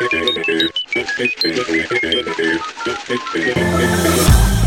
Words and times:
Thank 0.00 0.12
you. 3.34 4.57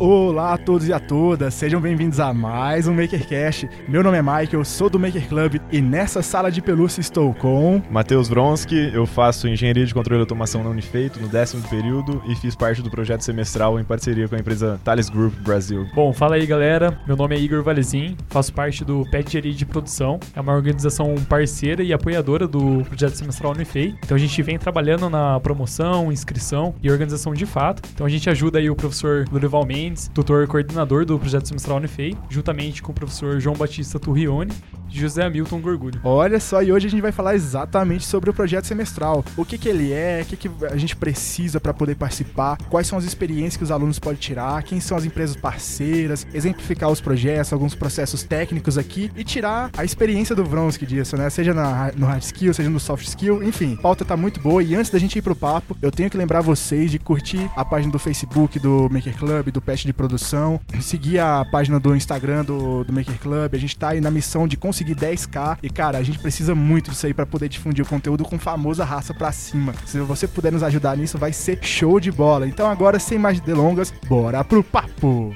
Olá 0.00 0.54
a 0.54 0.58
todos 0.58 0.86
e 0.86 0.92
a 0.92 1.00
todas, 1.00 1.54
sejam 1.54 1.80
bem-vindos 1.80 2.20
a 2.20 2.32
mais 2.32 2.86
um 2.86 2.94
MakerCast. 2.94 3.68
Meu 3.88 4.00
nome 4.00 4.16
é 4.16 4.22
Mike, 4.22 4.54
eu 4.54 4.64
sou 4.64 4.88
do 4.88 4.96
Maker 4.96 5.28
Club 5.28 5.56
e 5.72 5.82
nessa 5.82 6.22
sala 6.22 6.52
de 6.52 6.62
pelúcia 6.62 7.00
estou 7.00 7.34
com. 7.34 7.82
Matheus 7.90 8.28
Bronski, 8.28 8.92
eu 8.94 9.04
faço 9.06 9.48
engenharia 9.48 9.84
de 9.84 9.92
controle 9.92 10.20
e 10.20 10.22
automação 10.22 10.62
na 10.62 10.70
Unifeito 10.70 11.18
no 11.18 11.26
décimo 11.26 11.66
período 11.68 12.22
e 12.28 12.36
fiz 12.36 12.54
parte 12.54 12.80
do 12.80 12.88
projeto 12.88 13.22
semestral 13.22 13.80
em 13.80 13.82
parceria 13.82 14.28
com 14.28 14.36
a 14.36 14.38
empresa 14.38 14.80
Thales 14.84 15.10
Group 15.10 15.34
Brasil. 15.40 15.84
Bom, 15.92 16.12
fala 16.12 16.36
aí 16.36 16.46
galera, 16.46 16.96
meu 17.04 17.16
nome 17.16 17.34
é 17.34 17.40
Igor 17.40 17.64
Valezin, 17.64 18.16
faço 18.28 18.52
parte 18.52 18.84
do 18.84 19.04
PET 19.10 19.26
Engenharia 19.26 19.52
de 19.52 19.66
Produção, 19.66 20.20
é 20.32 20.40
uma 20.40 20.54
organização 20.54 21.16
parceira 21.28 21.82
e 21.82 21.92
apoiadora 21.92 22.46
do 22.46 22.84
projeto 22.84 23.14
semestral 23.14 23.50
Unifei. 23.50 23.96
Então 24.04 24.16
a 24.16 24.20
gente 24.20 24.40
vem 24.44 24.60
trabalhando 24.60 25.10
na 25.10 25.40
promoção, 25.40 26.12
inscrição 26.12 26.72
e 26.80 26.88
organização 26.88 27.34
de 27.34 27.44
fato. 27.44 27.82
Então 27.92 28.06
a 28.06 28.10
gente 28.10 28.30
ajuda 28.30 28.60
aí 28.60 28.70
o 28.70 28.76
professor 28.76 29.24
Lurival 29.32 29.66
Mendes 29.66 29.87
Mendes, 29.88 30.10
tutor 30.12 30.46
coordenador 30.46 31.06
do 31.06 31.18
projeto 31.18 31.48
semestral 31.48 31.78
Unifei, 31.78 32.14
juntamente 32.28 32.82
com 32.82 32.92
o 32.92 32.94
professor 32.94 33.40
João 33.40 33.56
Batista 33.56 33.98
Turrione 33.98 34.52
e 34.90 34.98
José 34.98 35.24
Hamilton 35.24 35.60
Gorgulho. 35.60 36.00
Olha 36.04 36.38
só, 36.38 36.62
e 36.62 36.70
hoje 36.70 36.86
a 36.86 36.90
gente 36.90 37.00
vai 37.00 37.12
falar 37.12 37.34
exatamente 37.34 38.04
sobre 38.04 38.28
o 38.28 38.34
projeto 38.34 38.66
semestral. 38.66 39.24
O 39.36 39.44
que, 39.44 39.56
que 39.56 39.68
ele 39.68 39.92
é, 39.92 40.20
o 40.22 40.26
que, 40.26 40.36
que 40.36 40.50
a 40.70 40.76
gente 40.76 40.94
precisa 40.94 41.58
para 41.58 41.72
poder 41.72 41.94
participar, 41.94 42.58
quais 42.68 42.86
são 42.86 42.98
as 42.98 43.04
experiências 43.04 43.56
que 43.56 43.64
os 43.64 43.70
alunos 43.70 43.98
podem 43.98 44.18
tirar, 44.18 44.62
quem 44.62 44.80
são 44.80 44.96
as 44.96 45.04
empresas 45.04 45.36
parceiras, 45.36 46.26
exemplificar 46.34 46.90
os 46.90 47.00
projetos, 47.00 47.52
alguns 47.52 47.74
processos 47.74 48.22
técnicos 48.22 48.76
aqui 48.76 49.10
e 49.16 49.24
tirar 49.24 49.70
a 49.76 49.84
experiência 49.84 50.34
do 50.34 50.44
Vronsky 50.44 50.84
disso, 50.84 51.16
né? 51.16 51.30
Seja 51.30 51.54
na, 51.54 51.92
no 51.96 52.06
hard 52.06 52.22
skill, 52.22 52.52
seja 52.52 52.68
no 52.68 52.80
soft 52.80 53.06
skill, 53.06 53.42
enfim. 53.42 53.74
A 53.78 53.82
pauta 53.82 54.04
tá 54.04 54.16
muito 54.16 54.40
boa 54.40 54.62
e 54.62 54.74
antes 54.74 54.90
da 54.90 54.98
gente 54.98 55.18
ir 55.18 55.22
pro 55.22 55.34
papo, 55.34 55.76
eu 55.80 55.90
tenho 55.90 56.10
que 56.10 56.16
lembrar 56.16 56.40
vocês 56.40 56.90
de 56.90 56.98
curtir 56.98 57.50
a 57.56 57.64
página 57.64 57.92
do 57.92 57.98
Facebook 57.98 58.58
do 58.58 58.88
Maker 58.90 59.16
Club, 59.16 59.48
do 59.50 59.60
Pest 59.60 59.77
de 59.86 59.92
Produção, 59.92 60.60
seguir 60.80 61.18
a 61.18 61.44
página 61.44 61.78
do 61.78 61.94
Instagram 61.94 62.44
do, 62.44 62.84
do 62.84 62.92
Maker 62.92 63.18
Club. 63.18 63.54
A 63.54 63.58
gente 63.58 63.76
tá 63.76 63.90
aí 63.90 64.00
na 64.00 64.10
missão 64.10 64.46
de 64.46 64.56
conseguir 64.56 64.94
10k 64.94 65.58
e, 65.62 65.70
cara, 65.70 65.98
a 65.98 66.02
gente 66.02 66.18
precisa 66.18 66.54
muito 66.54 66.90
disso 66.90 67.06
aí 67.06 67.14
para 67.14 67.26
poder 67.26 67.48
difundir 67.48 67.84
o 67.84 67.88
conteúdo 67.88 68.24
com 68.24 68.38
famosa 68.38 68.84
raça 68.84 69.12
pra 69.12 69.32
cima. 69.32 69.74
Se 69.86 69.98
você 70.00 70.26
puder 70.26 70.52
nos 70.52 70.62
ajudar 70.62 70.96
nisso, 70.96 71.18
vai 71.18 71.32
ser 71.32 71.58
show 71.62 71.98
de 71.98 72.10
bola. 72.10 72.46
Então 72.46 72.70
agora, 72.70 72.98
sem 72.98 73.18
mais 73.18 73.40
delongas, 73.40 73.92
bora 74.08 74.44
pro 74.44 74.62
papo! 74.62 75.34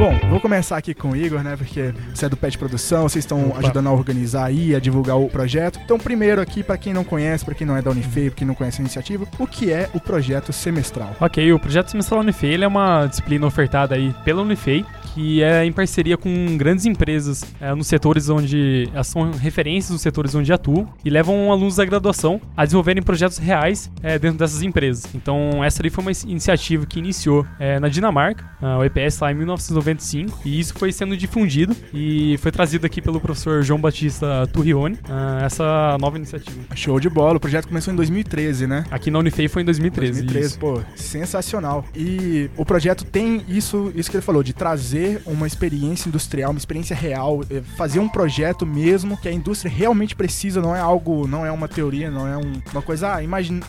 Bom, 0.00 0.18
vou 0.30 0.40
começar 0.40 0.78
aqui 0.78 0.94
com 0.94 1.10
o 1.10 1.14
Igor, 1.14 1.42
né? 1.42 1.54
Porque 1.58 1.92
você 2.14 2.24
é 2.24 2.28
do 2.30 2.34
Pet 2.34 2.56
Produção, 2.56 3.02
vocês 3.02 3.22
estão 3.22 3.54
ajudando 3.58 3.86
a 3.88 3.92
organizar 3.92 4.46
aí, 4.46 4.74
a 4.74 4.80
divulgar 4.80 5.18
o 5.18 5.28
projeto. 5.28 5.78
Então, 5.84 5.98
primeiro 5.98 6.40
aqui, 6.40 6.62
para 6.62 6.78
quem 6.78 6.94
não 6.94 7.04
conhece, 7.04 7.44
para 7.44 7.54
quem 7.54 7.66
não 7.66 7.76
é 7.76 7.82
da 7.82 7.90
Unifei, 7.90 8.30
para 8.30 8.38
quem 8.38 8.46
não 8.46 8.54
conhece 8.54 8.80
a 8.80 8.82
iniciativa, 8.82 9.26
o 9.38 9.46
que 9.46 9.70
é 9.70 9.90
o 9.92 10.00
projeto 10.00 10.54
semestral? 10.54 11.14
Ok, 11.20 11.52
o 11.52 11.58
projeto 11.58 11.90
semestral 11.90 12.20
Unifei 12.20 12.54
é 12.54 12.66
uma 12.66 13.04
disciplina 13.08 13.46
ofertada 13.46 13.94
aí 13.94 14.14
pela 14.24 14.40
Unifei 14.40 14.86
que 15.14 15.42
é 15.42 15.64
em 15.64 15.72
parceria 15.72 16.16
com 16.16 16.56
grandes 16.56 16.86
empresas 16.86 17.44
é, 17.60 17.74
nos 17.74 17.86
setores 17.86 18.28
onde 18.28 18.88
elas 18.92 19.06
são 19.06 19.30
referências 19.30 19.90
nos 19.90 20.00
setores 20.00 20.34
onde 20.34 20.52
atuam 20.52 20.88
e 21.04 21.10
levam 21.10 21.50
alunos 21.50 21.76
da 21.76 21.84
graduação 21.84 22.40
a 22.56 22.64
desenvolverem 22.64 23.02
projetos 23.02 23.38
reais 23.38 23.90
é, 24.02 24.18
dentro 24.18 24.38
dessas 24.38 24.62
empresas. 24.62 25.06
Então, 25.14 25.64
essa 25.64 25.82
ali 25.82 25.90
foi 25.90 26.02
uma 26.02 26.12
iniciativa 26.26 26.86
que 26.86 26.98
iniciou 26.98 27.46
é, 27.58 27.78
na 27.80 27.88
Dinamarca, 27.88 28.44
o 28.78 28.84
EPS 28.84 29.20
lá 29.20 29.32
em 29.32 29.34
1995, 29.36 30.40
e 30.44 30.60
isso 30.60 30.74
foi 30.74 30.92
sendo 30.92 31.16
difundido 31.16 31.74
e 31.94 32.36
foi 32.38 32.52
trazido 32.52 32.84
aqui 32.86 33.00
pelo 33.00 33.20
professor 33.20 33.62
João 33.62 33.80
Batista 33.80 34.46
Turrione, 34.52 34.98
essa 35.42 35.96
nova 35.98 36.16
iniciativa. 36.16 36.58
Show 36.74 37.00
de 37.00 37.08
bola, 37.08 37.36
o 37.36 37.40
projeto 37.40 37.68
começou 37.68 37.92
em 37.92 37.96
2013, 37.96 38.66
né? 38.66 38.84
Aqui 38.90 39.10
na 39.10 39.18
Unifei 39.18 39.48
foi 39.48 39.62
em 39.62 39.64
2013. 39.64 40.12
2013, 40.12 40.46
isso. 40.46 40.58
pô, 40.58 40.80
sensacional. 40.94 41.84
E 41.94 42.50
o 42.56 42.64
projeto 42.64 43.04
tem 43.04 43.42
isso, 43.48 43.92
isso 43.94 44.10
que 44.10 44.16
ele 44.16 44.22
falou, 44.22 44.42
de 44.42 44.52
trazer 44.52 44.99
trazer 45.00 45.22
uma 45.26 45.46
experiência 45.46 46.08
industrial, 46.08 46.50
uma 46.50 46.58
experiência 46.58 46.94
real, 46.94 47.40
é, 47.50 47.62
fazer 47.76 47.98
um 47.98 48.08
projeto 48.08 48.66
mesmo 48.66 49.16
que 49.16 49.28
a 49.28 49.32
indústria 49.32 49.72
realmente 49.72 50.14
precisa, 50.14 50.60
não 50.60 50.76
é 50.76 50.80
algo, 50.80 51.26
não 51.26 51.44
é 51.44 51.50
uma 51.50 51.68
teoria, 51.68 52.10
não 52.10 52.26
é 52.26 52.36
um, 52.36 52.60
uma 52.72 52.82
coisa, 52.82 53.14
ah, 53.14 53.22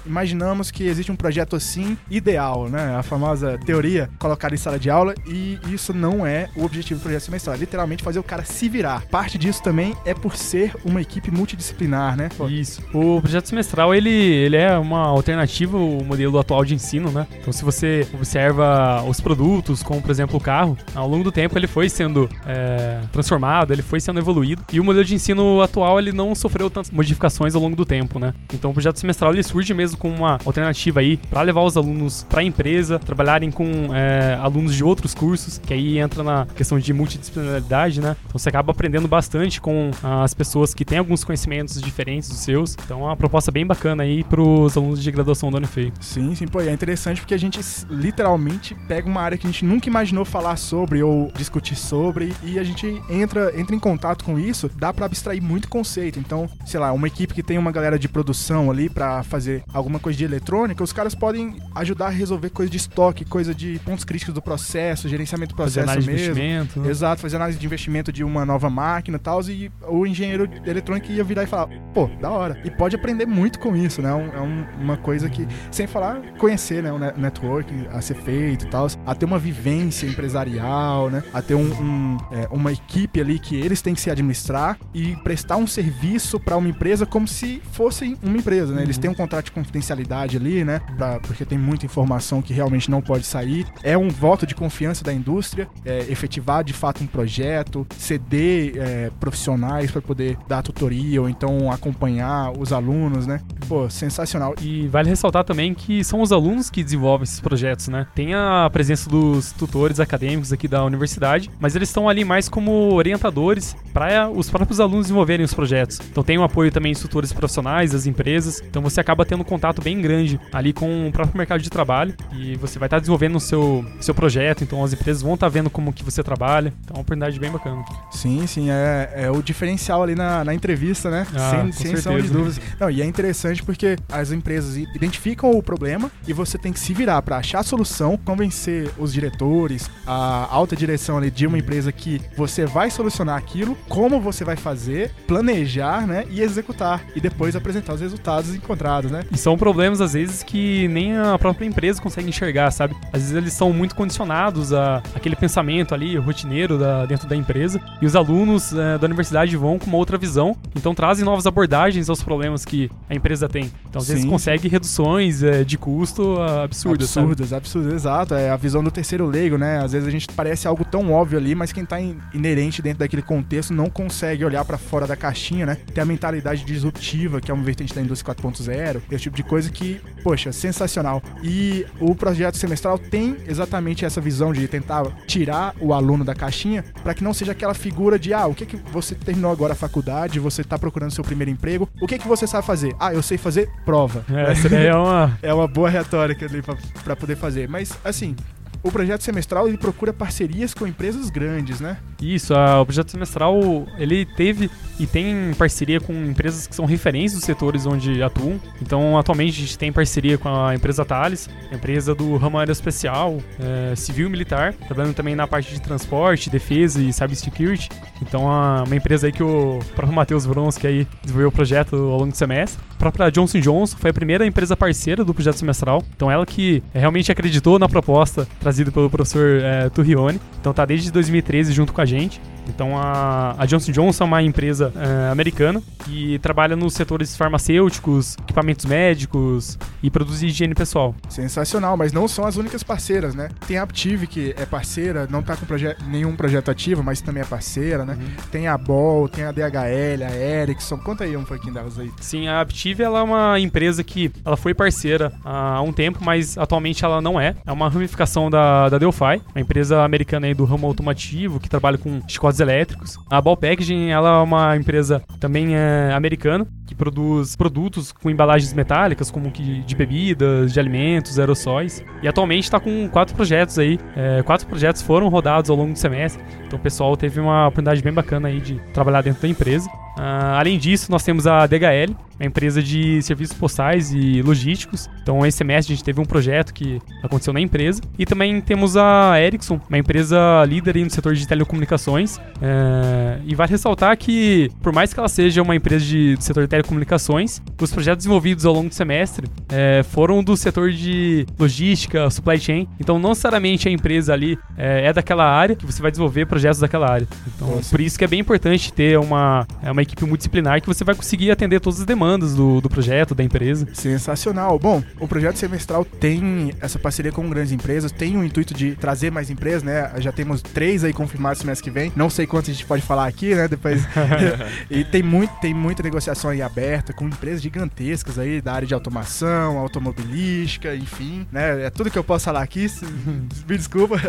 imaginamos 0.05 0.69
que 0.69 0.83
existe 0.83 1.11
um 1.11 1.15
projeto 1.15 1.55
assim 1.55 1.97
ideal, 2.09 2.67
né? 2.67 2.95
A 2.95 3.03
famosa 3.03 3.57
teoria 3.65 4.09
colocada 4.19 4.53
em 4.53 4.57
sala 4.57 4.77
de 4.77 4.89
aula 4.89 5.13
e 5.25 5.59
isso 5.67 5.93
não 5.93 6.25
é 6.25 6.49
o 6.55 6.65
objetivo 6.65 6.99
do 6.99 7.03
projeto 7.03 7.23
semestral, 7.23 7.55
é 7.55 7.59
literalmente 7.59 8.03
fazer 8.03 8.19
o 8.19 8.23
cara 8.23 8.43
se 8.43 8.67
virar. 8.67 9.05
Parte 9.07 9.37
disso 9.37 9.63
também 9.63 9.95
é 10.05 10.13
por 10.13 10.35
ser 10.35 10.75
uma 10.83 11.01
equipe 11.01 11.31
multidisciplinar, 11.31 12.17
né? 12.17 12.29
Isso. 12.49 12.81
O 12.93 13.21
projeto 13.21 13.47
semestral, 13.47 13.93
ele, 13.95 14.09
ele 14.09 14.57
é 14.57 14.77
uma 14.77 15.07
alternativa 15.07 15.77
ao 15.77 16.03
modelo 16.03 16.37
atual 16.39 16.65
de 16.65 16.73
ensino, 16.73 17.11
né? 17.11 17.27
Então, 17.39 17.53
se 17.53 17.63
você 17.63 18.07
observa 18.13 19.03
os 19.03 19.19
produtos, 19.21 19.83
como 19.83 20.01
por 20.01 20.11
exemplo 20.11 20.37
o 20.37 20.41
carro, 20.41 20.77
ao 20.95 21.07
longo 21.07 21.20
longo 21.21 21.23
do 21.23 21.31
tempo 21.31 21.57
ele 21.57 21.67
foi 21.67 21.87
sendo 21.87 22.27
é, 22.45 22.99
transformado, 23.11 23.71
ele 23.71 23.81
foi 23.81 23.99
sendo 23.99 24.19
evoluído. 24.19 24.63
E 24.73 24.79
o 24.79 24.83
modelo 24.83 25.05
de 25.05 25.15
ensino 25.15 25.61
atual 25.61 25.99
ele 25.99 26.11
não 26.11 26.33
sofreu 26.33 26.69
tantas 26.69 26.91
modificações 26.91 27.55
ao 27.55 27.61
longo 27.61 27.75
do 27.75 27.85
tempo, 27.85 28.19
né? 28.19 28.33
Então 28.53 28.71
o 28.71 28.73
projeto 28.73 28.99
semestral 28.99 29.31
ele 29.31 29.43
surge 29.43 29.73
mesmo 29.73 29.97
como 29.97 30.15
uma 30.15 30.39
alternativa 30.43 30.99
aí 30.99 31.17
para 31.17 31.41
levar 31.41 31.61
os 31.61 31.77
alunos 31.77 32.25
para 32.29 32.41
a 32.41 32.43
empresa, 32.43 32.99
trabalharem 32.99 33.51
com 33.51 33.93
é, 33.93 34.37
alunos 34.41 34.75
de 34.75 34.83
outros 34.83 35.13
cursos, 35.13 35.57
que 35.59 35.73
aí 35.73 35.99
entra 35.99 36.23
na 36.23 36.47
questão 36.55 36.79
de 36.79 36.91
multidisciplinaridade, 36.93 38.01
né? 38.01 38.15
Então 38.25 38.39
você 38.39 38.49
acaba 38.49 38.71
aprendendo 38.71 39.07
bastante 39.07 39.61
com 39.61 39.91
as 40.01 40.33
pessoas 40.33 40.73
que 40.73 40.83
têm 40.83 40.97
alguns 40.97 41.23
conhecimentos 41.23 41.79
diferentes 41.81 42.29
dos 42.29 42.39
seus. 42.39 42.75
Então 42.85 43.01
é 43.01 43.03
uma 43.05 43.17
proposta 43.17 43.51
bem 43.51 43.65
bacana 43.65 44.03
aí 44.03 44.23
para 44.23 44.41
os 44.41 44.75
alunos 44.75 45.01
de 45.01 45.11
graduação 45.11 45.51
da 45.51 45.57
Unifei. 45.57 45.93
Sim, 45.99 46.33
sim, 46.33 46.47
pô, 46.47 46.61
é 46.61 46.71
interessante 46.71 47.21
porque 47.21 47.33
a 47.33 47.39
gente 47.39 47.59
literalmente 47.89 48.75
pega 48.87 49.07
uma 49.07 49.21
área 49.21 49.37
que 49.37 49.45
a 49.45 49.49
gente 49.49 49.65
nunca 49.65 49.87
imaginou 49.87 50.25
falar 50.25 50.55
sobre 50.55 51.03
ou 51.03 51.10
ou 51.11 51.31
discutir 51.35 51.75
sobre 51.75 52.33
e 52.43 52.57
a 52.57 52.63
gente 52.63 53.01
entra, 53.09 53.57
entra 53.59 53.75
em 53.75 53.79
contato 53.79 54.23
com 54.23 54.39
isso, 54.39 54.69
dá 54.75 54.93
para 54.93 55.05
abstrair 55.05 55.41
muito 55.41 55.67
conceito. 55.67 56.19
Então, 56.19 56.49
sei 56.65 56.79
lá, 56.79 56.91
uma 56.91 57.07
equipe 57.07 57.33
que 57.33 57.43
tem 57.43 57.57
uma 57.57 57.71
galera 57.71 57.99
de 57.99 58.07
produção 58.07 58.71
ali 58.71 58.89
para 58.89 59.23
fazer 59.23 59.63
alguma 59.73 59.99
coisa 59.99 60.17
de 60.17 60.23
eletrônica, 60.23 60.83
os 60.83 60.93
caras 60.93 61.13
podem 61.13 61.57
ajudar 61.75 62.07
a 62.07 62.09
resolver 62.09 62.49
coisa 62.49 62.71
de 62.71 62.77
estoque, 62.77 63.25
coisa 63.25 63.53
de 63.53 63.79
pontos 63.83 64.05
críticos 64.05 64.33
do 64.33 64.41
processo, 64.41 65.09
gerenciamento 65.09 65.53
do 65.53 65.55
processo 65.55 65.87
fazer 65.87 65.99
mesmo. 65.99 66.15
De 66.15 66.21
investimento, 66.21 66.79
né? 66.79 66.89
Exato, 66.89 67.21
fazer 67.21 67.35
análise 67.35 67.59
de 67.59 67.65
investimento 67.65 68.11
de 68.11 68.23
uma 68.23 68.45
nova 68.45 68.69
máquina 68.69 69.17
e 69.17 69.19
tal, 69.19 69.41
e 69.43 69.71
o 69.87 70.05
engenheiro 70.05 70.47
eletrônico 70.65 71.11
ia 71.11 71.23
virar 71.23 71.43
e 71.43 71.47
falar, 71.47 71.67
pô, 71.93 72.07
da 72.19 72.29
hora. 72.29 72.61
E 72.63 72.69
pode 72.69 72.95
aprender 72.95 73.25
muito 73.25 73.59
com 73.59 73.75
isso, 73.75 74.01
né? 74.01 74.09
É 74.09 74.41
um, 74.41 74.65
uma 74.79 74.97
coisa 74.97 75.29
que, 75.29 75.47
sem 75.71 75.87
falar, 75.87 76.21
conhecer, 76.37 76.83
né? 76.83 76.91
O 76.91 76.99
network 76.99 77.73
a 77.91 78.01
ser 78.01 78.15
feito 78.15 78.65
e 78.65 78.69
tal, 78.69 78.87
a 79.05 79.15
ter 79.15 79.25
uma 79.25 79.39
vivência 79.39 80.05
empresarial, 80.05 81.00
né? 81.09 81.23
A 81.33 81.41
ter 81.41 81.55
um, 81.55 81.71
um, 81.71 82.17
é, 82.31 82.47
uma 82.51 82.71
equipe 82.71 83.19
ali 83.19 83.39
que 83.39 83.55
eles 83.55 83.81
têm 83.81 83.93
que 83.93 84.01
se 84.01 84.09
administrar 84.09 84.77
e 84.93 85.15
prestar 85.17 85.57
um 85.57 85.67
serviço 85.67 86.39
para 86.39 86.57
uma 86.57 86.69
empresa 86.69 87.05
como 87.05 87.27
se 87.27 87.61
fosse 87.71 88.17
uma 88.21 88.37
empresa, 88.37 88.73
né? 88.73 88.83
Eles 88.83 88.95
uhum. 88.95 89.01
têm 89.01 89.11
um 89.11 89.15
contrato 89.15 89.45
de 89.45 89.51
confidencialidade 89.51 90.37
ali, 90.37 90.63
né? 90.63 90.81
Pra, 90.97 91.19
porque 91.19 91.45
tem 91.45 91.57
muita 91.57 91.85
informação 91.85 92.41
que 92.41 92.53
realmente 92.53 92.89
não 92.89 93.01
pode 93.01 93.25
sair. 93.25 93.65
É 93.83 93.97
um 93.97 94.09
voto 94.09 94.45
de 94.45 94.55
confiança 94.55 95.03
da 95.03 95.13
indústria, 95.13 95.67
é, 95.85 95.99
efetivar 96.09 96.63
de 96.63 96.73
fato 96.73 97.03
um 97.03 97.07
projeto, 97.07 97.85
ceder 97.97 98.73
é, 98.77 99.11
profissionais 99.19 99.91
para 99.91 100.01
poder 100.01 100.37
dar 100.47 100.61
tutoria 100.61 101.21
ou 101.21 101.29
então 101.29 101.71
acompanhar 101.71 102.51
os 102.57 102.73
alunos, 102.73 103.25
né? 103.27 103.41
Pô, 103.67 103.89
sensacional. 103.89 104.55
E 104.61 104.87
vale 104.87 105.09
ressaltar 105.09 105.43
também 105.43 105.73
que 105.73 106.03
são 106.03 106.21
os 106.21 106.31
alunos 106.31 106.69
que 106.69 106.83
desenvolvem 106.83 107.23
esses 107.23 107.39
projetos, 107.39 107.87
né? 107.87 108.07
Tem 108.13 108.33
a 108.33 108.69
presença 108.71 109.09
dos 109.09 109.51
tutores 109.51 109.99
acadêmicos 109.99 110.51
aqui 110.51 110.67
da 110.67 110.79
universidade, 110.91 111.49
mas 111.59 111.75
eles 111.75 111.89
estão 111.89 112.07
ali 112.07 112.23
mais 112.23 112.47
como 112.49 112.93
orientadores 112.93 113.75
para 113.93 114.29
os 114.29 114.49
próprios 114.49 114.79
alunos 114.79 115.05
desenvolverem 115.05 115.43
os 115.43 115.53
projetos. 115.53 115.99
Então 116.09 116.23
tem 116.23 116.37
o 116.37 116.43
apoio 116.43 116.71
também 116.71 116.91
de 116.91 116.97
instrutores 116.97 117.33
profissionais, 117.33 117.91
das 117.91 118.05
empresas, 118.05 118.61
então 118.67 118.81
você 118.81 118.99
acaba 118.99 119.25
tendo 119.25 119.41
um 119.41 119.45
contato 119.45 119.81
bem 119.81 120.01
grande 120.01 120.39
ali 120.51 120.73
com 120.73 121.07
o 121.07 121.11
próprio 121.11 121.37
mercado 121.37 121.61
de 121.61 121.69
trabalho 121.69 122.13
e 122.33 122.55
você 122.55 122.79
vai 122.79 122.87
estar 122.87 122.97
tá 122.97 122.99
desenvolvendo 122.99 123.35
o 123.35 123.39
seu, 123.39 123.85
seu 123.99 124.13
projeto, 124.13 124.63
então 124.63 124.83
as 124.83 124.93
empresas 124.93 125.21
vão 125.21 125.33
estar 125.33 125.47
tá 125.47 125.49
vendo 125.49 125.69
como 125.69 125.93
que 125.93 126.03
você 126.03 126.23
trabalha, 126.23 126.73
então 126.83 126.95
é 126.95 126.97
uma 126.97 127.01
oportunidade 127.01 127.39
bem 127.39 127.51
bacana. 127.51 127.83
Sim, 128.11 128.45
sim, 128.47 128.69
é, 128.69 129.11
é 129.15 129.31
o 129.31 129.41
diferencial 129.41 130.03
ali 130.03 130.15
na, 130.15 130.43
na 130.43 130.53
entrevista, 130.53 131.09
né? 131.09 131.27
Ah, 131.35 131.67
sem 131.71 131.95
sem 131.95 132.21
de 132.21 132.29
dúvidas. 132.29 132.59
Não, 132.79 132.89
e 132.89 133.01
é 133.01 133.05
interessante 133.05 133.63
porque 133.63 133.97
as 134.11 134.31
empresas 134.31 134.77
identificam 134.77 135.51
o 135.51 135.63
problema 135.63 136.11
e 136.27 136.33
você 136.33 136.57
tem 136.57 136.73
que 136.73 136.79
se 136.79 136.93
virar 136.93 137.21
para 137.21 137.37
achar 137.37 137.59
a 137.59 137.63
solução, 137.63 138.17
convencer 138.17 138.91
os 138.97 139.13
diretores, 139.13 139.89
a 140.05 140.47
alta 140.49 140.75
direção 140.81 141.17
ali 141.17 141.31
de 141.31 141.47
uma 141.47 141.57
empresa 141.57 141.91
que 141.91 142.21
você 142.35 142.65
vai 142.65 142.89
solucionar 142.89 143.37
aquilo, 143.37 143.77
como 143.87 144.19
você 144.19 144.43
vai 144.43 144.55
fazer, 144.55 145.11
planejar, 145.27 146.05
né, 146.05 146.25
e 146.29 146.41
executar 146.41 147.03
e 147.15 147.21
depois 147.21 147.55
apresentar 147.55 147.93
os 147.93 148.01
resultados 148.01 148.53
encontrados, 148.53 149.11
né? 149.11 149.23
E 149.31 149.37
são 149.37 149.57
problemas 149.57 150.01
às 150.01 150.13
vezes 150.13 150.43
que 150.43 150.87
nem 150.87 151.17
a 151.17 151.37
própria 151.37 151.65
empresa 151.65 152.01
consegue 152.01 152.29
enxergar, 152.29 152.71
sabe? 152.71 152.95
Às 153.13 153.21
vezes 153.21 153.35
eles 153.35 153.53
são 153.53 153.71
muito 153.71 153.95
condicionados 153.95 154.73
a 154.73 155.01
aquele 155.15 155.35
pensamento 155.35 155.93
ali 155.93 156.17
rotineiro 156.17 156.77
da, 156.77 157.05
dentro 157.05 157.27
da 157.27 157.35
empresa 157.35 157.79
e 158.01 158.05
os 158.05 158.15
alunos 158.15 158.73
é, 158.73 158.97
da 158.97 159.05
universidade 159.05 159.55
vão 159.55 159.77
com 159.77 159.87
uma 159.87 159.97
outra 159.97 160.17
visão, 160.17 160.55
então 160.75 160.93
trazem 160.93 161.23
novas 161.23 161.45
abordagens 161.45 162.09
aos 162.09 162.23
problemas 162.23 162.65
que 162.65 162.89
a 163.09 163.15
empresa 163.15 163.47
tem. 163.47 163.71
Então, 163.89 164.01
às 164.01 164.07
vezes, 164.07 164.23
Sim. 164.23 164.29
consegue 164.29 164.67
reduções 164.67 165.43
é, 165.43 165.63
de 165.63 165.77
custo 165.77 166.39
ah, 166.39 166.63
absurdas. 166.63 167.17
Absurdas, 167.17 167.53
absurdas, 167.53 167.93
exato. 167.93 168.33
É 168.33 168.49
a 168.49 168.55
visão 168.55 168.83
do 168.83 168.89
terceiro 168.89 169.25
leigo, 169.25 169.57
né? 169.57 169.83
Às 169.83 169.91
vezes 169.91 170.07
a 170.07 170.11
gente 170.11 170.27
parece 170.27 170.67
algo 170.71 170.83
tão 170.85 171.11
óbvio 171.11 171.37
ali, 171.37 171.53
mas 171.53 171.71
quem 171.71 171.85
tá 171.85 171.99
in- 172.01 172.17
inerente 172.33 172.81
dentro 172.81 172.99
daquele 172.99 173.21
contexto 173.21 173.73
não 173.73 173.89
consegue 173.89 174.43
olhar 174.43 174.65
pra 174.65 174.77
fora 174.77 175.05
da 175.05 175.15
caixinha, 175.15 175.65
né? 175.65 175.77
Tem 175.93 176.01
a 176.01 176.05
mentalidade 176.05 176.63
disruptiva, 176.65 177.39
que 177.39 177.51
é 177.51 177.53
uma 177.53 177.63
vertente 177.63 177.93
da 177.93 178.01
indústria 178.01 178.33
4.0, 178.35 179.01
esse 179.11 179.23
tipo 179.23 179.35
de 179.35 179.43
coisa 179.43 179.69
que, 179.69 180.01
poxa, 180.23 180.51
sensacional. 180.51 181.21
E 181.43 181.85
o 181.99 182.15
projeto 182.15 182.57
semestral 182.57 182.97
tem 182.97 183.37
exatamente 183.47 184.05
essa 184.05 184.19
visão 184.21 184.51
de 184.53 184.67
tentar 184.67 185.03
tirar 185.27 185.75
o 185.79 185.93
aluno 185.93 186.23
da 186.23 186.33
caixinha 186.33 186.83
para 187.03 187.13
que 187.13 187.23
não 187.23 187.33
seja 187.33 187.51
aquela 187.51 187.73
figura 187.73 188.17
de, 188.17 188.33
ah, 188.33 188.47
o 188.47 188.55
que 188.55 188.65
que 188.65 188.77
você 188.91 189.13
terminou 189.15 189.51
agora 189.51 189.73
a 189.73 189.75
faculdade, 189.75 190.39
você 190.39 190.63
tá 190.63 190.77
procurando 190.79 191.11
seu 191.11 191.23
primeiro 191.23 191.51
emprego, 191.51 191.87
o 192.01 192.07
que 192.07 192.17
que 192.17 192.27
você 192.27 192.47
sabe 192.47 192.65
fazer? 192.65 192.95
Ah, 192.99 193.13
eu 193.13 193.21
sei 193.21 193.37
fazer 193.37 193.69
prova. 193.85 194.23
É, 194.31 194.51
essa 194.51 194.69
daí 194.69 194.85
é 194.87 194.95
uma. 194.95 195.37
É 195.41 195.53
uma 195.53 195.67
boa 195.67 195.89
retórica 195.89 196.45
ali 196.45 196.61
pra, 196.61 196.75
pra 197.03 197.15
poder 197.15 197.35
fazer. 197.35 197.67
Mas, 197.67 197.97
assim, 198.03 198.35
o 198.83 198.91
projeto 198.91 199.21
semestral 199.21 199.67
ele 199.67 199.77
procura 199.77 200.11
parcerias 200.13 200.73
com 200.73 200.87
empresas 200.87 201.29
grandes, 201.29 201.79
né? 201.79 201.97
Isso, 202.21 202.53
a- 202.53 202.81
o 202.81 202.85
projeto 202.85 203.11
semestral 203.11 203.59
ele 203.97 204.25
teve 204.25 204.69
e 204.99 205.07
tem 205.07 205.53
parceria 205.57 205.99
com 205.99 206.13
empresas 206.13 206.67
que 206.67 206.75
são 206.75 206.85
referências 206.85 207.33
dos 207.39 207.43
setores 207.45 207.85
onde 207.85 208.21
atuam. 208.21 208.59
Então, 208.81 209.17
atualmente 209.17 209.57
a 209.57 209.61
gente 209.61 209.77
tem 209.77 209.91
parceria 209.91 210.37
com 210.37 210.47
a 210.49 210.75
empresa 210.75 211.03
Thales, 211.03 211.49
empresa 211.71 212.13
do 212.13 212.37
ramo 212.37 212.57
aeroespacial, 212.59 213.37
é, 213.59 213.95
civil 213.95 214.27
e 214.27 214.29
militar, 214.29 214.73
trabalhando 214.73 215.13
também 215.15 215.35
na 215.35 215.47
parte 215.47 215.73
de 215.73 215.81
transporte, 215.81 216.49
defesa 216.49 217.01
e 217.01 217.11
cybersecurity. 217.11 217.89
Então, 218.21 218.49
a- 218.49 218.83
uma 218.85 218.95
empresa 218.95 219.27
aí 219.27 219.33
que 219.33 219.43
o 219.43 219.79
próprio 219.95 220.13
Matheus 220.15 220.45
Vronsky 220.45 220.85
aí 220.87 221.07
desenvolveu 221.21 221.49
o 221.49 221.51
projeto 221.51 221.95
ao 221.95 222.17
longo 222.19 222.31
do 222.31 222.37
semestre. 222.37 222.79
A 222.91 222.97
própria 223.01 223.31
Johnson 223.31 223.59
Johnson 223.59 223.97
foi 223.97 224.11
a 224.11 224.13
primeira 224.13 224.45
empresa 224.45 224.77
parceira 224.77 225.25
do 225.25 225.33
projeto 225.33 225.55
semestral. 225.57 226.03
Então, 226.15 226.29
ela 226.29 226.45
que 226.45 226.83
realmente 226.93 227.31
acreditou 227.31 227.79
na 227.79 227.89
proposta 227.89 228.47
trazida 228.71 228.91
pelo 228.91 229.09
professor 229.09 229.59
é, 229.61 229.89
Turrione. 229.89 230.39
Então, 230.59 230.73
tá 230.73 230.85
desde 230.85 231.11
2013 231.11 231.73
junto 231.73 231.91
com 231.91 231.99
a 231.99 232.05
gente. 232.05 232.41
Então 232.67 232.97
a, 232.97 233.55
a 233.57 233.65
Johnson 233.65 233.91
Johnson 233.91 234.23
é 234.23 234.27
uma 234.27 234.43
empresa 234.43 234.93
eh, 234.95 235.31
americana 235.31 235.81
que 236.05 236.39
trabalha 236.39 236.75
nos 236.75 236.93
setores 236.93 237.35
farmacêuticos, 237.35 238.35
equipamentos 238.39 238.85
médicos 238.85 239.77
e 240.01 240.09
produz 240.09 240.41
higiene 240.41 240.73
pessoal. 240.73 241.15
Sensacional, 241.29 241.95
mas 241.95 242.11
não 242.11 242.27
são 242.27 242.45
as 242.45 242.57
únicas 242.57 242.83
parceiras, 242.83 243.35
né? 243.35 243.49
Tem 243.67 243.77
a 243.77 243.83
Aptiv, 243.83 244.23
que 244.23 244.53
é 244.57 244.65
parceira, 244.65 245.27
não 245.29 245.41
tá 245.41 245.55
com 245.55 245.65
proje 245.65 245.95
nenhum 246.07 246.35
projeto 246.35 246.71
ativo, 246.71 247.03
mas 247.03 247.21
também 247.21 247.41
é 247.41 247.45
parceira, 247.45 248.05
né? 248.05 248.17
Tem 248.51 248.67
a 248.67 248.77
Ball, 248.77 249.27
tem 249.27 249.43
a 249.43 249.51
DHL, 249.51 250.23
a 250.27 250.35
Ericsson. 250.35 250.97
Conta 250.97 251.23
aí 251.23 251.35
um 251.35 251.43
pouquinho 251.43 251.73
delas 251.73 251.99
aí. 251.99 252.11
Sim, 252.19 252.47
a 252.47 252.61
Aptiv 252.61 252.99
ela 252.99 253.19
é 253.19 253.23
uma 253.23 253.59
empresa 253.59 254.03
que 254.03 254.31
ela 254.45 254.57
foi 254.57 254.73
parceira 254.73 255.31
há 255.43 255.81
um 255.81 255.91
tempo, 255.91 256.19
mas 256.21 256.57
atualmente 256.57 257.03
ela 257.03 257.21
não 257.21 257.39
é. 257.39 257.55
É 257.65 257.71
uma 257.71 257.89
ramificação 257.89 258.49
da, 258.49 258.89
da 258.89 258.97
Delphi, 258.97 259.41
uma 259.53 259.61
empresa 259.61 260.03
americana 260.03 260.47
aí 260.47 260.53
do 260.53 260.65
ramo 260.65 260.87
automotivo 260.87 261.59
que 261.59 261.69
trabalha 261.69 261.97
com 261.97 262.19
elétricos. 262.59 263.17
A 263.29 263.41
Ball 263.41 263.57
Packaging 263.57 264.09
ela 264.09 264.39
é 264.39 264.43
uma 264.43 264.75
empresa 264.75 265.21
também 265.39 265.75
é, 265.75 266.11
americana 266.13 266.67
que 266.85 266.95
produz 266.95 267.55
produtos 267.55 268.11
com 268.11 268.29
embalagens 268.29 268.73
metálicas, 268.73 269.31
como 269.31 269.49
que 269.49 269.81
de 269.81 269.95
bebidas, 269.95 270.73
de 270.73 270.79
alimentos, 270.79 271.39
aerossóis. 271.39 272.03
E 272.21 272.27
atualmente 272.27 272.65
está 272.65 272.79
com 272.79 273.07
quatro 273.07 273.33
projetos 273.33 273.79
aí. 273.79 273.97
É, 274.15 274.43
quatro 274.43 274.67
projetos 274.67 275.01
foram 275.01 275.29
rodados 275.29 275.69
ao 275.69 275.77
longo 275.77 275.93
do 275.93 275.99
semestre. 275.99 276.43
Então 276.67 276.77
o 276.77 276.81
pessoal 276.81 277.15
teve 277.15 277.39
uma 277.39 277.67
oportunidade 277.67 278.01
bem 278.01 278.11
bacana 278.11 278.49
aí 278.49 278.59
de 278.59 278.75
trabalhar 278.93 279.21
dentro 279.21 279.41
da 279.41 279.47
empresa. 279.47 279.89
Ah, 280.17 280.59
além 280.59 280.77
disso, 280.77 281.11
nós 281.11 281.23
temos 281.23 281.47
a 281.47 281.65
DHL, 281.65 282.15
uma 282.41 282.47
empresa 282.47 282.81
de 282.81 283.21
serviços 283.21 283.55
postais 283.55 284.11
e 284.11 284.41
logísticos. 284.41 285.07
Então, 285.21 285.45
esse 285.45 285.59
semestre 285.59 285.93
a 285.93 285.95
gente 285.95 286.03
teve 286.03 286.19
um 286.19 286.25
projeto 286.25 286.73
que 286.73 286.99
aconteceu 287.23 287.53
na 287.53 287.61
empresa. 287.61 288.01
E 288.17 288.25
também 288.25 288.59
temos 288.61 288.97
a 288.97 289.39
Ericsson, 289.39 289.79
uma 289.87 289.97
empresa 289.97 290.65
líder 290.65 290.97
no 290.97 291.09
setor 291.09 291.35
de 291.35 291.47
telecomunicações. 291.47 292.39
É, 292.61 293.39
e 293.45 293.53
vale 293.53 293.69
ressaltar 293.69 294.17
que, 294.17 294.71
por 294.81 294.91
mais 294.91 295.13
que 295.13 295.19
ela 295.19 295.29
seja 295.29 295.61
uma 295.61 295.75
empresa 295.75 296.03
de, 296.03 296.35
do 296.35 296.43
setor 296.43 296.63
de 296.63 296.69
telecomunicações, 296.69 297.61
os 297.79 297.91
projetos 297.91 298.25
desenvolvidos 298.25 298.65
ao 298.65 298.73
longo 298.73 298.89
do 298.89 298.95
semestre 298.95 299.47
é, 299.69 300.03
foram 300.03 300.43
do 300.43 300.57
setor 300.57 300.91
de 300.91 301.45
logística, 301.59 302.27
supply 302.31 302.59
chain. 302.59 302.87
Então, 302.99 303.19
não 303.19 303.29
necessariamente 303.29 303.87
a 303.87 303.91
empresa 303.91 304.33
ali 304.33 304.57
é, 304.75 305.07
é 305.07 305.13
daquela 305.13 305.45
área 305.45 305.75
que 305.75 305.85
você 305.85 306.01
vai 306.01 306.09
desenvolver 306.09 306.47
projetos 306.47 306.79
daquela 306.79 307.09
área. 307.09 307.27
Então, 307.55 307.75
Nossa. 307.75 307.89
por 307.91 308.01
isso 308.01 308.17
que 308.17 308.25
é 308.25 308.27
bem 308.27 308.39
importante 308.39 308.91
ter 308.91 309.19
uma, 309.19 309.67
é, 309.83 309.91
uma 310.01 310.03
equipe 310.03 310.25
multidisciplinar 310.25 310.81
que 310.81 310.87
você 310.87 311.03
vai 311.03 311.15
conseguir 311.15 311.51
atender 311.51 311.79
todas 311.79 311.99
as 311.99 312.05
demandas 312.05 312.55
do, 312.55 312.81
do 312.81 312.89
projeto, 312.89 313.35
da 313.35 313.43
empresa. 313.43 313.87
Sensacional. 313.93 314.77
Bom, 314.79 315.03
o 315.19 315.27
projeto 315.27 315.57
semestral 315.57 316.03
tem 316.03 316.73
essa 316.81 316.97
parceria 316.97 317.31
com 317.31 317.47
grandes 317.49 317.71
empresas, 317.71 318.11
tem 318.11 318.35
o 318.35 318.43
intuito 318.43 318.73
de 318.73 318.95
trazer 318.95 319.31
mais 319.31 319.49
empresas, 319.49 319.83
né? 319.83 320.11
Já 320.17 320.31
temos 320.31 320.61
três 320.61 321.03
aí 321.03 321.13
confirmados 321.13 321.59
semestre 321.59 321.83
que 321.83 321.91
vem. 321.91 322.11
Não 322.15 322.29
sei 322.29 322.47
quantos 322.47 322.69
a 322.69 322.73
gente 322.73 322.85
pode 322.85 323.03
falar 323.03 323.27
aqui, 323.27 323.53
né? 323.53 323.67
Depois. 323.67 324.01
e 324.89 325.03
tem, 325.03 325.21
muito, 325.21 325.53
tem 325.59 325.73
muita 325.73 326.01
negociação 326.01 326.49
aí 326.49 326.61
aberta 326.61 327.13
com 327.13 327.27
empresas 327.27 327.61
gigantescas 327.61 328.39
aí 328.39 328.61
da 328.61 328.73
área 328.73 328.87
de 328.87 328.93
automação, 328.93 329.77
automobilística, 329.77 330.95
enfim, 330.95 331.45
né? 331.51 331.85
É 331.85 331.89
tudo 331.89 332.09
que 332.09 332.17
eu 332.17 332.23
posso 332.23 332.45
falar 332.45 332.61
aqui, 332.63 332.87
me 333.69 333.77
desculpa. 333.77 334.19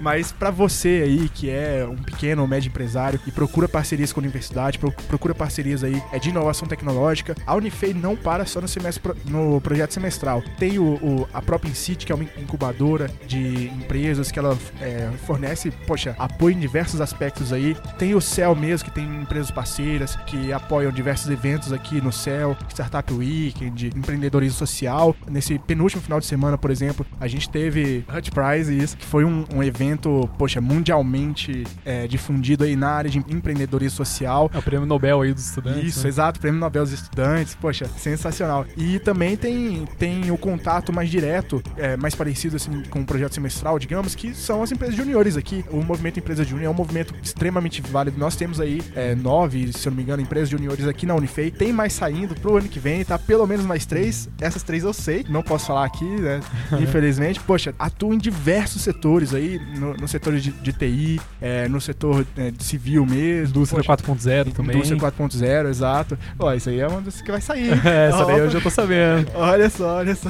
Mas 0.00 0.32
pra 0.32 0.50
você 0.50 1.02
aí 1.04 1.28
que 1.28 1.48
é 1.48 1.86
um 1.88 1.96
pequeno 1.96 2.42
ou 2.42 2.48
médio 2.48 2.68
empresário 2.68 3.20
e 3.26 3.30
procura 3.30 3.68
parcerias 3.68 4.12
com 4.12 4.20
a 4.20 4.22
universidade, 4.22 4.78
pro- 4.78 4.92
procura 5.20 5.34
parcerias 5.34 5.84
aí 5.84 6.02
é, 6.12 6.18
de 6.18 6.30
inovação 6.30 6.66
tecnológica, 6.66 7.36
a 7.46 7.54
Unifei 7.54 7.92
não 7.92 8.16
para 8.16 8.46
só 8.46 8.58
no 8.58 8.66
semestre 8.66 9.12
no 9.26 9.60
projeto 9.60 9.92
semestral. 9.92 10.42
Tem 10.58 10.78
o, 10.78 10.94
o- 10.94 11.28
a 11.32 11.42
própria 11.42 11.70
Incite, 11.70 12.06
que 12.06 12.12
é 12.12 12.14
uma 12.14 12.24
incubadora 12.38 13.10
de 13.26 13.66
empresas 13.68 14.32
que 14.32 14.38
ela 14.38 14.56
é, 14.80 15.10
fornece, 15.26 15.70
poxa, 15.86 16.16
apoio 16.18 16.56
em 16.56 16.58
diversos 16.58 17.00
aspectos 17.02 17.52
aí. 17.52 17.76
Tem 17.98 18.14
o 18.14 18.20
CEL 18.20 18.56
mesmo, 18.56 18.86
que 18.88 18.94
tem 18.94 19.04
empresas 19.20 19.50
parceiras 19.50 20.16
que 20.26 20.52
apoiam 20.54 20.90
diversos 20.90 21.30
eventos 21.30 21.70
aqui 21.72 22.00
no 22.00 22.10
CEL, 22.10 22.56
Startup 22.70 23.12
Weekend, 23.12 23.88
empreendedorismo 23.94 24.56
social. 24.58 25.14
Nesse 25.28 25.58
penúltimo 25.58 26.00
final 26.02 26.18
de 26.18 26.24
semana, 26.26 26.56
por 26.56 26.70
exemplo, 26.70 27.04
a 27.20 27.28
gente 27.28 27.48
teve 27.50 28.04
Hut 28.16 28.30
Prize, 28.30 28.96
que 28.96 29.04
foi 29.04 29.24
um, 29.24 29.44
um 29.54 29.62
evento, 29.62 30.28
poxa, 30.38 30.60
mundialmente 30.62 31.64
é, 31.84 32.06
difundido 32.06 32.64
aí 32.64 32.74
na 32.74 32.88
área 32.90 33.10
de 33.10 33.18
empreendedorismo 33.18 33.96
social. 33.98 34.50
É 34.54 34.58
o 34.58 34.62
prêmio 34.62 34.86
Nobel 34.86 35.09
aí 35.18 35.32
dos 35.32 35.46
estudantes. 35.46 35.84
Isso, 35.84 36.02
né? 36.02 36.08
exato, 36.08 36.40
Prêmio 36.40 36.60
Nobel 36.60 36.84
dos 36.84 36.92
Estudantes, 36.92 37.54
poxa, 37.54 37.86
sensacional. 37.98 38.66
E 38.76 38.98
também 38.98 39.36
tem, 39.36 39.86
tem 39.98 40.30
o 40.30 40.38
contato 40.38 40.92
mais 40.92 41.08
direto, 41.10 41.62
é, 41.76 41.96
mais 41.96 42.14
parecido 42.14 42.56
assim 42.56 42.82
com 42.90 43.00
o 43.00 43.04
projeto 43.04 43.34
semestral, 43.34 43.78
digamos, 43.78 44.14
que 44.14 44.34
são 44.34 44.62
as 44.62 44.70
empresas 44.70 44.94
juniores 44.94 45.36
aqui. 45.36 45.64
O 45.70 45.82
movimento 45.82 46.18
Empresa 46.18 46.44
Júnior 46.44 46.66
é 46.66 46.70
um 46.70 46.74
movimento 46.74 47.14
extremamente 47.22 47.80
válido. 47.82 48.18
Nós 48.18 48.36
temos 48.36 48.60
aí 48.60 48.82
é, 48.94 49.14
nove, 49.14 49.72
se 49.72 49.88
eu 49.88 49.90
não 49.90 49.96
me 49.96 50.02
engano, 50.02 50.22
empresas 50.22 50.48
juniores 50.48 50.86
aqui 50.86 51.06
na 51.06 51.14
Unifei. 51.14 51.50
Tem 51.50 51.72
mais 51.72 51.92
saindo 51.92 52.34
pro 52.34 52.56
ano 52.56 52.68
que 52.68 52.78
vem, 52.78 53.04
tá? 53.04 53.18
Pelo 53.18 53.46
menos 53.46 53.64
mais 53.64 53.86
três. 53.86 54.28
Essas 54.40 54.62
três 54.62 54.84
eu 54.84 54.92
sei, 54.92 55.24
não 55.28 55.42
posso 55.42 55.66
falar 55.66 55.84
aqui, 55.84 56.04
né? 56.04 56.40
Infelizmente. 56.80 57.40
Poxa, 57.40 57.74
atuam 57.78 58.14
em 58.14 58.18
diversos 58.18 58.82
setores 58.82 59.34
aí, 59.34 59.58
no, 59.78 59.94
no 59.94 60.08
setor 60.08 60.36
de, 60.36 60.50
de 60.50 60.72
TI, 60.72 61.20
é, 61.40 61.68
no 61.68 61.80
setor 61.80 62.26
é, 62.36 62.52
civil 62.58 63.06
mesmo. 63.06 63.50
Indústria 63.50 63.82
Poxa, 63.82 64.02
4.0 64.04 64.52
também. 64.52 64.76
Indústria 64.76 64.96
4.0, 65.00 65.68
exato. 65.68 66.18
Ó, 66.38 66.52
isso 66.52 66.68
aí 66.68 66.80
é 66.80 66.86
uma 66.86 67.00
das 67.00 67.20
que 67.20 67.30
vai 67.30 67.40
sair. 67.40 67.70
É, 67.90 68.08
essa 68.08 68.24
daí 68.24 68.38
eu 68.38 68.50
já 68.50 68.60
tô 68.60 68.70
sabendo. 68.70 69.30
Olha 69.34 69.68
só, 69.70 69.96
olha 69.98 70.14
só. 70.14 70.28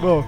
Bom, 0.00 0.26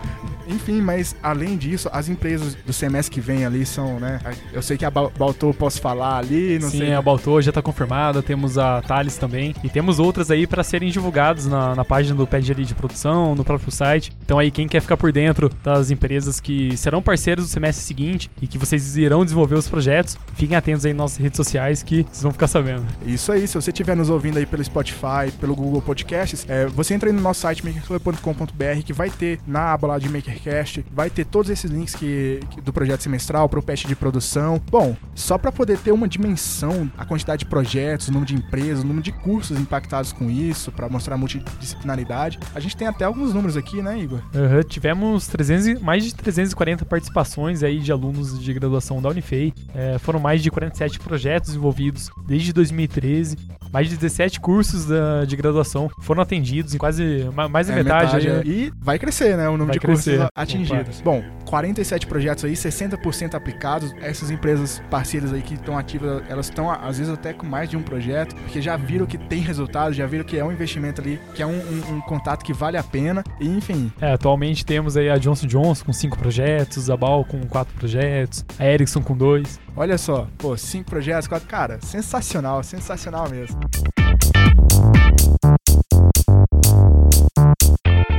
enfim, 0.48 0.80
mas 0.80 1.14
além 1.22 1.56
disso, 1.56 1.88
as 1.92 2.08
empresas 2.08 2.54
do 2.66 2.72
semestre 2.72 3.12
que 3.14 3.20
vem 3.20 3.44
ali 3.44 3.64
são, 3.64 3.98
né? 3.98 4.20
Eu 4.52 4.62
sei 4.62 4.76
que 4.76 4.84
a 4.84 4.90
Bal- 4.90 5.12
Baltou 5.18 5.52
posso 5.54 5.80
falar 5.80 6.18
ali, 6.18 6.58
não 6.58 6.70
Sim, 6.70 6.78
sei. 6.78 6.94
a 6.94 7.00
Baltou 7.02 7.40
já 7.42 7.50
tá 7.52 7.60
confirmada, 7.62 8.22
temos 8.22 8.58
a 8.58 8.80
Thales 8.82 9.16
também. 9.16 9.54
E 9.64 9.68
temos 9.68 9.98
outras 9.98 10.30
aí 10.30 10.46
para 10.46 10.62
serem 10.62 10.90
divulgadas 10.90 11.46
na, 11.46 11.74
na 11.74 11.84
página 11.84 12.14
do 12.16 12.26
Pad 12.26 12.54
de 12.54 12.74
Produção, 12.74 13.34
no 13.34 13.44
próprio 13.44 13.70
site. 13.72 14.12
Então 14.24 14.38
aí, 14.38 14.50
quem 14.50 14.68
quer 14.68 14.80
ficar 14.80 14.96
por 14.96 15.10
dentro 15.12 15.50
das 15.64 15.90
empresas 15.90 16.38
que 16.40 16.76
serão 16.76 17.02
parceiros 17.02 17.44
do 17.46 17.50
semestre 17.50 17.84
seguinte 17.84 18.30
e 18.40 18.46
que 18.46 18.58
vocês 18.58 18.96
irão 18.96 19.24
desenvolver 19.24 19.54
os 19.56 19.68
projetos, 19.68 20.16
fiquem 20.34 20.56
atentos 20.56 20.84
aí 20.86 20.92
nas 20.92 20.98
nossas 21.02 21.18
redes 21.18 21.36
sociais 21.36 21.82
que 21.82 22.02
vocês 22.02 22.22
vão 22.22 22.32
ficar 22.32 22.46
sabendo. 22.46 22.84
Isso 23.04 23.32
aí, 23.32 23.46
se 23.48 23.54
você 23.54 23.72
estiver 23.76 23.96
nos 23.96 24.10
ouvindo 24.10 24.38
aí 24.38 24.46
pelo 24.46 24.64
Spotify, 24.64 25.30
pelo 25.40 25.54
Google 25.54 25.82
Podcasts, 25.82 26.46
é, 26.48 26.66
você 26.66 26.94
entra 26.94 27.08
aí 27.08 27.14
no 27.14 27.20
nosso 27.20 27.40
site 27.40 27.64
makerhub.com.br 27.64 28.82
que 28.84 28.92
vai 28.92 29.10
ter 29.10 29.38
na 29.46 29.72
aba 29.72 29.88
lá 29.88 29.98
de 29.98 30.08
Maker 30.08 30.36
Supercast, 30.46 30.84
vai 30.92 31.10
ter 31.10 31.24
todos 31.24 31.50
esses 31.50 31.70
links 31.70 31.94
que, 31.94 32.40
que 32.50 32.60
do 32.60 32.72
projeto 32.72 33.00
semestral, 33.00 33.48
pro 33.48 33.62
patch 33.62 33.86
de 33.86 33.96
produção. 33.96 34.60
Bom, 34.70 34.96
só 35.14 35.38
para 35.38 35.50
poder 35.50 35.78
ter 35.78 35.92
uma 35.92 36.06
dimensão, 36.06 36.90
a 36.96 37.04
quantidade 37.04 37.40
de 37.40 37.46
projetos, 37.46 38.08
o 38.08 38.12
número 38.12 38.26
de 38.26 38.34
empresas, 38.34 38.84
o 38.84 38.86
número 38.86 39.02
de 39.02 39.12
cursos 39.12 39.58
impactados 39.58 40.12
com 40.12 40.30
isso, 40.30 40.70
para 40.70 40.88
mostrar 40.88 41.14
a 41.14 41.18
multidisciplinaridade. 41.18 42.38
A 42.54 42.60
gente 42.60 42.76
tem 42.76 42.86
até 42.86 43.04
alguns 43.04 43.32
números 43.32 43.56
aqui, 43.56 43.82
né, 43.82 43.98
Igor? 43.98 44.20
Uhum, 44.34 44.62
tivemos 44.62 45.26
300, 45.26 45.80
mais 45.82 46.04
de 46.04 46.14
340 46.14 46.84
participações 46.84 47.62
aí 47.62 47.80
de 47.80 47.90
alunos 47.90 48.42
de 48.42 48.52
graduação 48.52 49.00
da 49.00 49.08
Unifei. 49.08 49.52
É, 49.74 49.98
foram 49.98 50.20
mais 50.20 50.42
de 50.42 50.50
47 50.50 51.00
projetos 51.00 51.54
envolvidos 51.54 52.10
desde 52.26 52.52
2013. 52.52 53.36
Mais 53.76 53.90
de 53.90 53.96
17 53.96 54.40
cursos 54.40 54.86
da, 54.86 55.26
de 55.26 55.36
graduação 55.36 55.90
foram 56.00 56.22
atendidos 56.22 56.74
em 56.74 56.78
quase 56.78 57.28
mais 57.50 57.66
da 57.66 57.74
É, 57.74 57.76
metade. 57.82 58.06
metade, 58.26 58.28
né? 58.30 58.40
é. 58.42 58.46
E 58.46 58.72
vai 58.80 58.98
crescer, 58.98 59.36
né? 59.36 59.46
O 59.50 59.52
número 59.52 59.66
Vai 59.66 59.74
de 59.74 59.80
cursos 59.80 60.04
crescer. 60.06 60.26
atingidos. 60.34 61.02
Bom, 61.02 61.22
47 61.44 62.06
projetos 62.06 62.42
aí, 62.46 62.54
60% 62.54 63.34
aplicados. 63.34 63.94
Essas 64.00 64.30
empresas 64.30 64.80
parceiras 64.90 65.30
aí 65.30 65.42
que 65.42 65.52
estão 65.54 65.76
ativas, 65.76 66.22
elas 66.26 66.46
estão 66.46 66.70
às 66.70 66.96
vezes 66.96 67.12
até 67.12 67.34
com 67.34 67.44
mais 67.44 67.68
de 67.68 67.76
um 67.76 67.82
projeto, 67.82 68.34
porque 68.36 68.62
já 68.62 68.78
viram 68.78 69.04
que 69.04 69.18
tem 69.18 69.40
resultado, 69.40 69.92
já 69.92 70.06
viram 70.06 70.24
que 70.24 70.38
é 70.38 70.42
um 70.44 70.50
investimento 70.50 71.02
ali, 71.02 71.20
que 71.34 71.42
é 71.42 71.46
um, 71.46 71.50
um- 71.58 71.96
um 71.96 72.00
contato 72.00 72.44
que 72.46 72.54
vale 72.54 72.78
a 72.78 72.82
pena. 72.82 73.22
E 73.38 73.46
enfim, 73.46 73.92
É, 74.00 74.14
atualmente 74.14 74.64
temos 74.64 74.96
aí 74.96 75.10
a 75.10 75.18
Johnson 75.18 75.46
Johnson 75.46 75.84
com 75.84 75.92
5 75.92 76.16
projetos, 76.18 76.88
a 76.88 76.96
Bal 76.96 77.26
com 77.26 77.46
4 77.46 77.74
projetos, 77.74 78.42
a 78.58 78.64
Ericsson 78.64 79.02
com 79.02 79.14
2. 79.14 79.60
Olha 79.76 79.98
só, 79.98 80.26
pô, 80.38 80.56
cinco 80.56 80.90
projetos, 80.90 81.28
quatro, 81.28 81.46
cara, 81.46 81.78
sensacional, 81.82 82.62
sensacional 82.62 83.28
mesmo. 83.28 83.60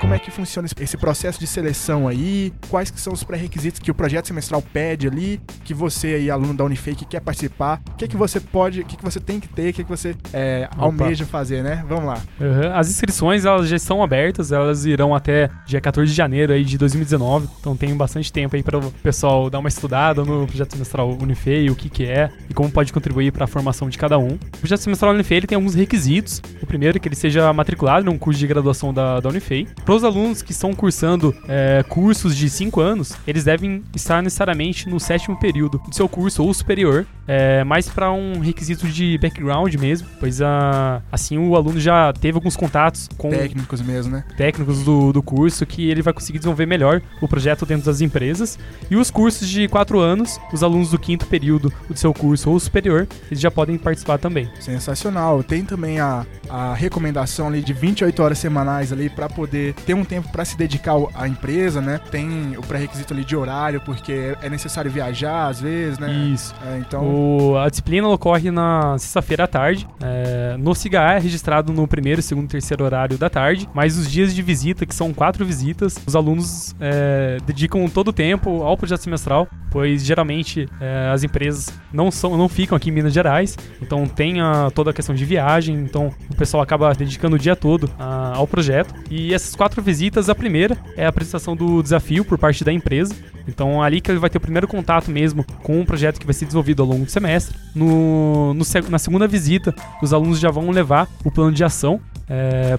Como 0.08 0.16
é 0.16 0.20
que 0.20 0.32
funciona 0.32 0.66
esse- 0.80 0.96
processo 0.96 1.38
de 1.38 1.46
seleção 1.46 2.08
aí? 2.08 2.54
Quais 2.70 2.90
que 2.90 2.98
são 2.98 3.12
os 3.12 3.26
pré-requisitos 3.26 3.82
que 3.82 3.92
o 3.92 3.94
projeto 3.94 4.26
semestral 4.28 4.62
pede 4.62 5.06
ali? 5.06 5.42
Que 5.66 5.74
você 5.74 6.08
aí, 6.08 6.32
aluno 6.32 6.54
da 6.54 6.64
Unifei, 6.64 6.96
que 6.96 7.04
quer 7.04 7.20
participar, 7.20 7.82
o 7.92 7.96
que 7.98 8.08
que 8.08 8.16
você 8.16 8.40
pode, 8.40 8.80
o 8.80 8.86
que 8.86 8.96
que 8.96 9.04
você 9.04 9.20
tem 9.20 9.38
que 9.38 9.50
ter, 9.50 9.72
o 9.72 9.74
que 9.74 9.84
que 9.84 9.90
você 9.90 10.16
é, 10.32 10.70
almeja 10.78 11.26
fazer, 11.26 11.62
né? 11.62 11.84
Vamos 11.90 12.06
lá. 12.06 12.22
Uhum. 12.40 12.74
As 12.74 12.90
inscrições 12.90 13.44
elas 13.44 13.68
já 13.68 13.76
estão 13.76 14.02
abertas, 14.02 14.54
elas 14.54 14.86
irão 14.86 15.14
até 15.14 15.50
dia 15.66 15.82
14 15.82 16.10
de 16.10 16.16
janeiro 16.16 16.54
aí 16.54 16.64
de 16.64 16.78
2019, 16.78 17.50
então 17.60 17.76
tem 17.76 17.94
bastante 17.94 18.32
tempo 18.32 18.56
aí 18.56 18.64
para 18.64 18.78
o 18.78 18.90
pessoal 19.04 19.50
dar 19.50 19.60
uma 19.60 19.68
estudada 19.68 20.24
no 20.24 20.48
projeto 20.48 20.72
semestral 20.72 21.18
Unifei, 21.22 21.70
o 21.70 21.76
que 21.76 21.90
que 21.90 22.06
é 22.06 22.30
e 22.50 22.54
como 22.54 22.72
pode 22.72 22.94
contribuir 22.94 23.34
para 23.34 23.44
a 23.44 23.48
formação 23.48 23.90
de 23.90 23.98
cada 23.98 24.18
um. 24.18 24.30
O 24.36 24.58
projeto 24.62 24.80
semestral 24.80 25.12
Unifei 25.14 25.40
ele 25.40 25.48
tem 25.48 25.58
alguns 25.58 25.76
requisitos. 25.76 26.42
O 26.62 26.66
primeiro 26.66 26.96
é 26.96 27.00
que 27.00 27.10
ele 27.10 27.16
seja 27.16 27.52
matriculado 27.52 28.06
num 28.06 28.18
curso 28.18 28.40
de 28.40 28.48
graduação 28.48 28.94
da, 28.94 29.20
da 29.20 29.28
Unifei. 29.28 29.68
Para 29.84 29.97
os 29.98 30.04
alunos 30.04 30.42
que 30.42 30.52
estão 30.52 30.74
cursando 30.74 31.36
é, 31.48 31.84
cursos 31.88 32.36
de 32.36 32.50
5 32.50 32.80
anos, 32.80 33.14
eles 33.28 33.44
devem 33.44 33.84
estar 33.96 34.22
necessariamente 34.22 34.88
no 34.88 35.00
sétimo 35.00 35.38
período 35.40 35.82
do 35.88 35.94
seu 35.94 36.08
curso 36.08 36.44
ou 36.44 36.54
superior, 36.54 37.06
é, 37.28 37.64
mais 37.64 37.90
para 37.90 38.12
um 38.12 38.40
requisito 38.40 38.88
de 38.88 39.18
background 39.18 39.74
mesmo, 39.76 40.08
pois 40.20 40.42
a, 40.42 41.02
assim 41.12 41.38
o 41.38 41.56
aluno 41.56 41.80
já 41.80 42.14
teve 42.14 42.38
alguns 42.38 42.56
contatos 42.56 43.10
com 43.18 43.30
Técnicos 43.30 43.82
mesmo, 43.82 44.14
né? 44.14 44.24
técnicos 44.38 44.84
do, 44.84 45.12
do 45.12 45.22
curso 45.22 45.66
que 45.66 45.90
ele 45.90 46.02
vai 46.02 46.14
conseguir 46.14 46.40
desenvolver 46.40 46.66
melhor 46.66 47.02
o 47.22 47.28
projeto 47.28 47.66
dentro 47.66 47.86
das 47.86 48.00
empresas. 48.00 48.58
E 48.90 48.96
os 48.96 49.12
cursos 49.12 49.48
de 49.50 49.68
4 49.68 50.00
anos, 50.00 50.40
os 50.54 50.64
alunos 50.64 50.92
do 50.92 51.00
quinto 51.00 51.26
período 51.26 51.74
do 51.90 51.98
seu 51.98 52.14
curso 52.14 52.50
ou 52.50 52.60
superior, 52.60 53.08
eles 53.30 53.40
já 53.40 53.52
podem 53.52 53.78
participar 53.78 54.18
também. 54.18 54.50
Sensacional. 54.60 55.44
Tem 55.44 55.66
também 55.66 56.00
a, 56.00 56.26
a 56.50 56.74
recomendação 56.74 57.48
ali 57.48 57.62
de 57.62 57.74
28 57.74 58.24
horas 58.24 58.38
semanais 58.38 58.94
ali 58.94 59.10
para 59.10 59.28
poder 59.28 59.74
ter 59.88 59.94
um 59.94 60.04
tempo 60.04 60.28
para 60.32 60.44
se 60.44 60.58
dedicar 60.58 60.94
à 61.16 61.28
empresa, 61.30 61.80
né? 61.82 62.00
Tem 62.12 62.56
o 62.58 62.62
pré-requisito 62.62 63.14
ali 63.14 63.24
de 63.24 63.36
horário, 63.38 63.80
porque 63.82 64.36
é 64.42 64.50
necessário 64.50 64.92
viajar 64.92 65.48
às 65.48 65.62
vezes, 65.62 65.98
né? 65.98 66.12
Isso. 66.12 66.54
É, 66.66 66.78
então, 66.80 67.04
O- 67.06 67.58
a 67.58 67.70
disciplina 67.70 68.06
ocorre 68.10 68.52
na 68.52 68.98
sexta-feira 69.00 69.46
à 69.46 69.48
tarde. 69.48 69.88
É, 70.04 70.58
no 70.60 70.76
CIGA 70.76 71.14
é 71.14 71.20
registrado 71.20 71.72
no 71.72 71.88
primeiro, 71.88 72.22
segundo 72.22 72.46
e 72.46 72.50
terceiro 72.50 72.84
horário 72.84 73.18
da 73.18 73.30
tarde. 73.30 73.68
Mas 73.74 73.98
os 73.98 74.12
dias 74.12 74.36
de 74.36 74.42
visita, 74.42 74.86
que 74.86 74.94
são 74.94 75.14
quatro 75.14 75.46
visitas, 75.46 75.96
os 76.06 76.16
alunos 76.16 76.76
é, 76.82 77.38
dedicam 77.46 77.88
todo 77.88 78.10
o 78.10 78.14
tempo 78.14 78.64
ao 78.64 78.76
projeto 78.76 79.00
semestral, 79.04 79.48
pois 79.72 80.04
geralmente 80.04 80.68
é, 80.82 81.10
as 81.14 81.24
empresas 81.24 81.72
não, 81.94 82.12
são, 82.12 82.36
não 82.38 82.50
ficam 82.50 82.76
aqui 82.76 82.90
em 82.90 82.94
Minas 82.94 83.14
Gerais. 83.14 83.58
Então 83.82 84.06
tem 84.06 84.42
a- 84.42 84.70
toda 84.76 84.92
a 84.92 84.94
questão 84.94 85.16
de 85.16 85.24
viagem. 85.24 85.76
Então 85.76 86.12
o 86.30 86.36
pessoal 86.36 86.62
acaba 86.62 86.94
dedicando 86.94 87.38
o 87.38 87.40
dia 87.40 87.56
todo 87.56 87.90
a- 87.98 88.34
ao 88.36 88.46
projeto. 88.46 88.94
E 89.10 89.34
essas 89.34 89.56
quatro 89.56 89.77
visitas, 89.82 90.30
a 90.30 90.36
primeira 90.36 90.78
é 90.96 91.06
a 91.06 91.10
apresentação 91.10 91.56
do 91.56 91.82
desafio 91.82 92.24
por 92.26 92.38
parte 92.38 92.64
da 92.64 92.72
empresa. 92.72 93.16
Então 93.48 93.82
ali 93.82 94.02
que 94.02 94.12
ele 94.12 94.20
vai 94.20 94.30
ter 94.30 94.38
o 94.38 94.42
primeiro 94.42 94.68
contato 94.68 95.10
mesmo 95.10 95.44
com 95.64 95.80
o 95.80 95.86
projeto 95.86 96.20
que 96.20 96.26
vai 96.26 96.34
ser 96.34 96.46
desenvolvido 96.46 96.82
ao 96.82 96.88
longo 96.88 97.06
do 97.06 97.12
semestre. 97.12 97.58
No, 97.74 98.54
no 98.54 98.64
na 98.90 99.00
segunda 99.00 99.28
visita, 99.28 99.74
os 100.02 100.14
alunos 100.14 100.40
já 100.40 100.52
vão 100.52 100.70
levar 100.70 101.08
o 101.24 101.32
plano 101.32 101.52
de 101.52 101.64
ação 101.64 102.02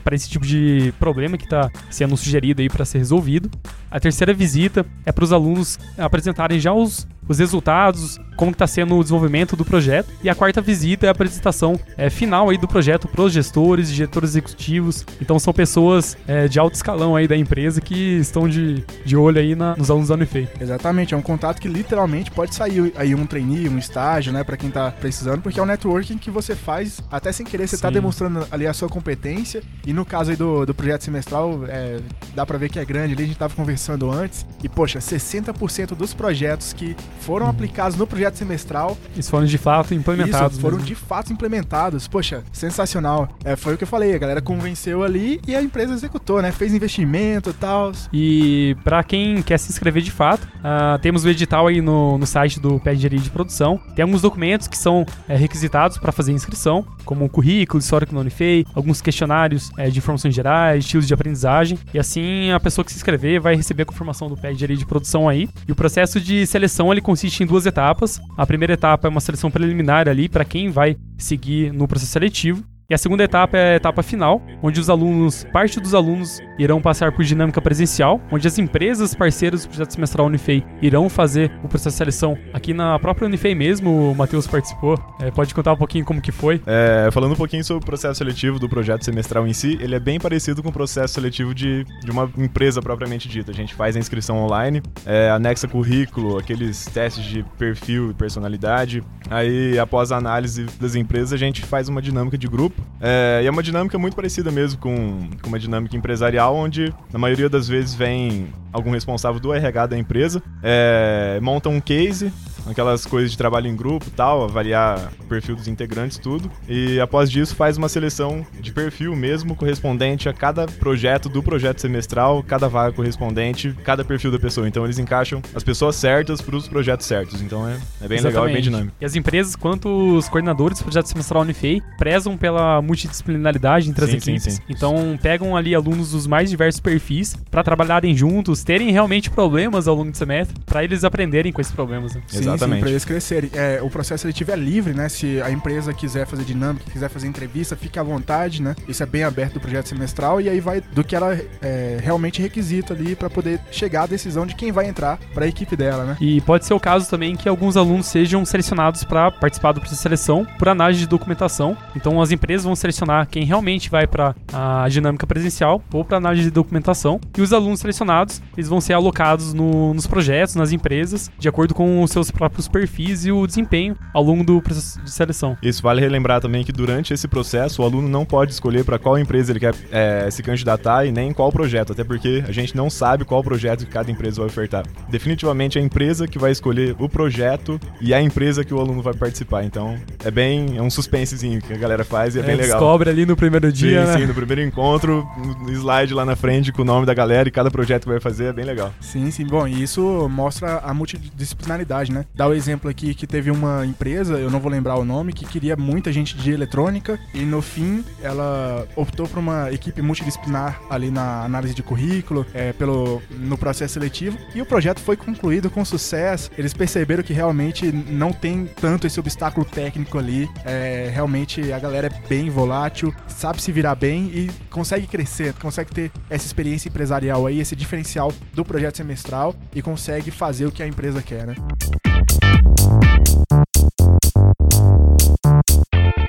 para 0.03 0.15
esse 0.15 0.29
tipo 0.29 0.45
de 0.47 0.93
problema 0.99 1.37
que 1.39 1.45
está 1.45 1.71
sendo 1.91 2.17
sugerido 2.17 2.61
aí 2.63 2.69
para 2.69 2.85
ser 2.85 2.99
resolvido. 2.99 3.51
A 3.91 3.99
terceira 3.99 4.35
visita 4.35 4.85
é 5.07 5.13
para 5.13 5.25
os 5.25 5.33
alunos 5.33 5.79
apresentarem 5.97 6.61
já 6.61 6.73
os, 6.75 7.07
os 7.27 7.39
resultados, 7.39 8.19
como 8.37 8.51
está 8.53 8.67
sendo 8.67 8.97
o 8.97 9.03
desenvolvimento 9.03 9.57
do 9.57 9.65
projeto. 9.65 10.09
E 10.23 10.29
a 10.29 10.35
quarta 10.35 10.61
visita 10.61 11.07
é 11.07 11.09
a 11.09 11.13
apresentação 11.13 11.81
é, 11.97 12.11
final 12.11 12.51
aí 12.51 12.59
do 12.59 12.69
projeto 12.69 13.09
para 13.09 13.23
os 13.23 13.33
gestores, 13.33 13.91
diretores 13.91 14.31
executivos. 14.31 15.07
Então 15.21 15.39
são 15.39 15.53
pessoas 15.55 16.17
é, 16.27 16.47
de 16.47 16.59
alto 16.59 16.75
escalão 16.75 17.17
aí 17.17 17.27
da 17.27 17.37
empresa 17.37 17.81
que 17.81 18.19
estão 18.19 18.47
de, 18.47 18.85
de 19.07 19.17
olho 19.17 19.41
aí 19.41 19.55
na- 19.55 19.75
nos 19.75 19.91
alunos 19.91 20.09
da 20.09 20.15
Unifei. 20.15 20.47
exatamente, 20.61 21.15
é 21.15 21.17
um 21.17 21.23
contato 21.23 21.59
que 21.61 21.69
literalmente 21.69 22.31
pode 22.31 22.55
sair 22.55 22.93
aí 22.97 23.15
um 23.15 23.25
trainee, 23.27 23.69
um 23.69 23.79
estágio, 23.79 24.33
né, 24.33 24.45
para 24.45 24.57
quem 24.59 24.71
tá 24.71 24.91
precisando, 24.91 25.41
porque 25.41 25.59
é 25.59 25.63
um 25.63 25.67
networking 25.67 26.19
que 26.19 26.31
você 26.31 26.55
faz 26.55 27.01
até 27.11 27.33
sem 27.33 27.47
querer, 27.47 27.67
você 27.67 27.79
tá 27.79 27.89
Sim. 27.89 27.95
demonstrando 27.95 28.47
ali 28.51 28.67
a 28.67 28.75
sua 28.75 28.89
competência. 28.89 29.38
E 29.87 29.93
no 29.93 30.05
caso 30.05 30.31
aí 30.31 30.37
do, 30.37 30.65
do 30.67 30.75
projeto 30.75 31.03
semestral, 31.03 31.61
é, 31.69 31.99
dá 32.35 32.45
pra 32.45 32.59
ver 32.59 32.69
que 32.69 32.79
é 32.79 32.85
grande 32.85 33.15
ali, 33.15 33.25
a 33.25 33.27
gente 33.27 33.39
tava 33.39 33.55
conversando 33.55 34.11
antes. 34.11 34.45
E 34.63 34.69
poxa, 34.69 34.99
60% 34.99 35.95
dos 35.95 36.13
projetos 36.15 36.73
que 36.73 36.97
foram 37.21 37.47
Uhum. 37.47 37.51
aplicados 37.51 37.97
no 37.97 38.07
projeto 38.07 38.35
semestral 38.37 38.97
Eles 39.15 39.29
foram 39.31 39.47
de 39.47 39.59
fato 39.59 39.95
implementados. 39.95 40.53
Isso, 40.53 40.61
foram 40.61 40.77
mesmo. 40.77 40.89
de 40.89 40.95
fato 40.95 41.33
implementados. 41.33 42.07
Poxa, 42.09 42.43
sensacional. 42.53 43.29
É, 43.45 43.55
foi 43.57 43.75
o 43.75 43.79
que 43.79 43.85
eu 43.85 43.89
falei, 43.89 44.15
a 44.15 44.19
galera 44.19 44.41
convenceu 44.43 45.03
ali 45.03 45.41
e 45.47 45.55
a 45.55 45.63
empresa 45.63 45.93
executou, 45.95 46.43
né? 46.43 46.51
Fez 46.53 46.75
investimento 46.75 47.51
e 47.51 47.53
tal. 47.53 47.93
E 48.13 48.77
para 48.85 49.03
quem 49.05 49.41
quer 49.43 49.59
se 49.59 49.71
inscrever 49.71 50.03
de 50.03 50.11
fato, 50.11 50.47
ah, 50.63 50.99
temos 51.01 51.25
o 51.25 51.29
edital 51.29 51.67
aí 51.67 51.81
no, 51.81 52.19
no 52.19 52.27
site 52.27 52.59
do 52.61 52.79
Pé 52.81 52.91
de 52.93 52.99
Engenharia 52.99 53.21
de 53.21 53.31
Produção. 53.31 53.81
Tem 53.95 54.03
alguns 54.03 54.21
documentos 54.23 54.67
que 54.69 54.77
são 54.77 55.07
é, 55.29 55.37
requisitados 55.37 55.97
para 55.99 56.11
fazer 56.13 56.33
a 56.33 56.35
inscrição, 56.35 56.85
como 57.05 57.25
o 57.25 57.29
currículo, 57.29 57.79
histórico 57.81 58.13
da 58.15 58.21
Unifei, 58.21 58.67
alguns 58.75 59.01
questionários 59.01 59.28
é, 59.77 59.91
de 59.91 59.99
informações 59.99 60.35
gerais, 60.35 60.85
estilos 60.85 61.07
de 61.07 61.15
aprendizagem. 61.15 61.79
E 61.93 61.99
assim 61.99 62.51
a 62.51 62.61
pessoa 62.61 62.85
que 62.85 62.91
se 62.91 62.99
inscrever 62.99 63.41
vai 63.41 63.55
receber 63.55 63.83
a 63.83 63.87
confirmação 63.87 64.29
do 64.29 64.35
Engenharia 64.35 64.77
de 64.77 64.87
Produção 64.87 65.29
aí. 65.29 65.49
E 65.67 65.73
o 65.73 65.77
processo 65.77 66.21
de 66.21 66.47
seleção 66.47 66.91
ele 66.93 67.01
consiste 67.01 67.43
em 67.43 67.47
duas 67.47 67.67
etapas. 67.67 68.21
A 68.37 68.47
primeira 68.47 68.75
etapa 68.75 69.07
é 69.07 69.11
uma 69.11 69.21
seleção 69.21 69.51
preliminar 69.51 70.09
ali 70.09 70.29
para 70.29 70.45
quem 70.45 70.71
vai 70.71 70.97
seguir 71.17 71.73
no 71.73 71.87
processo 71.87 72.13
seletivo. 72.13 72.65
E 72.91 72.95
a 72.95 72.97
segunda 72.97 73.23
etapa 73.23 73.55
é 73.59 73.75
a 73.75 73.77
etapa 73.77 74.03
final, 74.03 74.41
onde 74.63 74.81
os 74.81 74.89
alunos, 74.89 75.45
parte 75.53 75.79
dos 75.79 75.93
alunos 75.93 76.41
irão 76.59 76.81
passar 76.81 77.13
por 77.13 77.23
dinâmica 77.23 77.61
presencial, 77.61 78.19
onde 78.33 78.49
as 78.49 78.59
empresas 78.59 79.15
parceiras 79.15 79.67
do 79.67 79.69
projeto 79.69 79.91
semestral 79.91 80.27
Unifei 80.27 80.65
irão 80.81 81.11
fazer 81.11 81.53
o 81.63 81.69
processo 81.69 81.91
de 81.91 81.99
seleção 81.99 82.39
aqui 82.51 82.73
na 82.73 82.99
própria 82.99 83.27
Unifei 83.27 83.55
mesmo. 83.55 84.13
O 84.13 84.15
Matheus 84.15 84.47
participou. 84.47 84.99
É, 85.21 85.31
pode 85.31 85.55
contar 85.55 85.75
um 85.75 85.77
pouquinho 85.77 86.03
como 86.03 86.19
que 86.19 86.33
foi? 86.33 86.63
É, 86.67 87.11
falando 87.13 87.33
um 87.33 87.37
pouquinho 87.37 87.63
sobre 87.63 87.83
o 87.83 87.87
processo 87.87 88.15
seletivo 88.15 88.59
do 88.59 88.71
projeto 88.71 89.05
semestral 89.05 89.47
em 89.47 89.53
si, 89.53 89.77
ele 89.83 89.95
é 89.95 90.01
bem 90.01 90.19
parecido 90.19 90.63
com 90.63 90.71
o 90.71 90.73
processo 90.73 91.13
seletivo 91.13 91.55
de, 91.55 91.85
de 91.85 92.11
uma 92.11 92.31
empresa 92.39 92.81
propriamente 92.81 93.29
dita. 93.29 93.51
A 93.51 93.55
gente 93.55 93.75
faz 93.75 93.97
a 93.97 93.99
inscrição 93.99 94.39
online, 94.39 94.81
é, 95.05 95.29
anexa 95.29 95.69
currículo, 95.69 96.39
aqueles 96.39 96.87
testes 96.87 97.23
de 97.23 97.43
perfil 97.59 98.13
e 98.13 98.15
personalidade. 98.15 99.05
Aí, 99.29 99.79
após 99.79 100.11
a 100.11 100.17
análise 100.17 100.65
das 100.81 100.95
empresas, 100.95 101.35
a 101.35 101.37
gente 101.37 101.63
faz 101.67 101.91
uma 101.91 102.01
dinâmica 102.01 102.39
de 102.39 102.49
grupo. 102.49 102.78
É, 103.01 103.41
e 103.43 103.47
é 103.47 103.51
uma 103.51 103.63
dinâmica 103.63 103.99
muito 103.99 104.15
parecida 104.15 104.51
mesmo 104.51 104.81
com, 104.81 105.31
com 105.41 105.49
uma 105.49 105.59
dinâmica 105.59 105.97
empresarial, 105.97 106.55
onde 106.55 106.93
na 107.13 107.19
maioria 107.19 107.49
das 107.49 107.69
vezes 107.69 107.95
vem 107.95 108.49
algum 108.73 108.91
responsável 108.91 109.41
do 109.41 109.53
RH 109.53 109.87
da 109.87 109.99
empresa, 109.99 110.43
é, 110.63 111.39
monta 111.41 111.69
um 111.69 111.81
case 111.81 112.33
aquelas 112.71 113.07
coisas 113.07 113.31
de 113.31 113.39
trabalho 113.39 113.69
em 113.69 113.77
grupo 113.77 114.11
tal, 114.11 114.45
avaliar 114.45 115.13
o 115.21 115.25
perfil 115.25 115.57
dos 115.57 115.69
integrantes, 115.69 116.19
tudo. 116.19 116.51
E 116.69 117.01
após 117.01 117.31
disso 117.31 117.55
faz 117.55 117.77
uma 117.77 117.89
seleção 117.89 118.47
de 118.61 118.73
perfil 118.73 119.15
mesmo, 119.15 119.55
correspondente 119.55 120.29
a 120.29 120.33
cada 120.33 120.67
projeto 120.67 121.29
do 121.29 121.43
projeto 121.43 121.81
semestral, 121.81 122.43
cada 122.43 122.69
vaga 122.69 122.93
correspondente, 122.93 123.75
cada 123.85 124.05
perfil 124.05 124.31
da 124.31 124.39
pessoa. 124.39 124.69
Então 124.69 124.85
eles 124.85 124.99
encaixam 124.99 125.43
as 125.55 125.63
pessoas 125.63 125.97
certas 125.97 126.41
para 126.41 126.57
os 126.57 126.69
projetos 126.69 127.07
certos. 127.07 127.41
Então 127.41 127.69
é, 127.69 127.73
é 128.01 128.09
bem 128.09 128.19
Exatamente. 128.19 128.25
legal 128.27 128.49
e 128.49 128.53
bem 128.53 128.63
dinâmico. 128.63 128.97
E 129.01 129.05
as 129.05 129.15
empresas, 129.15 129.57
quanto 129.57 129.89
os 130.17 130.29
coordenadores 130.29 130.79
do 130.79 130.85
projeto 130.85 131.07
semestral 131.07 131.43
Unifei, 131.43 131.83
prezam 131.97 132.37
pela 132.37 132.81
multidisciplinaridade 132.83 133.89
entre 133.89 134.07
sim, 134.07 134.17
as 134.17 134.23
equipes. 134.23 134.43
Sim, 134.43 134.51
sim. 134.51 134.63
Então 134.69 135.19
pegam 135.23 135.57
ali 135.57 135.75
alunos 135.75 136.13
dos 136.13 136.27
mais 136.27 136.51
diversos 136.51 136.81
perfis 136.81 137.37
para 137.51 137.63
trabalharem 137.63 138.17
juntos, 138.17 138.63
terem 138.63 138.91
realmente 138.91 139.31
problemas 139.31 139.89
ao 139.89 139.95
longo 139.95 140.11
do 140.11 140.17
semestre, 140.17 140.57
para 140.67 140.85
eles 140.85 141.05
aprenderem 141.05 141.53
com 141.53 141.61
esses 141.61 141.73
problemas. 141.73 142.15
Né? 142.15 142.23
Sim, 142.27 142.58
Exatamente. 142.59 142.79
Sim, 142.79 142.81
para 142.81 142.91
eles 142.91 143.05
crescerem. 143.05 143.51
É, 143.55 143.81
o 143.83 143.89
processo 143.89 144.23
seletivo 144.23 144.53
é 144.53 144.57
livre, 144.57 144.93
né? 144.93 145.09
Se 145.09 145.41
a 145.41 145.51
empresa 145.51 145.93
quiser 145.93 146.27
fazer 146.27 146.45
dinâmica, 146.45 146.91
quiser 146.91 147.09
fazer 147.09 147.27
entrevista, 147.27 147.77
fique 147.77 147.99
à 147.99 148.03
vontade, 148.03 148.63
né? 148.63 148.75
Isso 148.87 149.03
é 149.03 149.07
bem 149.07 149.25
aberto 149.25 149.55
do 149.55 149.61
projeto 149.61 149.89
semestral 149.89 150.41
e 150.41 150.49
aí 150.49 150.61
vai 150.61 150.81
do 150.81 151.05
que 151.05 151.15
ela 151.15 151.39
é, 151.63 151.99
realmente 152.03 152.43
requisita 152.43 152.95
ali 152.95 153.15
para 153.15 153.31
poder 153.31 153.61
chegar 153.71 154.03
à 154.03 154.07
decisão 154.07 154.47
de 154.47 154.55
quem 154.55 154.73
vai 154.73 154.87
entrar 154.87 155.19
para 155.33 155.45
a 155.45 155.49
equipe 155.49 155.77
dela, 155.77 156.05
né? 156.05 156.17
E 156.21 156.41
pode 156.43 156.67
ser 156.67 156.75
o 156.75 156.81
caso 156.81 157.09
também 157.09 157.37
que 157.37 157.49
alguns 157.49 157.77
alunos 157.77 158.07
sejam 158.07 158.45
selecionados 158.45 159.05
para 159.05 159.31
participar 159.31 159.73
do 159.73 159.81
processo 159.81 159.99
de 159.99 160.03
seleção 160.03 160.47
por 160.59 160.69
análise 160.69 161.01
de 161.01 161.07
documentação. 161.07 161.77
Então 161.95 162.21
as 162.21 162.31
empresas 162.31 162.65
vão 162.65 162.75
selecionar 162.75 163.29
quem 163.29 163.45
realmente 163.45 163.91
vai 163.91 164.07
para 164.07 164.35
a 164.53 164.89
dinâmica 164.89 165.27
presencial 165.27 165.83
ou 165.93 166.05
para 166.05 166.17
análise 166.17 166.45
de 166.45 166.51
documentação 166.51 167.21
e 167.37 167.41
os 167.41 167.53
alunos 167.53 167.81
selecionados 167.81 168.43
eles 168.57 168.69
vão 168.69 168.81
ser 168.81 168.95
alocados 168.95 169.53
no, 169.53 169.95
nos 169.95 170.07
projetos, 170.07 170.55
nas 170.55 170.73
empresas, 170.73 171.31
de 171.39 171.49
acordo 171.49 171.75
com 171.75 172.03
os 172.03 172.11
seus 172.11 172.31
próprios 172.49 172.67
perfis 172.67 173.27
e 173.27 173.33
o 173.33 173.47
desempenho 173.47 173.97
ao 174.13 174.23
longo 174.23 174.43
do 174.43 174.61
processo 174.61 175.01
de 175.01 175.11
seleção. 175.11 175.57
Isso 175.63 175.83
vale 175.83 176.01
relembrar 176.01 176.41
também 176.41 176.65
que 176.65 176.73
durante 176.73 177.13
esse 177.13 177.29
processo 177.29 177.83
o 177.83 177.85
aluno 177.85 178.09
não 178.09 178.25
pode 178.25 178.53
escolher 178.53 178.85
para 178.85 178.99
qual 178.99 179.19
empresa 179.19 179.53
ele 179.53 179.61
quer 179.61 179.75
é, 179.93 180.31
se 180.31 180.43
candidatar 180.43 181.05
e 181.05 181.13
nem 181.13 181.33
qual 181.33 181.53
projeto, 181.53 181.93
até 181.93 182.03
porque 182.03 182.43
a 182.47 182.53
gente 182.53 182.77
não 182.77 182.89
sabe 182.89 183.25
qual 183.25 183.43
projeto 183.43 183.85
que 183.85 183.91
cada 183.91 184.11
empresa 184.11 184.41
vai 184.41 184.47
ofertar. 184.47 184.85
Definitivamente 185.09 185.79
é 185.79 185.83
a 185.83 185.85
empresa 185.85 186.27
que 186.27 186.39
vai 186.39 186.51
escolher 186.51 186.97
o 186.99 187.09
projeto 187.09 187.79
e 188.01 188.15
a 188.15 188.21
empresa 188.21 188.65
que 188.65 188.73
o 188.73 188.81
aluno 188.81 189.03
vai 189.03 189.15
participar. 189.15 189.65
Então 189.65 189.99
é 190.25 190.31
bem 190.31 190.77
é 190.77 190.83
um 190.83 190.91
suspensezinho 190.91 191.61
que 191.61 191.73
a 191.73 191.77
galera 191.77 192.05
faz 192.05 192.35
e 192.35 192.39
é, 192.39 192.43
é 192.43 192.47
bem 192.47 192.57
legal. 192.57 192.79
Descobre 192.79 193.11
ali 193.11 193.27
no 193.27 193.37
primeiro 193.37 193.71
dia, 193.71 194.07
sim, 194.07 194.13
né? 194.13 194.19
Sim, 194.19 194.27
no 194.27 194.35
primeiro 194.35 194.63
encontro, 194.63 195.27
no 195.63 195.71
slide 195.73 196.15
lá 196.15 196.25
na 196.25 196.37
frente 196.37 196.73
com 196.73 196.83
o 196.83 196.85
nome 196.85 197.05
da 197.05 197.15
galera 197.15 197.49
e 197.49 197.53
cada 197.53 197.71
projeto 197.71 198.05
que 198.05 198.09
vai 198.09 198.21
fazer 198.21 198.47
é 198.47 198.53
bem 198.53 198.65
legal. 198.65 198.93
Sim, 199.01 199.31
sim. 199.31 199.47
Bom, 199.47 199.67
e 199.67 199.83
isso 199.83 200.29
mostra 200.29 200.79
a 200.79 200.95
multidisciplinaridade, 200.95 202.13
né? 202.13 202.25
Dá 202.39 202.47
o 202.47 202.55
exemplo 202.55 202.89
aqui 202.89 203.15
que 203.15 203.27
teve 203.27 203.51
uma 203.51 203.85
empresa, 203.85 204.39
eu 204.39 204.49
não 204.49 204.61
vou 204.61 204.71
lembrar 204.71 204.95
o 204.95 205.05
nome, 205.05 205.33
que 205.33 205.45
queria 205.45 205.75
muita 205.75 206.13
gente 206.13 206.37
de 206.37 206.53
eletrônica 206.53 207.19
e 207.35 207.41
no 207.41 207.61
fim 207.61 208.05
ela 208.23 208.87
optou 208.95 209.27
por 209.27 209.41
uma 209.41 209.73
equipe 209.73 210.01
multidisciplinar 210.01 210.81
ali 210.89 211.11
na 211.11 211.43
análise 211.43 211.75
de 211.75 211.83
currículo, 211.83 212.47
é, 212.55 212.73
pelo, 212.73 213.21
no 213.29 213.59
processo 213.59 213.95
seletivo 213.95 214.39
e 214.55 214.63
o 214.63 214.67
projeto 214.67 215.01
foi 215.01 215.17
concluído 215.17 215.69
com 215.69 215.85
sucesso. 215.85 216.49
Eles 216.57 216.73
perceberam 216.73 217.25
que 217.25 217.33
realmente 217.33 217.91
não 217.91 218.33
tem 218.33 218.67
tanto 218.67 219.09
esse 219.09 219.19
obstáculo 219.19 219.67
técnico 219.67 220.17
ali. 220.17 220.49
É, 220.65 221.11
realmente 221.13 221.73
a 221.73 221.79
galera 221.81 222.07
é 222.07 222.29
bem 222.29 222.51
volátil, 222.51 223.13
sabe 223.27 223.61
se 223.61 223.73
virar 223.73 223.97
bem 223.97 224.27
e 224.27 224.51
consegue 224.71 225.09
crescer, 225.09 225.55
consegue 225.55 225.91
ter 225.91 226.13
essa 226.31 226.47
experiência 226.47 226.89
empresarial 226.89 227.49
aí, 227.49 227.59
esse 227.59 227.75
diferencial 227.75 228.33
do 228.55 228.65
projeto 228.65 228.97
semestral 228.97 229.57
e 229.75 229.83
consegue 229.83 230.31
fazer 230.31 230.67
o 230.67 230.71
que 230.71 230.85
a 230.85 230.87
empresa 230.87 231.21
quer, 231.21 231.45
né? 231.45 231.57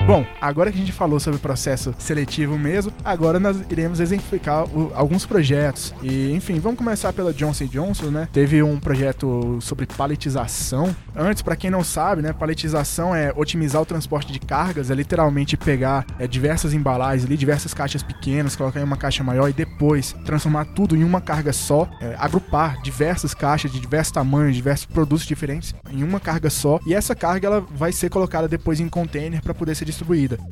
Bom, 0.10 0.26
agora 0.42 0.72
que 0.72 0.78
a 0.78 0.80
gente 0.80 0.92
falou 0.92 1.20
sobre 1.20 1.38
o 1.38 1.40
processo 1.40 1.94
seletivo 2.00 2.58
mesmo, 2.58 2.92
agora 3.06 3.40
nós 3.40 3.62
iremos 3.70 4.00
exemplificar 4.00 4.66
o, 4.66 4.92
alguns 4.96 5.24
projetos. 5.24 5.94
E, 6.02 6.32
enfim, 6.34 6.60
vamos 6.60 6.80
começar 6.80 7.14
pela 7.14 7.32
Johnson 7.32 7.66
Johnson, 7.66 8.08
né? 8.08 8.28
Teve 8.34 8.64
um 8.64 8.80
projeto 8.80 9.60
sobre 9.62 9.86
paletização. 9.86 10.96
Antes, 11.16 11.44
para 11.44 11.56
quem 11.56 11.70
não 11.70 11.84
sabe, 11.84 12.24
né, 12.24 12.34
paletização 12.34 13.16
é 13.16 13.32
otimizar 13.36 13.84
o 13.84 13.86
transporte 13.86 14.34
de 14.34 14.40
cargas, 14.40 14.90
é 14.90 14.96
literalmente 14.96 15.56
pegar 15.56 16.04
é, 16.18 16.26
diversas 16.26 16.74
embalagens 16.74 17.26
ali, 17.26 17.38
diversas 17.38 17.72
caixas 17.72 18.02
pequenas, 18.02 18.56
colocar 18.56 18.80
em 18.80 18.84
uma 18.84 18.98
caixa 18.98 19.24
maior 19.24 19.48
e 19.48 19.54
depois 19.54 20.16
transformar 20.26 20.66
tudo 20.74 20.96
em 20.96 21.04
uma 21.04 21.22
carga 21.22 21.54
só, 21.54 21.88
é, 22.02 22.16
agrupar 22.18 22.82
diversas 22.82 23.36
caixas 23.36 23.72
de 23.72 23.80
diversos 23.80 24.12
tamanhos, 24.12 24.56
diversos 24.56 24.88
produtos 24.88 25.24
diferentes 25.24 25.76
em 25.92 26.02
uma 26.02 26.20
carga 26.20 26.50
só. 26.50 26.80
E 26.88 26.96
essa 26.96 27.14
carga 27.14 27.46
ela 27.46 27.62
vai 27.62 27.92
ser 27.92 28.10
colocada 28.10 28.48
depois 28.48 28.80
em 28.80 28.90
container 28.90 29.40
para 29.44 29.54
poder 29.54 29.76
ser 29.76 29.99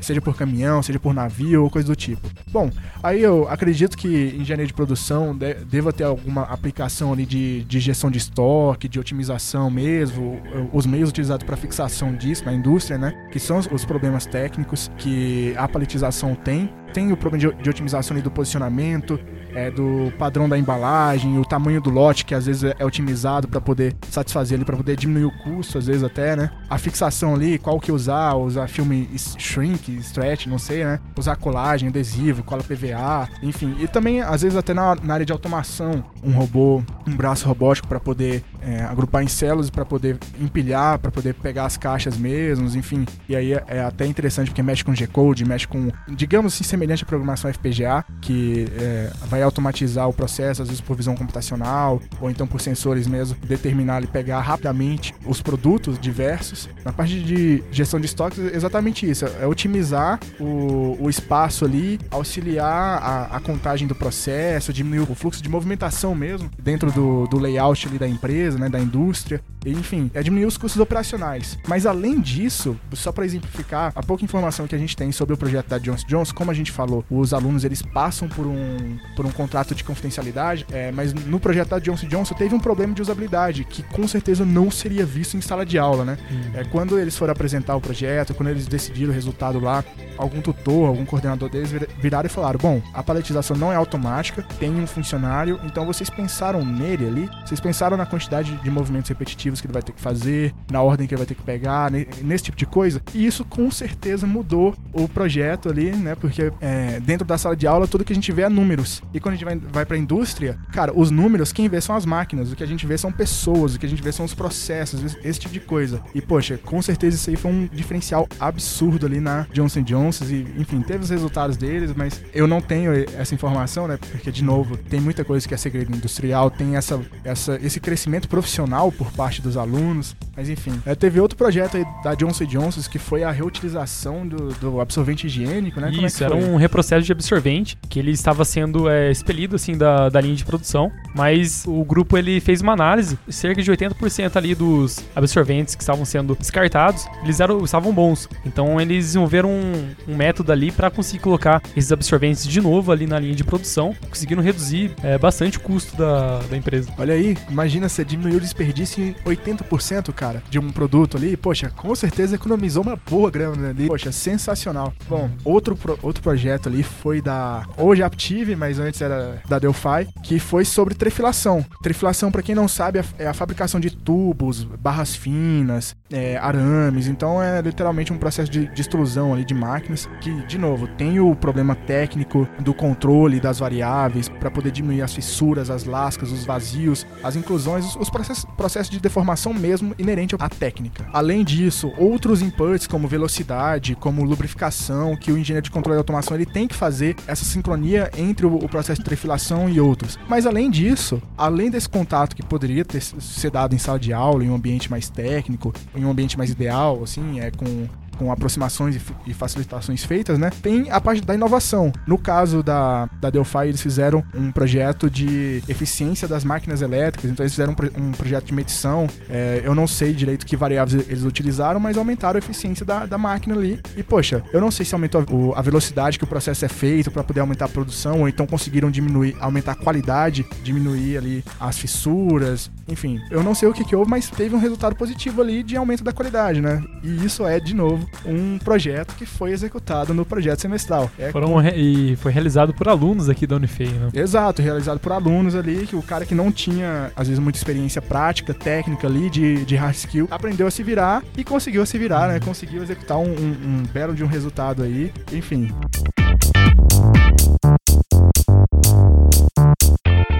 seja 0.01 0.21
por 0.21 0.35
caminhão, 0.35 0.81
seja 0.81 0.99
por 0.99 1.13
navio 1.13 1.63
ou 1.63 1.69
coisa 1.69 1.87
do 1.87 1.95
tipo. 1.95 2.29
Bom, 2.51 2.69
aí 3.01 3.21
eu 3.21 3.47
acredito 3.49 3.97
que 3.97 4.35
engenharia 4.37 4.67
de 4.67 4.73
produção 4.73 5.35
de, 5.35 5.53
deva 5.55 5.91
ter 5.93 6.03
alguma 6.03 6.43
aplicação 6.43 7.13
ali 7.13 7.25
de, 7.25 7.63
de 7.63 7.79
gestão 7.79 8.09
de 8.11 8.17
estoque, 8.17 8.87
de 8.87 8.99
otimização 8.99 9.69
mesmo, 9.69 10.41
os 10.73 10.85
meios 10.85 11.09
utilizados 11.09 11.45
para 11.45 11.55
fixação 11.55 12.15
disso 12.15 12.45
na 12.45 12.53
indústria, 12.53 12.97
né? 12.97 13.29
Que 13.31 13.39
são 13.39 13.57
os, 13.57 13.85
problemas 13.87 14.25
técnicos 14.25 14.91
que 14.97 15.53
a 15.57 15.67
paletização 15.67 16.35
tem 16.35 16.69
tem 16.93 17.11
o 17.11 17.17
problema 17.17 17.53
de, 17.53 17.63
de 17.63 17.69
otimização 17.69 18.19
do 18.19 18.31
posicionamento, 18.31 19.19
é, 19.58 19.72
do 19.72 20.13
padrão 20.20 20.48
da 20.48 20.56
embalagem, 20.56 21.39
o 21.39 21.43
tamanho 21.43 21.82
do 21.82 21.89
lote 21.89 22.24
que 22.24 22.36
às 22.36 22.46
vezes 22.46 22.63
é, 22.63 22.86
otimizado 22.86 23.48
para 23.48 23.60
poder 23.60 23.96
satisfazer 24.08 24.56
ali, 24.56 24.63
para 24.63 24.78
poder 24.78 24.96
diminuir 24.96 25.26
o 25.26 25.32
custo, 25.32 25.80
às 25.80 25.88
vezes 25.88 26.04
até, 26.04 26.36
né? 26.36 26.52
A 26.70 26.78
fixação 26.78 27.34
ali, 27.34 27.58
qual 27.58 27.80
que 27.80 27.91
usar, 27.91 28.36
usar 28.36 28.67
filme 28.67 29.10
shrink, 29.17 29.91
stretch, 29.98 30.46
não 30.46 30.60
sei, 30.60 30.84
né? 30.84 31.00
Usar 31.17 31.38
colagem, 31.38 31.89
adesivo, 31.89 32.43
cola 32.43 32.62
PVA, 32.62 33.28
enfim. 33.41 33.76
E 33.80 33.88
também, 33.88 34.22
às 34.22 34.43
vezes, 34.43 34.56
até 34.56 34.76
na, 34.76 34.96
na 35.02 35.15
área 35.15 35.26
de 35.26 35.32
automação, 35.32 36.04
um 36.24 36.34
robô, 36.34 36.84
um 37.08 37.15
braço 37.15 37.48
robótico 37.48 37.88
para 37.88 38.00
poder 38.00 38.43
é, 38.62 38.82
agrupar 38.84 39.24
em 39.24 39.28
células 39.28 39.70
para 39.70 39.86
poder 39.86 40.17
empilhar, 40.39 41.00
para 41.00 41.12
poder 41.12 41.34
pegar 41.34 41.65
as 41.65 41.78
caixas 41.78 42.17
mesmos, 42.17 42.76
enfim. 42.76 43.06
E 43.28 43.36
aí 43.36 43.54
é, 43.54 43.63
é 43.67 43.80
até 43.82 44.06
interessante 44.06 44.50
porque 44.50 44.63
mexe 44.63 44.84
com 44.84 44.93
G-Code, 44.93 45.46
mexe 45.46 45.67
com, 45.67 45.89
digamos 46.10 46.54
assim, 46.54 46.63
semelhante 46.63 47.04
à 47.04 47.06
programação 47.06 47.52
FPGA, 47.52 48.04
que 48.22 48.67
é, 48.80 49.12
vai 49.28 49.41
automatizar 49.41 50.08
o 50.08 50.13
processo, 50.13 50.62
às 50.62 50.67
vezes 50.67 50.82
por 50.82 50.96
visão 50.96 51.15
computacional, 51.15 52.02
ou 52.20 52.30
então 52.30 52.48
por 52.48 52.62
sensores 52.62 53.08
mesmo, 53.08 53.38
determinar 53.46 54.04
e 54.04 54.08
pegar 54.08 54.41
rapidamente 54.41 55.13
os 55.26 55.41
produtos 55.41 56.00
diversos. 56.00 56.70
Na 56.84 56.91
parte 56.91 57.20
de 57.20 57.63
gestão 57.72 58.00
de 58.00 58.06
estoques, 58.06 58.39
é 58.39 58.56
exatamente 58.56 59.10
isso, 59.10 59.26
é 59.26 59.46
otimizar 59.46 60.20
o, 60.39 60.98
o 61.00 61.10
espaço 61.10 61.65
ali, 61.65 62.00
auxiliar 62.12 63.02
a, 63.02 63.38
a, 63.38 63.39
contagem 63.39 63.88
do 63.88 63.96
processo, 63.96 64.74
diminuir 64.74 65.10
o 65.10 65.15
fluxo 65.15 65.41
de 65.41 65.50
movimentação 65.50 66.13
mesmo 66.15 66.50
dentro 66.58 66.91
do, 66.91 67.28
do 67.28 67.39
layout 67.39 67.88
ali 67.88 67.98
da 67.98 68.08
empresa, 68.08 68.46
né, 68.55 68.69
da 68.69 68.79
indústria. 68.79 69.41
Enfim, 69.65 70.10
é 70.13 70.23
diminuir 70.23 70.45
os 70.45 70.57
custos 70.57 70.81
operacionais. 70.81 71.57
Mas 71.67 71.86
além 71.86 72.21
disso, 72.21 72.79
só 72.93 73.12
para 73.12 73.25
exemplificar 73.25 73.91
a 73.93 74.01
pouca 74.01 74.23
informação 74.23 74.65
que 74.65 74.75
a 74.75 74.77
gente 74.77 74.95
tem 74.95 75.12
sobre 75.12 75.33
o 75.33 75.38
projeto 75.38 75.67
da 75.67 75.77
Johnson 75.77 76.07
Johnson, 76.07 76.33
como 76.33 76.51
a 76.51 76.53
gente 76.53 76.71
falou, 76.71 77.03
os 77.10 77.33
alunos 77.33 77.63
eles 77.63 77.81
passam 77.81 78.29
por 78.29 78.45
um, 78.45 78.97
por 79.15 79.25
um 79.25 79.31
contrato 79.31 79.75
de 79.75 79.83
confidencialidade, 79.83 80.65
é, 80.71 80.91
mas 80.91 81.13
no 81.13 81.39
projeto 81.39 81.69
da 81.69 81.79
Johnson 81.79 82.07
Johnson 82.07 82.36
teve 82.36 82.55
um 82.55 82.60
problema 82.60 82.93
de 82.93 83.01
usabilidade 83.01 83.65
que 83.65 83.83
com 83.83 84.07
certeza 84.07 84.45
não 84.45 84.71
seria 84.71 85.05
visto 85.05 85.36
em 85.36 85.41
sala 85.41 85.65
de 85.65 85.77
aula, 85.77 86.05
né? 86.05 86.17
Hum. 86.31 86.51
É, 86.53 86.63
quando 86.63 86.97
eles 86.97 87.17
foram 87.17 87.31
apresentar 87.31 87.75
o 87.75 87.81
projeto, 87.81 88.33
quando 88.33 88.49
eles 88.49 88.67
decidiram 88.67 89.12
o 89.12 89.13
resultado 89.13 89.60
lá, 89.60 89.83
algum 90.17 90.41
tutor, 90.41 90.88
algum 90.88 91.05
coordenador 91.05 91.49
deles 91.49 91.71
viraram 91.99 92.27
e 92.27 92.29
falaram: 92.29 92.60
bom, 92.60 92.81
a 92.93 93.03
paletização 93.03 93.55
não 93.57 93.71
é 93.71 93.75
automática, 93.75 94.43
tem 94.60 94.71
um 94.71 94.88
funcionário, 94.88 95.60
então 95.63 95.86
vocês 95.86 96.10
pensaram 96.10 96.63
nele 96.63 97.07
ali, 97.07 97.29
vocês 97.45 97.60
pensaram 97.60 97.97
na 97.97 98.05
quantidade 98.05 98.37
de 98.43 98.69
movimentos 98.69 99.10
repetitivos 99.10 99.62
que 99.62 99.67
ele 99.67 99.73
vai 99.73 99.82
ter 99.82 99.91
que 99.91 100.02
fazer, 100.02 100.54
na 100.71 100.82
ordem 100.82 101.08
que 101.08 101.13
ele 101.13 101.19
vai 101.19 101.28
ter 101.28 101.36
que 101.36 101.43
pegar, 101.43 101.91
nesse 101.91 102.45
tipo 102.45 102.58
de 102.58 102.65
coisa. 102.65 103.02
E 103.13 103.26
isso 103.26 103.43
com 103.45 103.69
certeza 103.71 104.26
mudou 104.28 104.76
o 104.93 105.08
projeto 105.08 105.69
ali, 105.69 105.91
né? 105.91 106.15
Porque 106.15 106.52
é, 106.62 107.00
dentro 107.00 107.26
da 107.26 107.38
sala 107.38 107.56
de 107.56 107.67
aula 107.67 107.88
tudo 107.88 108.04
que 108.04 108.13
a 108.13 108.15
gente 108.15 108.32
vê 108.32 108.43
é 108.43 108.50
números. 108.50 109.02
E 109.13 109.19
quando 109.19 109.34
a 109.34 109.38
gente 109.38 109.45
vai, 109.45 109.56
vai 109.58 109.86
pra 109.86 109.97
indústria, 109.97 110.58
cara, 110.71 110.91
os 110.97 111.12
números, 111.12 111.52
quem 111.52 111.67
vê 111.67 111.80
são 111.82 111.95
as 111.95 112.06
máquinas, 112.06 112.52
o 112.52 112.56
que 112.56 112.63
a 112.63 112.67
gente 112.67 112.86
vê 112.86 112.97
são 112.97 113.12
pessoas, 113.12 113.76
o 113.76 113.80
que 113.80 113.86
a 113.86 113.89
gente 113.89 114.02
vê 114.02 114.12
são 114.12 114.26
os 114.26 114.34
processos, 114.34 115.04
esse, 115.04 115.17
esse 115.23 115.39
tipo 115.39 115.54
de 115.54 115.60
coisa. 115.60 116.02
E, 116.13 116.21
poxa, 116.21 116.58
com 116.58 116.82
certeza 116.82 117.15
isso 117.15 117.30
aí 117.30 117.36
foi 117.36 117.52
um 117.52 117.67
diferencial 117.71 118.28
absurdo 118.39 119.06
ali 119.06 119.19
na 119.19 119.47
Johnson 119.52 119.82
Johnson. 119.82 120.26
E, 120.26 120.47
enfim, 120.58 120.82
teve 120.82 121.04
os 121.04 121.10
resultados 121.10 121.58
deles, 121.58 121.93
mas 121.95 122.21
eu 122.34 122.47
não 122.47 122.62
tenho 122.62 122.91
essa 122.93 123.34
informação, 123.34 123.88
né? 123.88 123.97
Porque, 123.97 124.32
de 124.32 124.43
novo, 124.43 124.78
tem 124.78 125.00
muita 125.00 125.23
coisa 125.23 125.47
que 125.47 125.54
é 125.54 125.58
segredo 125.58 125.95
industrial, 125.95 126.50
tem 126.50 126.76
essa, 126.76 127.00
essa, 127.23 127.60
esse 127.62 127.80
crescimento 127.80 128.26
profissional 128.27 128.91
por 128.91 129.11
parte 129.11 129.41
dos 129.41 129.57
alunos. 129.57 130.15
Mas 130.35 130.49
enfim, 130.49 130.79
é, 130.85 130.95
teve 130.95 131.19
outro 131.19 131.37
projeto 131.37 131.77
aí 131.77 131.85
da 132.03 132.13
Johnson 132.13 132.45
Johnson 132.45 132.77
que 132.89 132.99
foi 132.99 133.23
a 133.23 133.31
reutilização 133.31 134.27
do, 134.27 134.49
do 134.55 134.81
absorvente 134.81 135.27
higiênico, 135.27 135.79
né? 135.79 135.91
Isso, 135.91 136.23
é 136.23 136.27
era 136.27 136.35
um 136.35 136.55
reprocesso 136.55 137.05
de 137.05 137.11
absorvente 137.11 137.77
que 137.89 137.99
ele 137.99 138.11
estava 138.11 138.45
sendo 138.45 138.89
é, 138.89 139.09
expelido 139.09 139.55
assim 139.55 139.77
da, 139.77 140.09
da 140.09 140.21
linha 140.21 140.35
de 140.35 140.45
produção, 140.45 140.91
mas 141.15 141.63
o 141.65 141.83
grupo 141.83 142.17
ele 142.17 142.39
fez 142.39 142.61
uma 142.61 142.73
análise, 142.73 143.17
cerca 143.29 143.61
de 143.61 143.71
80% 143.71 144.35
ali 144.35 144.53
dos 144.53 145.03
absorventes 145.15 145.75
que 145.75 145.81
estavam 145.81 146.05
sendo 146.05 146.35
descartados, 146.35 147.07
eles 147.23 147.39
eram, 147.39 147.63
estavam 147.63 147.93
bons. 147.93 148.29
Então 148.45 148.79
eles 148.79 149.05
desenvolveram 149.05 149.49
um, 149.49 149.89
um 150.07 150.15
método 150.15 150.51
ali 150.51 150.71
para 150.71 150.89
conseguir 150.91 151.19
colocar 151.19 151.61
esses 151.75 151.91
absorventes 151.91 152.45
de 152.45 152.61
novo 152.61 152.91
ali 152.91 153.07
na 153.07 153.19
linha 153.19 153.35
de 153.35 153.43
produção, 153.43 153.95
conseguindo 154.09 154.41
reduzir 154.41 154.91
é, 155.03 155.17
bastante 155.17 155.57
o 155.57 155.61
custo 155.61 155.95
da, 155.97 156.39
da 156.39 156.57
empresa. 156.57 156.91
Olha 156.97 157.13
aí, 157.13 157.37
imagina 157.49 157.89
você 157.89 158.03
diminuiu 158.17 158.38
o 158.38 158.41
desperdício 158.41 159.03
em 159.03 159.13
80%, 159.25 160.12
cara 160.13 160.41
de 160.49 160.60
um 160.60 160.71
produto 160.71 161.17
ali, 161.17 161.36
poxa, 161.36 161.69
com 161.69 161.93
certeza 161.95 162.36
economizou 162.36 162.84
uma 162.84 162.95
boa 163.10 163.30
grana 163.30 163.69
ali. 163.69 163.88
Poxa, 163.88 164.12
sensacional. 164.12 164.93
Bom, 165.08 165.30
outro, 165.43 165.75
pro, 165.75 165.97
outro 166.01 166.21
projeto 166.21 166.69
ali 166.69 166.84
foi 166.84 167.21
da. 167.21 167.65
Hoje 167.77 168.03
Aptive, 168.03 168.56
mas 168.56 168.80
antes 168.80 169.01
era 169.01 169.41
da 169.47 169.60
Delphi, 169.60 170.08
que 170.23 170.39
foi 170.39 170.65
sobre 170.65 170.95
trefilação. 170.95 171.65
Trefilação, 171.82 172.32
para 172.32 172.41
quem 172.41 172.56
não 172.56 172.67
sabe, 172.67 173.01
é 173.17 173.27
a 173.27 173.34
fabricação 173.34 173.80
de 173.80 173.89
tubos, 173.89 174.63
barras 174.63 175.15
finas, 175.15 175.95
é, 176.12 176.38
arames. 176.38 177.08
Então 177.08 177.41
é 177.41 177.62
literalmente 177.62 178.13
um 178.13 178.17
processo 178.17 178.49
de, 178.49 178.67
de 178.67 178.82
extrusão 178.82 179.34
ali 179.34 179.45
de 179.45 179.53
máquinas 179.53 180.10
que, 180.21 180.32
de 180.45 180.58
novo, 180.58 180.88
tem 180.88 181.19
o 181.19 181.36
problema 181.36 181.75
técnico 181.75 182.47
do 182.60 182.73
controle 182.73 183.39
das 183.39 183.60
variáveis 183.60 184.30
para 184.30 184.49
poder 184.49 184.71
diminuir 184.71 185.01
as 185.01 185.13
fissuras, 185.13 185.69
as 185.69 185.84
lascas, 185.84 186.32
os 186.32 186.45
vazios, 186.45 187.06
as 187.23 187.36
inclusões, 187.36 187.95
os, 187.95 188.07
os 188.08 188.46
processos, 188.56 188.89
de 188.89 189.00
deformação 189.00 189.54
mesmo 189.54 189.93
inerente 189.98 190.36
à 190.39 190.50
técnica. 190.50 191.08
Além 191.12 191.43
disso, 191.43 191.91
outros 191.98 192.41
inputs 192.41 192.88
como 192.88 193.08
velocidade, 193.08 193.96
como 193.96 194.24
lubrificação, 194.24 195.15
que 195.15 195.32
o 195.32 195.38
engenheiro 195.38 195.63
de 195.63 195.72
controle 195.72 195.96
de 195.96 196.00
automação 196.00 196.36
ele 196.36 196.46
tem 196.46 196.67
que 196.67 196.76
fazer 196.76 197.15
essa 197.28 197.43
sincronia 197.43 198.10
entre 198.17 198.46
o, 198.46 198.56
o 198.56 198.70
processo 198.70 199.02
de 199.02 199.06
trefilação 199.06 199.70
e 199.70 199.80
outros. 199.80 200.17
Mas 200.28 200.46
além 200.46 200.70
disso, 200.70 201.22
além 201.38 201.70
desse 201.70 201.89
contato 201.89 202.36
que 202.36 202.43
poderia 202.43 202.86
ter 202.86 203.02
ser 203.02 203.52
dado 203.52 203.76
em 203.76 203.78
sala 203.78 204.00
de 204.00 204.13
aula, 204.13 204.43
em 204.43 204.50
um 204.50 204.56
ambiente 204.56 204.89
mais 204.89 205.10
técnico, 205.10 205.74
em 205.96 206.06
um 206.06 206.10
ambiente 206.10 206.38
mais 206.38 206.50
ideal, 206.50 207.04
assim, 207.04 207.39
é 207.39 207.52
com 207.52 207.88
com 208.17 208.32
aproximações 208.32 208.99
e, 209.25 209.34
facilitações 209.34 210.03
feitas, 210.03 210.38
né? 210.38 210.49
Tem 210.62 210.89
a 210.91 210.99
parte 210.99 211.21
da 211.21 211.34
inovação. 211.36 211.91
No 212.06 212.17
caso 212.17 212.63
da, 212.63 213.10
da 213.19 213.30
Delphi, 213.30 213.67
eles 213.67 213.82
fizeram 213.82 214.23
um 214.34 214.51
projeto 214.51 215.10
de 215.10 215.63
eficiência 215.67 216.27
das 216.27 216.43
máquinas 216.43 216.82
elétricas, 216.82 217.30
então 217.30 217.43
eles 217.43 217.53
fizeram 217.53 217.73
um, 217.73 218.08
um 218.08 218.12
projeto 218.12 218.45
de 218.45 218.53
medição. 218.53 219.08
É, 219.30 219.62
eu 219.63 219.75
não 219.75 219.88
sei 219.88 220.13
direito 220.13 220.45
que 220.45 220.56
variáveis 220.56 221.08
eles 221.08 221.23
utilizaram, 221.23 221.80
mas 221.80 221.97
aumentaram 221.97 222.38
a 222.38 222.39
eficiência 222.39 222.86
da, 222.86 223.06
da 223.06 223.17
máquina 223.17 223.56
ali. 223.56 223.80
E, 223.95 224.03
poxa, 224.03 224.43
eu 224.51 224.60
não 224.60 224.71
sei 224.71 224.86
se 224.86 224.93
aumentou 224.95 225.53
a, 225.53 225.60
a 225.60 225.62
velocidade 225.62 226.17
que 226.17 226.23
o 226.23 226.27
processo 226.27 226.65
é 226.65 226.69
feito 226.69 227.12
para 227.12 227.23
poder 227.23 227.41
aumentar 227.41 227.65
a 227.65 227.69
produção, 227.69 228.21
ou 228.21 228.30
então 228.30 228.47
conseguiram 228.47 228.89
diminuir, 228.89 229.36
aumentar 229.39 229.73
a 229.73 229.75
qualidade, 229.75 230.45
diminuir 230.63 231.17
ali 231.17 231.43
as 231.60 231.77
fissuras, 231.77 232.71
enfim. 232.88 233.19
Eu 233.30 233.43
não 233.43 233.53
sei 233.53 233.67
o 233.67 233.73
que, 233.73 233.84
que 233.84 233.95
houve, 233.95 234.10
mas 234.10 234.30
teve 234.30 234.56
um 234.56 234.60
resultado 234.60 234.95
positivo 234.95 235.41
ali 235.41 235.63
de 235.63 235.75
aumento 235.75 236.03
da 236.03 236.13
qualidade, 236.13 236.62
né? 236.62 236.84
E 237.03 237.25
isso 237.25 237.45
é, 237.45 237.60
de 237.60 237.75
novo, 237.75 238.07
um 238.26 238.58
projeto 238.58 239.15
que 239.15 239.26
foi 239.26 239.52
executado 239.52 240.13
no 240.13 240.26
projeto 240.26 240.60
semestral. 240.60 241.10
É 241.17 241.32
Foram 241.32 241.56
re 241.56 241.72
e 241.76 242.15
foi 242.15 242.32
realizado 242.32 242.74
por 242.74 242.88
alunos 242.88 243.30
aqui 243.30 243.46
da 243.46 243.56
Unifei, 243.56 243.88
né? 243.88 244.10
Exato, 244.13 244.62
realizado 244.62 245.00
por 245.00 245.12
alunos 245.12 245.56
ali, 245.56 245.86
que 245.86 245.96
o 245.96 246.02
cara 246.02 246.26
que 246.26 246.36
não 246.36 246.52
tinha, 246.52 247.12
às 247.15 247.28
vezes, 247.28 247.41
muita 247.41 247.58
experiência 247.58 248.02
prática, 248.02 248.54
técnica 248.54 249.08
ali, 249.08 249.30
de, 249.30 249.65
de 249.65 249.76
hard 249.76 249.96
skill, 249.96 250.28
aprendeu 250.32 250.67
a 250.67 250.72
se 250.72 250.84
virar 250.84 251.24
e 251.38 251.43
conseguiu 251.43 251.86
se 251.86 251.98
virar, 251.98 252.28
né? 252.28 252.39
Conseguiu 252.39 252.84
executar 252.84 253.17
um, 253.17 253.30
um, 253.30 253.56
um 253.63 253.84
belo 253.93 254.13
de 254.13 254.24
um 254.24 254.28
resultado 254.28 254.84
aí, 254.84 255.12
enfim. 255.32 255.72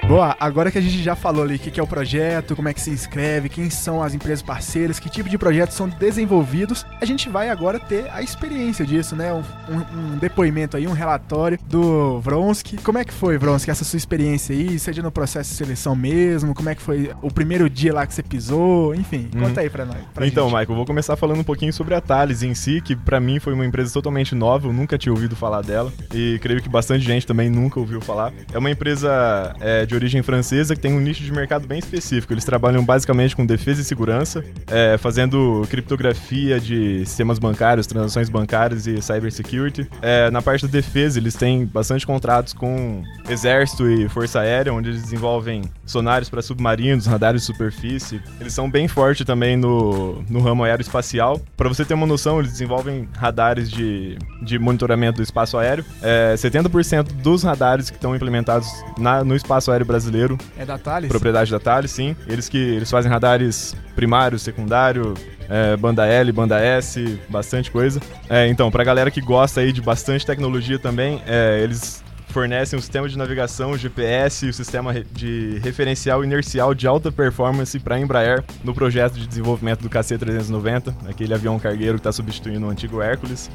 Boa, 0.08 0.34
agora 0.40 0.70
que 0.70 0.78
a 0.78 0.80
gente 0.80 1.02
já 1.02 1.14
falou 1.14 1.42
ali 1.42 1.56
o 1.56 1.58
que, 1.58 1.70
que 1.70 1.78
é 1.78 1.82
o 1.82 1.86
projeto, 1.86 2.56
como 2.56 2.66
é 2.66 2.72
que 2.72 2.80
se 2.80 2.88
inscreve, 2.88 3.50
quem 3.50 3.68
são 3.68 4.02
as 4.02 4.14
empresas 4.14 4.40
parceiras, 4.40 4.98
que 4.98 5.10
tipo 5.10 5.28
de 5.28 5.36
projetos 5.36 5.76
são 5.76 5.86
desenvolvidos, 5.86 6.86
a 6.98 7.04
gente 7.04 7.28
vai 7.28 7.50
agora 7.50 7.78
ter 7.78 8.10
a 8.10 8.22
experiência 8.22 8.86
disso, 8.86 9.14
né? 9.14 9.34
Um, 9.34 9.42
um, 9.70 10.14
um 10.14 10.16
depoimento 10.16 10.78
aí, 10.78 10.86
um 10.86 10.92
relatório 10.92 11.58
do 11.66 12.20
Vronsky. 12.20 12.78
Como 12.78 12.96
é 12.96 13.04
que 13.04 13.12
foi, 13.12 13.36
Vronsky, 13.36 13.70
essa 13.70 13.84
sua 13.84 13.98
experiência 13.98 14.56
aí, 14.56 14.78
seja 14.78 15.02
no 15.02 15.12
processo 15.12 15.50
de 15.50 15.56
seleção 15.56 15.94
mesmo, 15.94 16.54
como 16.54 16.70
é 16.70 16.74
que 16.74 16.80
foi 16.80 17.12
o 17.20 17.30
primeiro 17.30 17.68
dia 17.68 17.92
lá 17.92 18.06
que 18.06 18.14
você 18.14 18.22
pisou, 18.22 18.94
enfim, 18.94 19.28
uhum. 19.34 19.42
conta 19.42 19.60
aí 19.60 19.68
pra 19.68 19.84
nós. 19.84 19.98
Pra 20.14 20.26
então, 20.26 20.48
gente. 20.48 20.58
Michael, 20.58 20.74
vou 20.74 20.86
começar 20.86 21.16
falando 21.16 21.40
um 21.40 21.44
pouquinho 21.44 21.72
sobre 21.72 21.94
a 21.94 22.00
Thales 22.00 22.42
em 22.42 22.54
si, 22.54 22.80
que 22.80 22.96
para 22.96 23.20
mim 23.20 23.38
foi 23.38 23.52
uma 23.52 23.66
empresa 23.66 23.92
totalmente 23.92 24.34
nova, 24.34 24.68
eu 24.68 24.72
nunca 24.72 24.96
tinha 24.96 25.12
ouvido 25.12 25.36
falar 25.36 25.60
dela, 25.60 25.92
e 26.14 26.38
creio 26.40 26.62
que 26.62 26.68
bastante 26.70 27.04
gente 27.04 27.26
também 27.26 27.50
nunca 27.50 27.78
ouviu 27.78 28.00
falar. 28.00 28.32
É 28.50 28.56
uma 28.56 28.70
empresa 28.70 29.54
é, 29.60 29.84
de 29.84 29.97
origem 29.98 30.22
francesa 30.22 30.74
que 30.74 30.80
tem 30.80 30.92
um 30.92 31.00
nicho 31.00 31.22
de 31.22 31.32
mercado 31.32 31.66
bem 31.66 31.78
específico. 31.78 32.32
Eles 32.32 32.44
trabalham 32.44 32.84
basicamente 32.84 33.34
com 33.36 33.44
defesa 33.44 33.80
e 33.80 33.84
segurança, 33.84 34.44
é, 34.68 34.96
fazendo 34.96 35.66
criptografia 35.68 36.58
de 36.58 37.04
sistemas 37.04 37.38
bancários, 37.38 37.86
transações 37.86 38.28
bancárias 38.28 38.86
e 38.86 39.00
cybersecurity. 39.02 39.88
É, 40.00 40.30
na 40.30 40.40
parte 40.40 40.66
da 40.66 40.72
defesa, 40.72 41.18
eles 41.18 41.34
têm 41.34 41.66
bastante 41.66 42.06
contratos 42.06 42.52
com 42.52 43.02
exército 43.28 43.88
e 43.88 44.08
força 44.08 44.40
aérea, 44.40 44.72
onde 44.72 44.90
eles 44.90 45.02
desenvolvem 45.02 45.62
sonares 45.88 46.28
para 46.28 46.42
submarinos, 46.42 47.06
radares 47.06 47.40
de 47.40 47.46
superfície. 47.46 48.22
Eles 48.40 48.52
são 48.52 48.70
bem 48.70 48.86
fortes 48.86 49.26
também 49.26 49.56
no, 49.56 50.22
no 50.28 50.40
ramo 50.40 50.62
aeroespacial. 50.64 51.40
Para 51.56 51.68
você 51.68 51.84
ter 51.84 51.94
uma 51.94 52.06
noção, 52.06 52.38
eles 52.38 52.52
desenvolvem 52.52 53.08
radares 53.16 53.70
de, 53.70 54.18
de 54.42 54.58
monitoramento 54.58 55.16
do 55.16 55.22
espaço 55.22 55.56
aéreo. 55.56 55.84
É, 56.02 56.34
70% 56.34 57.04
dos 57.22 57.42
radares 57.42 57.90
que 57.90 57.96
estão 57.96 58.14
implementados 58.14 58.68
na, 58.96 59.24
no 59.24 59.34
espaço 59.34 59.70
aéreo 59.72 59.86
brasileiro. 59.86 60.38
É 60.56 60.64
da 60.64 60.78
Thales? 60.78 61.08
Propriedade 61.08 61.50
da 61.50 61.58
Thales, 61.58 61.90
sim. 61.90 62.14
Eles 62.26 62.48
que 62.48 62.58
eles 62.58 62.90
fazem 62.90 63.10
radares 63.10 63.74
primário, 63.96 64.38
secundário, 64.38 65.14
é, 65.48 65.76
banda 65.76 66.06
L, 66.06 66.30
banda 66.30 66.60
S, 66.60 67.18
bastante 67.28 67.70
coisa. 67.70 68.00
É, 68.28 68.46
então, 68.48 68.70
pra 68.70 68.84
galera 68.84 69.10
que 69.10 69.20
gosta 69.20 69.60
aí 69.60 69.72
de 69.72 69.80
bastante 69.80 70.26
tecnologia 70.26 70.78
também, 70.78 71.22
é, 71.26 71.60
eles 71.62 72.04
fornecem 72.38 72.78
um 72.78 72.80
sistema 72.80 73.08
de 73.08 73.18
navegação, 73.18 73.76
GPS 73.76 74.46
e 74.46 74.50
o 74.50 74.54
sistema 74.54 74.94
de 75.10 75.58
referencial 75.58 76.22
inercial 76.22 76.72
de 76.72 76.86
alta 76.86 77.10
performance 77.10 77.76
para 77.80 77.96
a 77.96 78.00
Embraer 78.00 78.44
no 78.62 78.72
projeto 78.72 79.14
de 79.14 79.26
desenvolvimento 79.26 79.80
do 79.80 79.90
KC-390, 79.90 80.94
aquele 81.08 81.34
avião 81.34 81.58
cargueiro 81.58 81.94
que 81.94 82.00
está 82.00 82.12
substituindo 82.12 82.64
o 82.64 82.70
antigo 82.70 83.02
Hércules. 83.02 83.50